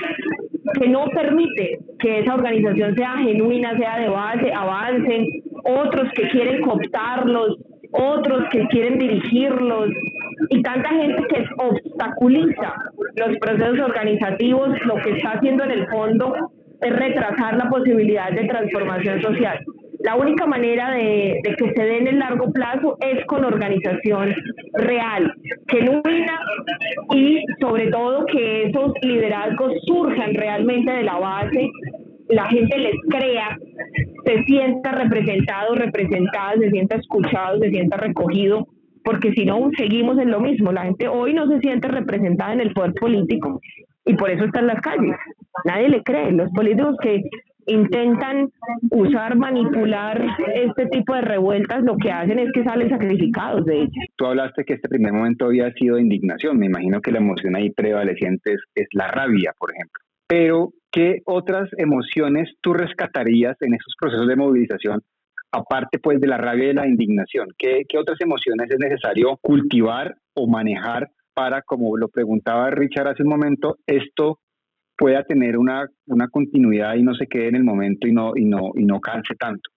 que 0.73 0.87
no 0.87 1.05
permite 1.13 1.79
que 1.99 2.19
esa 2.19 2.35
organización 2.35 2.95
sea 2.95 3.17
genuina, 3.17 3.77
sea 3.77 3.99
de 3.99 4.09
base, 4.09 4.51
avancen, 4.53 5.27
otros 5.63 6.09
que 6.13 6.29
quieren 6.29 6.61
cooptarlos, 6.61 7.57
otros 7.91 8.43
que 8.51 8.65
quieren 8.67 8.99
dirigirlos, 8.99 9.89
y 10.49 10.61
tanta 10.61 10.89
gente 10.89 11.23
que 11.27 11.45
obstaculiza 11.57 12.73
los 13.15 13.37
procesos 13.39 13.79
organizativos, 13.79 14.69
lo 14.85 14.95
que 14.97 15.11
está 15.11 15.31
haciendo 15.31 15.63
en 15.65 15.71
el 15.71 15.87
fondo 15.87 16.33
es 16.81 16.95
retrasar 16.95 17.57
la 17.57 17.69
posibilidad 17.69 18.31
de 18.31 18.47
transformación 18.47 19.21
social. 19.21 19.59
La 19.99 20.15
única 20.15 20.45
manera 20.45 20.91
de, 20.91 21.41
que 21.43 21.73
se 21.73 21.83
dé 21.83 21.97
en 21.97 22.07
el 22.07 22.19
largo 22.19 22.51
plazo 22.53 22.97
es 23.01 23.25
con 23.25 23.43
organización 23.43 24.33
real, 24.73 25.33
genuina 25.67 26.39
y 27.13 27.43
sobre 27.59 27.87
todo 27.87 28.25
que 28.25 28.63
esos 28.63 28.93
liderazgos 29.01 29.73
surjan 29.85 30.33
realmente 30.35 30.91
de 30.91 31.03
la 31.03 31.19
base, 31.19 31.69
la 32.29 32.45
gente 32.45 32.77
les 32.77 32.95
crea, 33.09 33.57
se 34.25 34.43
sienta 34.43 34.91
representado, 34.93 35.75
representada, 35.75 36.53
se 36.59 36.69
sienta 36.69 36.95
escuchado, 36.95 37.59
se 37.59 37.69
sienta 37.69 37.97
recogido, 37.97 38.67
porque 39.03 39.33
si 39.33 39.45
no 39.45 39.69
seguimos 39.77 40.17
en 40.19 40.31
lo 40.31 40.39
mismo. 40.39 40.71
La 40.71 40.83
gente 40.83 41.07
hoy 41.07 41.33
no 41.33 41.47
se 41.47 41.59
siente 41.59 41.87
representada 41.87 42.53
en 42.53 42.61
el 42.61 42.73
poder 42.73 42.93
político 42.93 43.59
y 44.05 44.13
por 44.13 44.29
eso 44.29 44.45
está 44.45 44.59
en 44.59 44.67
las 44.67 44.81
calles. 44.81 45.15
Nadie 45.65 45.89
le 45.89 46.03
cree. 46.03 46.31
Los 46.31 46.49
políticos 46.51 46.95
que 47.01 47.21
intentan 47.69 48.49
usar, 48.91 49.35
manipular 49.37 50.21
este 50.53 50.87
tipo 50.87 51.13
de 51.13 51.21
revueltas, 51.21 51.83
lo 51.83 51.97
que 51.97 52.11
hacen 52.11 52.39
es 52.39 52.51
que 52.53 52.63
salen 52.63 52.89
sacrificados 52.89 53.65
de 53.65 53.81
ellas. 53.81 54.05
Tú 54.15 54.25
hablaste 54.25 54.63
que 54.63 54.73
este 54.73 54.89
primer 54.89 55.13
momento 55.13 55.45
había 55.45 55.71
sido 55.73 55.99
indignación. 55.99 56.57
Me 56.57 56.65
imagino 56.65 57.01
que 57.01 57.11
la 57.11 57.19
emoción 57.19 57.55
ahí 57.55 57.69
prevaleciente 57.71 58.55
es, 58.75 58.87
la 58.93 59.07
rabia, 59.07 59.53
por 59.57 59.71
ejemplo. 59.71 60.01
Pero, 60.27 60.73
¿qué 60.91 61.21
otras 61.25 61.69
emociones 61.77 62.49
tú 62.61 62.73
rescatarías 62.73 63.55
en 63.61 63.73
esos 63.73 63.93
procesos 63.99 64.27
de 64.27 64.35
movilización 64.35 65.01
aparte 65.51 65.97
pues 65.97 66.21
de 66.21 66.27
la 66.27 66.37
rabia 66.37 66.65
y 66.65 66.67
de 66.67 66.73
la 66.75 66.87
indignación, 66.87 67.47
¿qué, 67.57 67.81
¿qué, 67.89 67.97
otras 67.97 68.21
emociones 68.21 68.69
es 68.69 68.77
necesario 68.77 69.35
cultivar 69.41 70.15
o 70.35 70.47
manejar 70.47 71.09
para, 71.33 71.63
como 71.63 71.97
lo 71.97 72.09
preguntaba 72.09 72.69
Richard 72.69 73.07
hace 73.07 73.23
un 73.23 73.29
momento, 73.29 73.77
esto 73.87 74.37
pueda 74.99 75.23
tener 75.23 75.57
una, 75.57 75.87
una 76.07 76.27
continuidad 76.27 76.95
y 76.95 77.03
no 77.03 77.15
se 77.15 77.25
quede 77.25 77.47
en 77.47 77.55
el 77.55 77.63
momento 77.63 78.05
y 78.05 78.11
no, 78.11 78.33
y 78.35 78.43
no, 78.43 78.71
y 78.75 78.83
no 78.83 78.99
canse 78.99 79.33
tanto. 79.35 79.69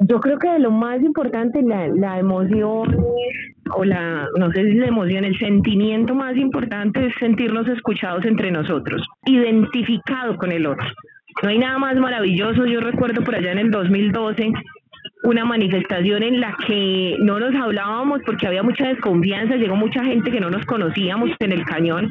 Yo 0.00 0.18
creo 0.18 0.38
que 0.38 0.58
lo 0.58 0.70
más 0.70 1.02
importante, 1.02 1.62
la, 1.62 1.86
la 1.88 2.18
emoción 2.18 2.96
o 3.76 3.84
la, 3.84 4.26
no 4.38 4.50
sé 4.52 4.70
si 4.70 4.78
la 4.78 4.86
emoción, 4.86 5.24
el 5.24 5.38
sentimiento 5.38 6.14
más 6.14 6.34
importante 6.36 7.06
es 7.06 7.12
sentirnos 7.20 7.68
escuchados 7.68 8.24
entre 8.24 8.50
nosotros, 8.50 9.06
identificados 9.26 10.38
con 10.38 10.50
el 10.50 10.66
otro. 10.66 10.86
No 11.42 11.50
hay 11.50 11.58
nada 11.58 11.78
más 11.78 11.96
maravilloso. 11.96 12.64
Yo 12.64 12.80
recuerdo 12.80 13.22
por 13.22 13.34
allá 13.34 13.52
en 13.52 13.58
el 13.58 13.70
2012 13.70 14.52
una 15.24 15.44
manifestación 15.44 16.22
en 16.22 16.40
la 16.40 16.56
que 16.66 17.16
no 17.20 17.38
nos 17.38 17.54
hablábamos 17.54 18.22
porque 18.24 18.46
había 18.46 18.62
mucha 18.62 18.88
desconfianza, 18.88 19.56
llegó 19.56 19.76
mucha 19.76 20.02
gente 20.02 20.30
que 20.30 20.40
no 20.40 20.50
nos 20.50 20.64
conocíamos 20.64 21.30
en 21.38 21.52
el 21.52 21.64
cañón 21.64 22.08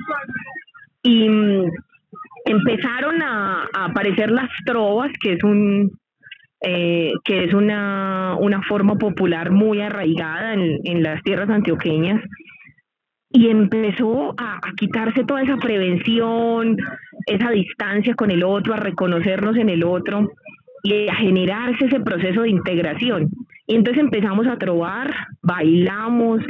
y 1.03 1.27
empezaron 2.45 3.21
a, 3.21 3.67
aparecer 3.73 4.31
las 4.31 4.49
trovas, 4.65 5.11
que 5.21 5.33
es 5.33 5.43
un 5.43 5.91
eh, 6.63 7.13
que 7.23 7.45
es 7.45 7.53
una, 7.55 8.35
una 8.39 8.61
forma 8.63 8.95
popular 8.95 9.49
muy 9.49 9.81
arraigada 9.81 10.53
en, 10.53 10.79
en 10.83 11.01
las 11.01 11.23
tierras 11.23 11.49
antioqueñas, 11.49 12.21
y 13.33 13.47
empezó 13.47 14.33
a, 14.37 14.59
quitarse 14.77 15.23
toda 15.23 15.41
esa 15.41 15.57
prevención, 15.57 16.77
esa 17.25 17.49
distancia 17.51 18.13
con 18.15 18.31
el 18.31 18.43
otro, 18.43 18.73
a 18.73 18.77
reconocernos 18.77 19.55
en 19.57 19.69
el 19.69 19.83
otro 19.83 20.29
y 20.83 21.07
a 21.07 21.15
generarse 21.15 21.85
ese 21.85 21.99
proceso 22.01 22.41
de 22.41 22.49
integración. 22.49 23.29
Y 23.67 23.75
entonces 23.75 24.03
empezamos 24.03 24.47
a 24.47 24.57
trobar, 24.57 25.13
bailamos, 25.41 26.41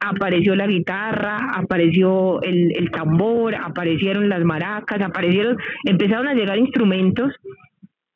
apareció 0.00 0.54
la 0.54 0.66
guitarra, 0.66 1.52
apareció 1.54 2.40
el, 2.42 2.72
el, 2.76 2.90
tambor, 2.90 3.54
aparecieron 3.54 4.28
las 4.28 4.44
maracas, 4.44 5.00
aparecieron, 5.00 5.56
empezaron 5.84 6.28
a 6.28 6.34
llegar 6.34 6.58
instrumentos 6.58 7.32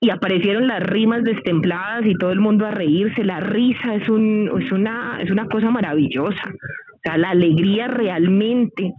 y 0.00 0.10
aparecieron 0.10 0.66
las 0.66 0.82
rimas 0.82 1.22
destempladas 1.24 2.06
y 2.06 2.14
todo 2.14 2.32
el 2.32 2.40
mundo 2.40 2.66
a 2.66 2.70
reírse. 2.70 3.24
La 3.24 3.40
risa 3.40 3.94
es, 3.94 4.08
un, 4.08 4.50
es, 4.60 4.72
una, 4.72 5.20
es 5.20 5.30
una 5.30 5.46
cosa 5.46 5.70
maravillosa. 5.70 6.42
O 6.48 6.98
sea, 7.02 7.18
la 7.18 7.30
alegría 7.30 7.88
realmente 7.88 8.92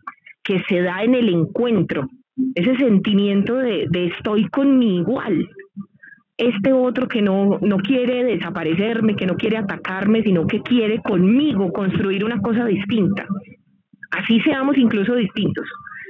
que 0.43 0.61
se 0.67 0.81
da 0.81 1.03
en 1.03 1.15
el 1.15 1.29
encuentro, 1.29 2.07
ese 2.55 2.75
sentimiento 2.77 3.57
de, 3.57 3.87
de 3.89 4.07
estoy 4.07 4.47
con 4.49 4.79
mi 4.79 4.97
igual, 4.97 5.47
este 6.41 6.73
otro 6.73 7.07
que 7.07 7.21
no, 7.21 7.59
no 7.61 7.77
quiere 7.77 8.23
desaparecerme, 8.23 9.15
que 9.15 9.27
no 9.27 9.35
quiere 9.35 9.57
atacarme, 9.57 10.23
sino 10.23 10.47
que 10.47 10.61
quiere 10.61 10.99
conmigo 11.01 11.71
construir 11.71 12.25
una 12.25 12.41
cosa 12.41 12.65
distinta. 12.65 13.27
Así 14.09 14.39
seamos 14.41 14.75
incluso 14.77 15.13
distintos. 15.15 15.65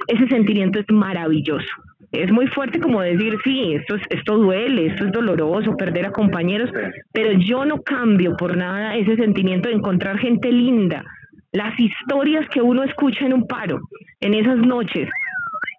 Ese 0.07 0.27
sentimiento 0.27 0.79
es 0.79 0.85
maravilloso. 0.89 1.67
Es 2.13 2.31
muy 2.31 2.47
fuerte 2.47 2.79
como 2.79 3.01
decir, 3.01 3.35
sí, 3.43 3.73
esto, 3.73 3.95
esto 4.09 4.37
duele, 4.37 4.87
esto 4.87 5.05
es 5.05 5.11
doloroso, 5.11 5.75
perder 5.75 6.05
a 6.05 6.11
compañeros, 6.11 6.69
pero 7.11 7.33
yo 7.33 7.65
no 7.65 7.81
cambio 7.81 8.35
por 8.37 8.55
nada 8.55 8.95
ese 8.95 9.17
sentimiento 9.17 9.67
de 9.67 9.75
encontrar 9.75 10.17
gente 10.17 10.49
linda. 10.49 11.03
Las 11.51 11.77
historias 11.77 12.47
que 12.49 12.61
uno 12.61 12.83
escucha 12.83 13.25
en 13.25 13.33
un 13.33 13.47
paro, 13.47 13.81
en 14.21 14.33
esas 14.33 14.57
noches 14.57 15.09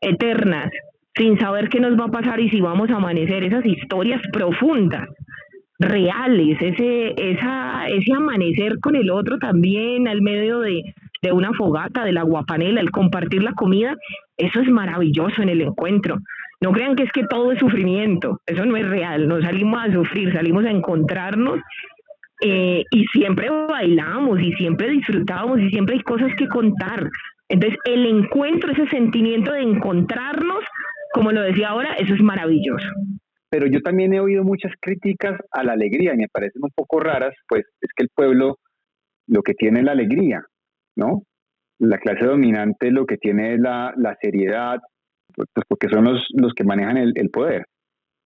eternas, 0.02 0.70
sin 1.14 1.38
saber 1.38 1.68
qué 1.68 1.80
nos 1.80 1.98
va 1.98 2.06
a 2.06 2.10
pasar 2.10 2.40
y 2.40 2.48
si 2.50 2.60
vamos 2.60 2.90
a 2.90 2.96
amanecer, 2.96 3.44
esas 3.44 3.64
historias 3.66 4.20
profundas, 4.32 5.08
reales, 5.78 6.58
ese, 6.60 7.14
esa, 7.16 7.86
ese 7.88 8.12
amanecer 8.12 8.78
con 8.80 8.96
el 8.96 9.10
otro 9.10 9.38
también 9.38 10.08
al 10.08 10.22
medio 10.22 10.60
de, 10.60 10.94
de 11.22 11.32
una 11.32 11.52
fogata, 11.52 12.04
de 12.04 12.12
la 12.12 12.22
guapanela, 12.22 12.80
el 12.80 12.90
compartir 12.90 13.42
la 13.42 13.52
comida, 13.52 13.96
eso 14.36 14.60
es 14.60 14.68
maravilloso 14.68 15.42
en 15.42 15.48
el 15.48 15.60
encuentro. 15.60 16.18
No 16.60 16.72
crean 16.72 16.94
que 16.94 17.02
es 17.02 17.12
que 17.12 17.24
todo 17.26 17.52
es 17.52 17.58
sufrimiento, 17.58 18.40
eso 18.46 18.64
no 18.64 18.76
es 18.76 18.88
real, 18.88 19.26
no 19.26 19.40
salimos 19.40 19.80
a 19.82 19.92
sufrir, 19.92 20.32
salimos 20.32 20.64
a 20.64 20.70
encontrarnos 20.70 21.58
eh, 22.40 22.84
y 22.90 23.04
siempre 23.06 23.48
bailamos 23.50 24.40
y 24.40 24.52
siempre 24.54 24.90
disfrutamos 24.90 25.60
y 25.60 25.70
siempre 25.70 25.96
hay 25.96 26.02
cosas 26.02 26.30
que 26.36 26.48
contar. 26.48 27.08
Entonces 27.48 27.78
el 27.84 28.06
encuentro, 28.06 28.72
ese 28.72 28.88
sentimiento 28.88 29.52
de 29.52 29.62
encontrarnos, 29.62 30.64
como 31.12 31.32
lo 31.32 31.42
decía 31.42 31.68
ahora, 31.68 31.94
eso 31.94 32.14
es 32.14 32.22
maravilloso. 32.22 32.88
Pero 33.50 33.66
yo 33.66 33.80
también 33.80 34.14
he 34.14 34.20
oído 34.20 34.44
muchas 34.44 34.72
críticas 34.80 35.38
a 35.50 35.62
la 35.62 35.74
alegría 35.74 36.14
y 36.14 36.18
me 36.18 36.28
parecen 36.28 36.62
un 36.64 36.70
poco 36.74 37.00
raras, 37.00 37.34
pues 37.48 37.64
es 37.80 37.90
que 37.94 38.04
el 38.04 38.10
pueblo 38.14 38.58
lo 39.26 39.42
que 39.42 39.54
tiene 39.54 39.80
es 39.80 39.84
la 39.84 39.92
alegría, 39.92 40.42
¿no? 40.96 41.22
La 41.78 41.98
clase 41.98 42.24
dominante 42.24 42.90
lo 42.90 43.06
que 43.06 43.18
tiene 43.18 43.54
es 43.54 43.60
la, 43.60 44.16
seriedad, 44.20 44.80
pues, 45.34 45.48
pues 45.52 45.66
porque 45.68 45.88
son 45.88 46.04
los, 46.04 46.26
los 46.34 46.54
que 46.54 46.64
manejan 46.64 46.96
el, 46.96 47.12
el 47.16 47.30
poder 47.30 47.66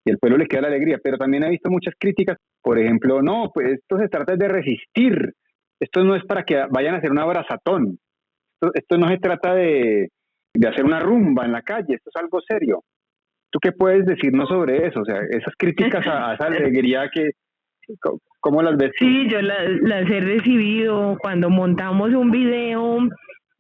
y 0.06 0.10
el 0.10 0.18
pueblo 0.18 0.38
le 0.38 0.46
queda 0.46 0.62
la 0.62 0.68
alegría. 0.68 0.98
Pero 1.02 1.18
también 1.18 1.42
he 1.42 1.50
visto 1.50 1.70
muchas 1.70 1.94
críticas, 1.98 2.38
por 2.62 2.78
ejemplo, 2.78 3.20
no, 3.20 3.50
pues 3.52 3.72
esto 3.72 3.98
se 3.98 4.08
trata 4.08 4.36
de 4.36 4.48
resistir, 4.48 5.34
esto 5.80 6.04
no 6.04 6.14
es 6.14 6.24
para 6.24 6.44
que 6.44 6.64
vayan 6.70 6.94
a 6.94 6.98
hacer 6.98 7.10
un 7.10 7.18
abrazatón, 7.18 7.98
esto 8.74 8.96
no 8.96 9.08
se 9.08 9.18
trata 9.18 9.54
de, 9.54 10.08
de 10.56 10.68
hacer 10.68 10.84
una 10.84 11.00
rumba 11.00 11.44
en 11.44 11.52
la 11.52 11.62
calle, 11.62 11.94
esto 11.94 12.10
es 12.12 12.16
algo 12.16 12.40
serio. 12.40 12.82
¿Tú 13.50 13.58
qué 13.60 13.72
puedes 13.72 14.04
decirnos 14.06 14.48
sobre 14.48 14.86
eso? 14.86 15.00
O 15.00 15.04
sea, 15.04 15.20
esas 15.30 15.54
críticas 15.56 16.06
a, 16.06 16.34
esa 16.34 16.46
alegría 16.46 17.08
que, 17.12 17.30
¿cómo 18.40 18.62
las 18.62 18.76
ves? 18.76 18.92
Sí, 18.98 19.28
yo 19.28 19.40
las, 19.40 20.10
he 20.10 20.20
recibido 20.20 21.16
cuando 21.20 21.50
montamos 21.50 22.12
un 22.14 22.30
video 22.30 22.98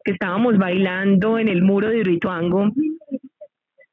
que 0.04 0.12
estábamos 0.12 0.58
bailando 0.58 1.38
en 1.38 1.48
el 1.48 1.62
muro 1.62 1.88
de 1.88 2.02
Rituango. 2.02 2.70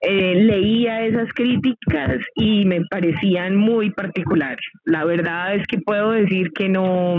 Eh, 0.01 0.35
leía 0.35 1.05
esas 1.05 1.31
críticas 1.33 2.17
y 2.35 2.65
me 2.65 2.81
parecían 2.89 3.55
muy 3.55 3.91
particulares. 3.91 4.65
La 4.83 5.05
verdad 5.05 5.55
es 5.55 5.65
que 5.65 5.79
puedo 5.79 6.11
decir 6.11 6.51
que 6.51 6.67
no, 6.67 7.15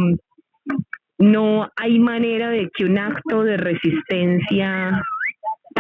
no 1.18 1.70
hay 1.76 1.98
manera 1.98 2.50
de 2.50 2.68
que 2.74 2.84
un 2.84 2.98
acto 2.98 3.42
de 3.42 3.56
resistencia 3.56 5.00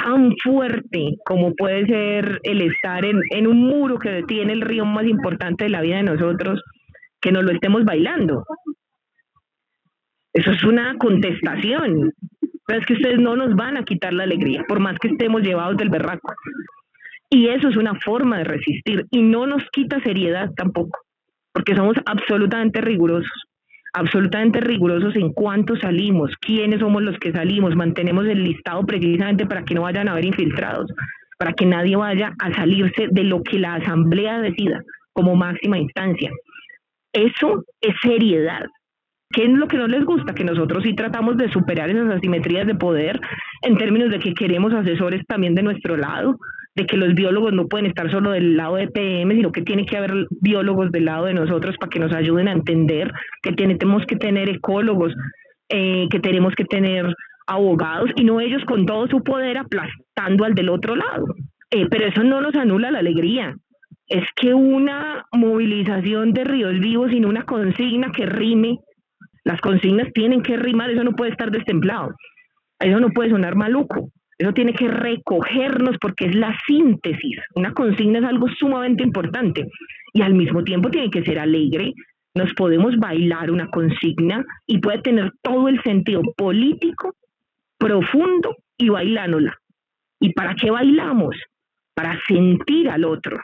tan 0.04 0.36
fuerte 0.42 1.16
como 1.24 1.54
puede 1.54 1.86
ser 1.86 2.40
el 2.42 2.60
estar 2.60 3.04
en, 3.06 3.46
un 3.46 3.62
muro 3.62 3.98
que 3.98 4.10
detiene 4.10 4.52
el 4.52 4.60
río 4.60 4.84
más 4.84 5.06
importante 5.06 5.64
de 5.64 5.70
la 5.70 5.80
vida 5.80 5.96
de 5.96 6.02
nosotros, 6.02 6.62
que 7.20 7.32
nos 7.32 7.42
lo 7.42 7.52
estemos 7.52 7.84
bailando. 7.84 8.44
Eso 10.34 10.50
es 10.50 10.62
una 10.62 10.96
contestación. 10.98 12.12
Pero 12.66 12.80
es 12.80 12.86
que 12.86 12.94
ustedes 12.94 13.18
no 13.18 13.36
nos 13.36 13.54
van 13.56 13.76
a 13.76 13.84
quitar 13.84 14.12
la 14.12 14.24
alegría, 14.24 14.64
por 14.68 14.80
más 14.80 14.98
que 14.98 15.08
estemos 15.08 15.42
llevados 15.42 15.76
del 15.76 15.90
berraco. 15.90 16.34
Y 17.30 17.48
eso 17.48 17.68
es 17.68 17.76
una 17.76 17.94
forma 18.00 18.38
de 18.38 18.44
resistir 18.44 19.06
y 19.10 19.22
no 19.22 19.46
nos 19.46 19.64
quita 19.70 20.00
seriedad 20.00 20.50
tampoco, 20.56 20.98
porque 21.52 21.74
somos 21.74 21.96
absolutamente 22.06 22.80
rigurosos. 22.80 23.53
Absolutamente 23.94 24.60
rigurosos 24.60 25.14
en 25.16 25.32
cuánto 25.32 25.76
salimos, 25.76 26.32
quiénes 26.40 26.80
somos 26.80 27.02
los 27.02 27.16
que 27.18 27.32
salimos, 27.32 27.76
mantenemos 27.76 28.26
el 28.26 28.42
listado 28.42 28.84
precisamente 28.84 29.46
para 29.46 29.64
que 29.64 29.74
no 29.74 29.82
vayan 29.82 30.08
a 30.08 30.12
haber 30.12 30.26
infiltrados, 30.26 30.92
para 31.38 31.52
que 31.52 31.64
nadie 31.64 31.96
vaya 31.96 32.32
a 32.40 32.52
salirse 32.52 33.06
de 33.10 33.22
lo 33.22 33.42
que 33.42 33.58
la 33.58 33.76
asamblea 33.76 34.40
decida 34.40 34.82
como 35.12 35.36
máxima 35.36 35.78
instancia. 35.78 36.30
Eso 37.12 37.64
es 37.80 37.94
seriedad. 38.02 38.66
¿Qué 39.30 39.44
es 39.44 39.50
lo 39.50 39.68
que 39.68 39.78
no 39.78 39.86
les 39.86 40.04
gusta? 40.04 40.34
Que 40.34 40.44
nosotros 40.44 40.82
sí 40.82 40.94
tratamos 40.94 41.36
de 41.36 41.50
superar 41.50 41.88
esas 41.88 42.16
asimetrías 42.16 42.66
de 42.66 42.74
poder 42.74 43.20
en 43.62 43.76
términos 43.76 44.10
de 44.10 44.18
que 44.18 44.34
queremos 44.34 44.72
asesores 44.74 45.24
también 45.26 45.54
de 45.54 45.62
nuestro 45.62 45.96
lado, 45.96 46.36
de 46.76 46.86
que 46.86 46.96
los 46.96 47.14
biólogos 47.14 47.52
no 47.52 47.68
pueden 47.68 47.86
estar 47.86 48.10
solo 48.10 48.32
del 48.32 48.56
lado 48.56 48.76
de 48.76 48.88
PM, 48.88 49.34
sino 49.34 49.52
que 49.52 49.62
tiene 49.62 49.86
que 49.86 49.96
haber 49.96 50.26
biólogos 50.40 50.90
del 50.90 51.04
lado 51.04 51.26
de 51.26 51.34
nosotros 51.34 51.76
para 51.78 51.90
que 51.90 52.00
nos 52.00 52.12
ayuden 52.12 52.48
a 52.48 52.52
entender 52.52 53.12
que 53.42 53.52
tenemos 53.52 54.04
que 54.06 54.16
tener 54.16 54.48
ecólogos, 54.48 55.14
eh, 55.68 56.08
que 56.10 56.18
tenemos 56.18 56.54
que 56.54 56.64
tener 56.64 57.14
abogados 57.46 58.10
y 58.16 58.24
no 58.24 58.40
ellos 58.40 58.64
con 58.64 58.86
todo 58.86 59.06
su 59.06 59.22
poder 59.22 59.58
aplastando 59.58 60.44
al 60.44 60.54
del 60.54 60.68
otro 60.68 60.96
lado. 60.96 61.26
Eh, 61.70 61.86
pero 61.90 62.06
eso 62.06 62.24
no 62.24 62.40
nos 62.40 62.54
anula 62.56 62.90
la 62.90 62.98
alegría. 62.98 63.54
Es 64.06 64.24
que 64.36 64.52
una 64.52 65.24
movilización 65.32 66.32
de 66.32 66.44
ríos 66.44 66.78
vivos 66.80 67.10
sin 67.10 67.24
una 67.24 67.44
consigna 67.44 68.10
que 68.12 68.26
rime, 68.26 68.78
las 69.44 69.60
consignas 69.60 70.12
tienen 70.12 70.42
que 70.42 70.56
rimar, 70.56 70.90
eso 70.90 71.04
no 71.04 71.12
puede 71.12 71.30
estar 71.30 71.50
destemplado, 71.50 72.14
eso 72.80 73.00
no 73.00 73.10
puede 73.10 73.30
sonar 73.30 73.56
maluco. 73.56 74.10
Eso 74.38 74.52
tiene 74.52 74.72
que 74.74 74.88
recogernos 74.88 75.96
porque 76.00 76.26
es 76.26 76.34
la 76.34 76.56
síntesis. 76.66 77.38
Una 77.54 77.72
consigna 77.72 78.18
es 78.18 78.24
algo 78.24 78.48
sumamente 78.48 79.02
importante 79.02 79.66
y 80.12 80.22
al 80.22 80.34
mismo 80.34 80.64
tiempo 80.64 80.90
tiene 80.90 81.10
que 81.10 81.24
ser 81.24 81.38
alegre. 81.38 81.92
Nos 82.34 82.52
podemos 82.54 82.96
bailar 82.96 83.50
una 83.50 83.68
consigna 83.68 84.44
y 84.66 84.78
puede 84.78 84.98
tener 85.02 85.32
todo 85.42 85.68
el 85.68 85.80
sentido 85.82 86.22
político 86.36 87.14
profundo 87.78 88.56
y 88.76 88.88
bailándola. 88.88 89.56
¿Y 90.20 90.32
para 90.32 90.54
qué 90.54 90.70
bailamos? 90.70 91.36
Para 91.94 92.18
sentir 92.26 92.88
al 92.88 93.04
otro. 93.04 93.38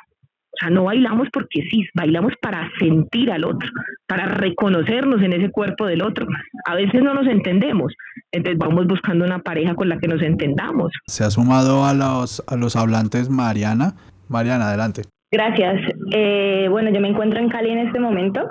O 0.52 0.56
sea, 0.58 0.70
no 0.70 0.84
bailamos 0.84 1.28
porque 1.32 1.62
sí, 1.70 1.84
bailamos 1.94 2.32
para 2.42 2.68
sentir 2.78 3.30
al 3.30 3.44
otro, 3.44 3.68
para 4.06 4.26
reconocernos 4.26 5.22
en 5.22 5.32
ese 5.32 5.50
cuerpo 5.50 5.86
del 5.86 6.02
otro. 6.02 6.26
A 6.66 6.74
veces 6.74 7.02
no 7.02 7.14
nos 7.14 7.26
entendemos, 7.26 7.92
entonces 8.32 8.58
vamos 8.58 8.86
buscando 8.86 9.24
una 9.24 9.38
pareja 9.38 9.74
con 9.74 9.88
la 9.88 9.98
que 9.98 10.08
nos 10.08 10.22
entendamos. 10.22 10.92
Se 11.06 11.24
ha 11.24 11.30
sumado 11.30 11.84
a 11.84 11.94
los, 11.94 12.42
a 12.48 12.56
los 12.56 12.76
hablantes 12.76 13.30
Mariana. 13.30 13.94
Mariana, 14.28 14.68
adelante. 14.68 15.02
Gracias. 15.32 15.80
Eh, 16.12 16.66
bueno, 16.68 16.90
yo 16.90 17.00
me 17.00 17.08
encuentro 17.08 17.38
en 17.38 17.48
Cali 17.48 17.70
en 17.70 17.78
este 17.78 18.00
momento. 18.00 18.48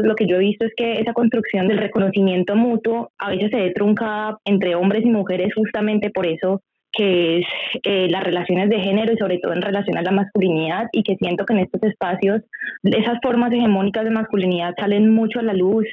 Lo 0.00 0.14
que 0.14 0.26
yo 0.26 0.36
he 0.36 0.40
visto 0.40 0.64
es 0.64 0.72
que 0.76 1.00
esa 1.00 1.12
construcción 1.12 1.66
del 1.66 1.78
reconocimiento 1.78 2.54
mutuo 2.54 3.10
a 3.18 3.30
veces 3.30 3.50
se 3.50 3.70
trunca 3.70 4.38
entre 4.44 4.74
hombres 4.74 5.04
y 5.04 5.10
mujeres 5.10 5.52
justamente 5.54 6.10
por 6.10 6.26
eso 6.26 6.62
que 6.92 7.40
es 7.40 7.46
eh, 7.84 8.08
las 8.10 8.24
relaciones 8.24 8.70
de 8.70 8.80
género 8.80 9.12
y 9.12 9.18
sobre 9.18 9.38
todo 9.38 9.52
en 9.52 9.62
relación 9.62 9.96
a 9.98 10.02
la 10.02 10.10
masculinidad 10.10 10.86
y 10.92 11.02
que 11.02 11.16
siento 11.16 11.44
que 11.44 11.54
en 11.54 11.60
estos 11.60 11.82
espacios 11.82 12.42
esas 12.82 13.18
formas 13.22 13.52
hegemónicas 13.52 14.04
de 14.04 14.10
masculinidad 14.10 14.74
salen 14.78 15.12
mucho 15.12 15.40
a 15.40 15.42
la 15.42 15.52
luz 15.52 15.86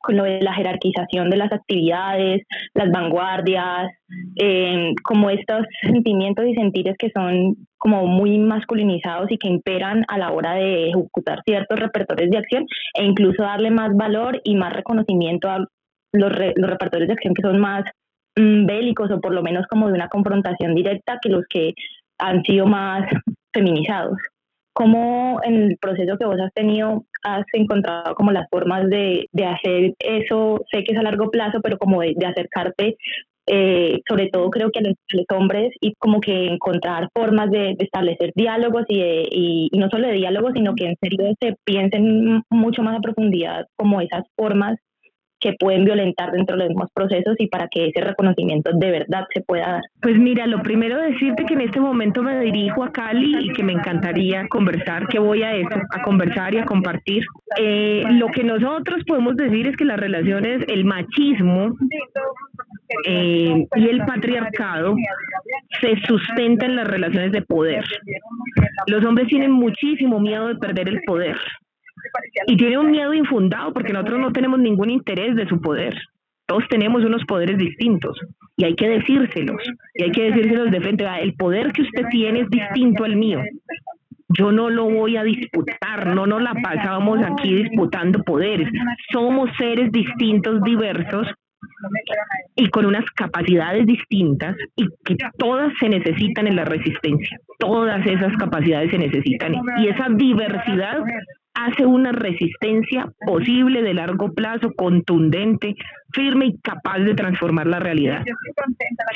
con 0.00 0.16
lo 0.16 0.24
de 0.24 0.40
la 0.40 0.54
jerarquización 0.54 1.28
de 1.28 1.36
las 1.36 1.52
actividades, 1.52 2.42
las 2.72 2.90
vanguardias, 2.90 3.90
eh, 4.36 4.94
como 5.02 5.28
estos 5.28 5.66
sentimientos 5.82 6.46
y 6.46 6.54
sentires 6.54 6.96
que 6.98 7.10
son 7.10 7.56
como 7.76 8.06
muy 8.06 8.38
masculinizados 8.38 9.30
y 9.30 9.38
que 9.38 9.48
imperan 9.48 10.04
a 10.08 10.18
la 10.18 10.32
hora 10.32 10.54
de 10.54 10.90
ejecutar 10.90 11.42
ciertos 11.44 11.78
repertorios 11.78 12.30
de 12.30 12.38
acción 12.38 12.66
e 12.94 13.04
incluso 13.04 13.42
darle 13.42 13.70
más 13.70 13.94
valor 13.96 14.40
y 14.44 14.54
más 14.54 14.72
reconocimiento 14.72 15.50
a 15.50 15.66
los, 16.12 16.32
los 16.56 16.70
repertorios 16.70 17.08
de 17.08 17.14
acción 17.14 17.34
que 17.34 17.42
son 17.42 17.58
más 17.58 17.84
Mm, 18.38 18.66
bélicos 18.66 19.10
o 19.10 19.20
por 19.20 19.34
lo 19.34 19.42
menos 19.42 19.66
como 19.66 19.88
de 19.88 19.94
una 19.94 20.08
confrontación 20.08 20.74
directa 20.74 21.18
que 21.20 21.28
los 21.28 21.44
que 21.48 21.74
han 22.18 22.44
sido 22.44 22.66
más 22.66 23.04
feminizados. 23.52 24.16
¿Cómo 24.72 25.40
en 25.42 25.54
el 25.54 25.78
proceso 25.78 26.16
que 26.16 26.24
vos 26.24 26.38
has 26.40 26.54
tenido 26.54 27.04
has 27.24 27.44
encontrado 27.52 28.14
como 28.14 28.30
las 28.30 28.48
formas 28.48 28.88
de, 28.88 29.26
de 29.32 29.44
hacer 29.44 29.94
eso? 29.98 30.64
Sé 30.70 30.84
que 30.84 30.92
es 30.92 30.98
a 30.98 31.02
largo 31.02 31.32
plazo, 31.32 31.60
pero 31.60 31.78
como 31.78 32.00
de, 32.00 32.14
acercarte, 32.24 32.96
eh, 33.46 34.00
sobre 34.08 34.28
todo 34.28 34.50
creo 34.50 34.70
que 34.70 34.78
a 34.78 34.82
los, 34.82 34.94
hombres, 35.36 35.72
y 35.80 35.94
como 35.98 36.20
que 36.20 36.46
encontrar 36.46 37.08
formas 37.12 37.50
de, 37.50 37.74
establecer 37.80 38.30
diálogos 38.36 38.84
y, 38.88 39.00
y, 39.00 39.68
y, 39.72 39.78
no 39.78 39.88
solo 39.90 40.06
de 40.06 40.14
diálogos, 40.14 40.52
sino 40.54 40.76
que 40.76 40.86
en 40.86 40.96
serio 41.00 41.34
se 41.40 41.56
piensen 41.64 42.42
mucho 42.48 42.82
más 42.84 42.96
a 42.98 43.00
profundidad 43.00 43.66
como 43.76 44.00
esas 44.00 44.24
formas 44.36 44.78
que 45.40 45.54
pueden 45.58 45.84
violentar 45.84 46.32
dentro 46.32 46.56
de 46.56 46.64
los 46.64 46.68
mismos 46.70 46.90
procesos 46.92 47.36
y 47.38 47.48
para 47.48 47.68
que 47.68 47.86
ese 47.86 48.00
reconocimiento 48.00 48.70
de 48.74 48.90
verdad 48.90 49.24
se 49.32 49.40
pueda 49.42 49.72
dar? 49.72 49.82
Pues 50.00 50.16
mira, 50.18 50.46
lo 50.46 50.62
primero 50.62 51.00
decirte 51.00 51.44
que 51.44 51.54
en 51.54 51.62
este 51.62 51.80
momento 51.80 52.22
me 52.22 52.40
dirijo 52.40 52.84
a 52.84 52.92
Cali 52.92 53.46
y 53.46 53.52
que 53.52 53.62
me 53.62 53.72
encantaría 53.72 54.46
conversar, 54.48 55.06
que 55.08 55.18
voy 55.18 55.42
a 55.42 55.54
eso, 55.54 55.76
a 55.90 56.02
conversar 56.02 56.54
y 56.54 56.58
a 56.58 56.64
compartir. 56.64 57.24
Eh, 57.58 58.04
lo 58.10 58.28
que 58.28 58.44
nosotros 58.44 59.02
podemos 59.06 59.36
decir 59.36 59.66
es 59.66 59.76
que 59.76 59.84
las 59.84 59.98
relaciones, 59.98 60.64
el 60.68 60.84
machismo 60.84 61.74
eh, 63.04 63.66
y 63.76 63.88
el 63.88 63.98
patriarcado 64.06 64.94
se 65.80 65.96
sustentan 66.06 66.70
en 66.70 66.76
las 66.76 66.88
relaciones 66.88 67.32
de 67.32 67.42
poder. 67.42 67.84
Los 68.86 69.04
hombres 69.04 69.28
tienen 69.28 69.50
muchísimo 69.50 70.20
miedo 70.20 70.48
de 70.48 70.56
perder 70.56 70.88
el 70.88 71.02
poder 71.02 71.36
y 72.46 72.56
tiene 72.56 72.78
un 72.78 72.90
miedo 72.90 73.14
infundado 73.14 73.72
porque 73.72 73.92
nosotros 73.92 74.20
no 74.20 74.32
tenemos 74.32 74.58
ningún 74.58 74.90
interés 74.90 75.36
de 75.36 75.48
su 75.48 75.60
poder. 75.60 75.94
Todos 76.46 76.64
tenemos 76.68 77.04
unos 77.04 77.24
poderes 77.24 77.58
distintos 77.58 78.18
y 78.56 78.64
hay 78.64 78.74
que 78.74 78.88
decírselos. 78.88 79.62
Y 79.94 80.04
hay 80.04 80.10
que 80.10 80.30
decírselos 80.30 80.70
de 80.70 80.80
frente. 80.80 81.06
El 81.20 81.34
poder 81.34 81.72
que 81.72 81.82
usted 81.82 82.04
tiene 82.10 82.40
es 82.40 82.50
distinto 82.50 83.04
al 83.04 83.16
mío. 83.16 83.40
Yo 84.36 84.52
no 84.52 84.68
lo 84.68 84.84
voy 84.84 85.16
a 85.16 85.22
disputar, 85.22 86.14
no 86.14 86.26
nos 86.26 86.42
la 86.42 86.54
pasamos 86.62 87.18
aquí 87.22 87.54
disputando 87.54 88.22
poderes. 88.24 88.68
Somos 89.10 89.50
seres 89.58 89.90
distintos, 89.90 90.62
diversos, 90.62 91.28
y 92.56 92.68
con 92.70 92.86
unas 92.86 93.04
capacidades 93.12 93.86
distintas 93.86 94.56
y 94.76 94.86
que 95.04 95.16
todas 95.38 95.72
se 95.80 95.88
necesitan 95.88 96.46
en 96.46 96.56
la 96.56 96.64
resistencia. 96.64 97.38
Todas 97.58 98.04
esas 98.06 98.36
capacidades 98.36 98.90
se 98.90 98.98
necesitan 98.98 99.54
y 99.78 99.88
esa 99.88 100.08
diversidad 100.10 100.98
hace 101.66 101.84
una 101.84 102.12
resistencia 102.12 103.10
posible 103.26 103.82
de 103.82 103.94
largo 103.94 104.32
plazo, 104.32 104.72
contundente, 104.74 105.74
firme 106.12 106.46
y 106.46 106.58
capaz 106.58 107.00
de 107.00 107.14
transformar 107.14 107.66
la 107.66 107.80
realidad. 107.80 108.24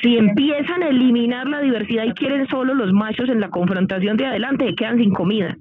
Si 0.03 0.17
empiezan 0.17 0.83
a 0.83 0.89
eliminar 0.89 1.47
la 1.47 1.61
diversidad 1.61 2.05
y 2.05 2.13
quieren 2.15 2.47
solo 2.49 2.75
los 2.75 2.93
machos 2.93 3.29
en 3.29 3.41
la 3.41 3.51
confrontación 3.51 4.17
de 4.17 4.27
adelante, 4.27 4.67
se 4.67 4.75
quedan 4.75 4.99
sin 4.99 5.13
comida. 5.13 5.57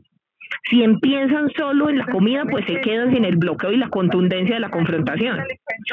Si 0.70 0.84
empiezan 0.84 1.50
solo 1.58 1.90
en 1.90 1.98
la 1.98 2.06
comida, 2.06 2.46
pues 2.50 2.66
se 2.66 2.82
quedan 2.82 3.14
sin 3.14 3.26
el 3.26 3.38
bloqueo 3.38 3.72
y 3.72 3.78
la 3.78 3.90
contundencia 3.90 4.56
de 4.56 4.62
la 4.62 4.70
confrontación. 4.70 5.40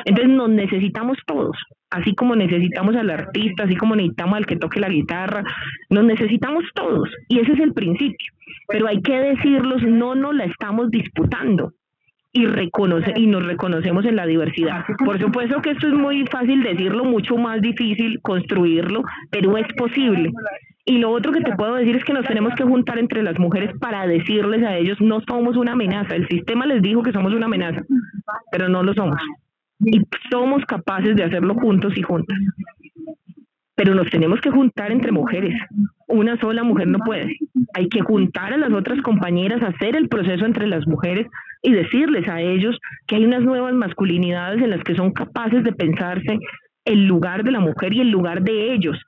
Entonces 0.05 0.35
nos 0.35 0.51
necesitamos 0.51 1.19
todos, 1.27 1.57
así 1.91 2.15
como 2.15 2.37
necesitamos 2.37 2.95
al 2.97 3.11
artista, 3.11 3.65
así 3.65 3.77
como 3.77 3.97
necesitamos 3.97 4.37
al 4.37 4.47
que 4.47 4.57
toque 4.57 4.81
la 4.81 4.89
guitarra, 4.89 5.45
nos 5.91 6.05
necesitamos 6.05 6.65
todos. 6.75 7.09
Y 7.29 7.41
ese 7.41 7.53
es 7.53 7.61
el 7.61 7.73
principio. 7.73 8.33
Pero 8.69 8.87
hay 8.87 9.01
que 9.01 9.19
decirlos, 9.19 9.83
no 9.83 10.15
nos 10.15 10.35
la 10.35 10.45
estamos 10.45 10.91
disputando 10.91 11.73
y 12.33 12.47
reconoce 12.47 13.13
y 13.17 13.27
nos 13.27 13.45
reconocemos 13.45 14.05
en 14.05 14.17
la 14.17 14.27
diversidad. 14.27 14.85
Por 15.05 15.19
supuesto 15.19 15.61
que 15.63 15.71
esto 15.71 15.89
es 15.89 15.95
muy 15.95 16.27
fácil 16.27 16.63
decirlo, 16.63 17.05
mucho 17.05 17.37
más 17.37 17.61
difícil 17.61 18.21
construirlo, 18.23 19.03
pero 19.31 19.57
es 19.57 19.67
posible. 19.77 20.31
Y 20.89 20.97
lo 20.97 21.11
otro 21.11 21.33
que 21.33 21.43
te 21.43 21.55
puedo 21.55 21.75
decir 21.75 21.97
es 21.97 22.05
que 22.05 22.15
nos 22.15 22.25
tenemos 22.25 22.55
que 22.55 22.65
juntar 22.65 22.99
entre 22.99 23.23
las 23.23 23.39
mujeres 23.39 23.77
para 23.79 24.07
decirles 24.07 24.63
a 24.63 24.75
ellos, 24.79 24.99
no 25.03 25.21
somos 25.29 25.55
una 25.55 25.73
amenaza. 25.73 26.17
El 26.17 26.27
sistema 26.29 26.65
les 26.65 26.81
dijo 26.81 27.03
que 27.03 27.13
somos 27.13 27.35
una 27.35 27.45
amenaza, 27.45 27.83
pero 28.51 28.71
no 28.71 28.83
lo 28.83 28.95
somos. 28.95 29.21
Y 29.81 30.01
somos 30.31 30.65
capaces 30.65 31.15
de 31.15 31.25
hacerlo 31.25 31.55
juntos 31.57 31.93
y 31.95 32.01
juntas. 32.01 32.39
Pero 33.75 33.95
nos 33.95 34.09
tenemos 34.09 34.41
que 34.41 34.51
juntar 34.51 34.91
entre 34.91 35.13
mujeres. 35.13 35.61
Una 36.07 36.41
sola 36.41 36.63
mujer 36.63 36.87
no 36.89 37.01
puede. 37.01 37.37
Hay 37.75 37.91
que 37.91 38.01
juntar 38.01 38.55
a 38.55 38.57
las 38.57 38.73
otras 38.73 39.03
compañeras, 39.03 39.63
hacer 39.63 39.95
el 39.95 40.09
proceso 40.09 40.47
entre 40.47 40.67
las 40.67 40.87
mujeres 40.87 41.27
y 41.63 41.71
decirles 41.71 42.27
a 42.31 42.41
ellos 42.41 42.79
que 43.07 43.17
hay 43.17 43.27
unas 43.27 43.43
nuevas 43.43 43.75
masculinidades 43.75 44.63
en 44.63 44.71
las 44.71 44.83
que 44.85 44.95
son 44.95 45.13
capaces 45.13 45.63
de 45.65 45.73
pensarse 45.73 46.39
el 46.87 47.05
lugar 47.05 47.45
de 47.45 47.53
la 47.53 47.61
mujer 47.61 47.93
y 47.93 48.01
el 48.01 48.11
lugar 48.11 48.43
de 48.43 48.73
ellos, 48.73 48.99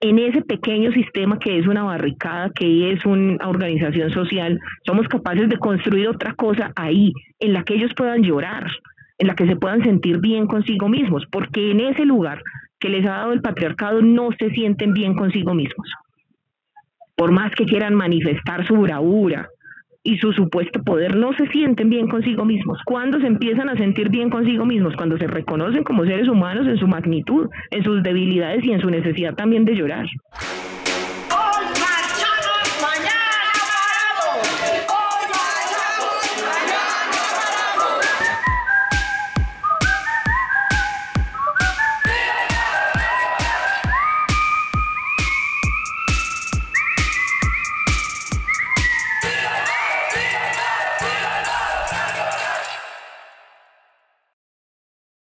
en 0.00 0.18
ese 0.18 0.42
pequeño 0.42 0.92
sistema 0.92 1.38
que 1.38 1.58
es 1.58 1.66
una 1.66 1.82
barricada, 1.82 2.50
que 2.50 2.92
es 2.92 3.04
una 3.06 3.48
organización 3.48 4.10
social, 4.10 4.60
somos 4.86 5.08
capaces 5.08 5.48
de 5.48 5.58
construir 5.58 6.08
otra 6.08 6.34
cosa 6.34 6.72
ahí, 6.76 7.12
en 7.38 7.52
la 7.52 7.62
que 7.62 7.74
ellos 7.74 7.92
puedan 7.96 8.22
llorar, 8.22 8.70
en 9.18 9.26
la 9.26 9.34
que 9.34 9.46
se 9.46 9.56
puedan 9.56 9.82
sentir 9.82 10.18
bien 10.18 10.46
consigo 10.46 10.88
mismos, 10.88 11.24
porque 11.30 11.70
en 11.70 11.80
ese 11.80 12.04
lugar 12.04 12.42
que 12.78 12.90
les 12.90 13.06
ha 13.06 13.16
dado 13.16 13.32
el 13.32 13.40
patriarcado 13.40 14.02
no 14.02 14.28
se 14.38 14.50
sienten 14.50 14.92
bien 14.92 15.14
consigo 15.14 15.54
mismos. 15.54 15.90
Por 17.16 17.32
más 17.32 17.50
que 17.54 17.64
quieran 17.64 17.94
manifestar 17.94 18.66
su 18.66 18.74
bravura 18.74 19.48
y 20.06 20.18
su 20.18 20.32
supuesto 20.32 20.82
poder 20.84 21.16
no 21.16 21.32
se 21.32 21.48
sienten 21.48 21.90
bien 21.90 22.06
consigo 22.06 22.44
mismos. 22.44 22.78
¿Cuándo 22.84 23.18
se 23.18 23.26
empiezan 23.26 23.68
a 23.68 23.76
sentir 23.76 24.08
bien 24.08 24.30
consigo 24.30 24.64
mismos? 24.64 24.94
Cuando 24.96 25.18
se 25.18 25.26
reconocen 25.26 25.82
como 25.82 26.04
seres 26.04 26.28
humanos 26.28 26.68
en 26.68 26.78
su 26.78 26.86
magnitud, 26.86 27.48
en 27.72 27.82
sus 27.82 28.04
debilidades 28.04 28.64
y 28.64 28.70
en 28.70 28.80
su 28.80 28.88
necesidad 28.88 29.34
también 29.34 29.64
de 29.64 29.74
llorar. 29.74 30.06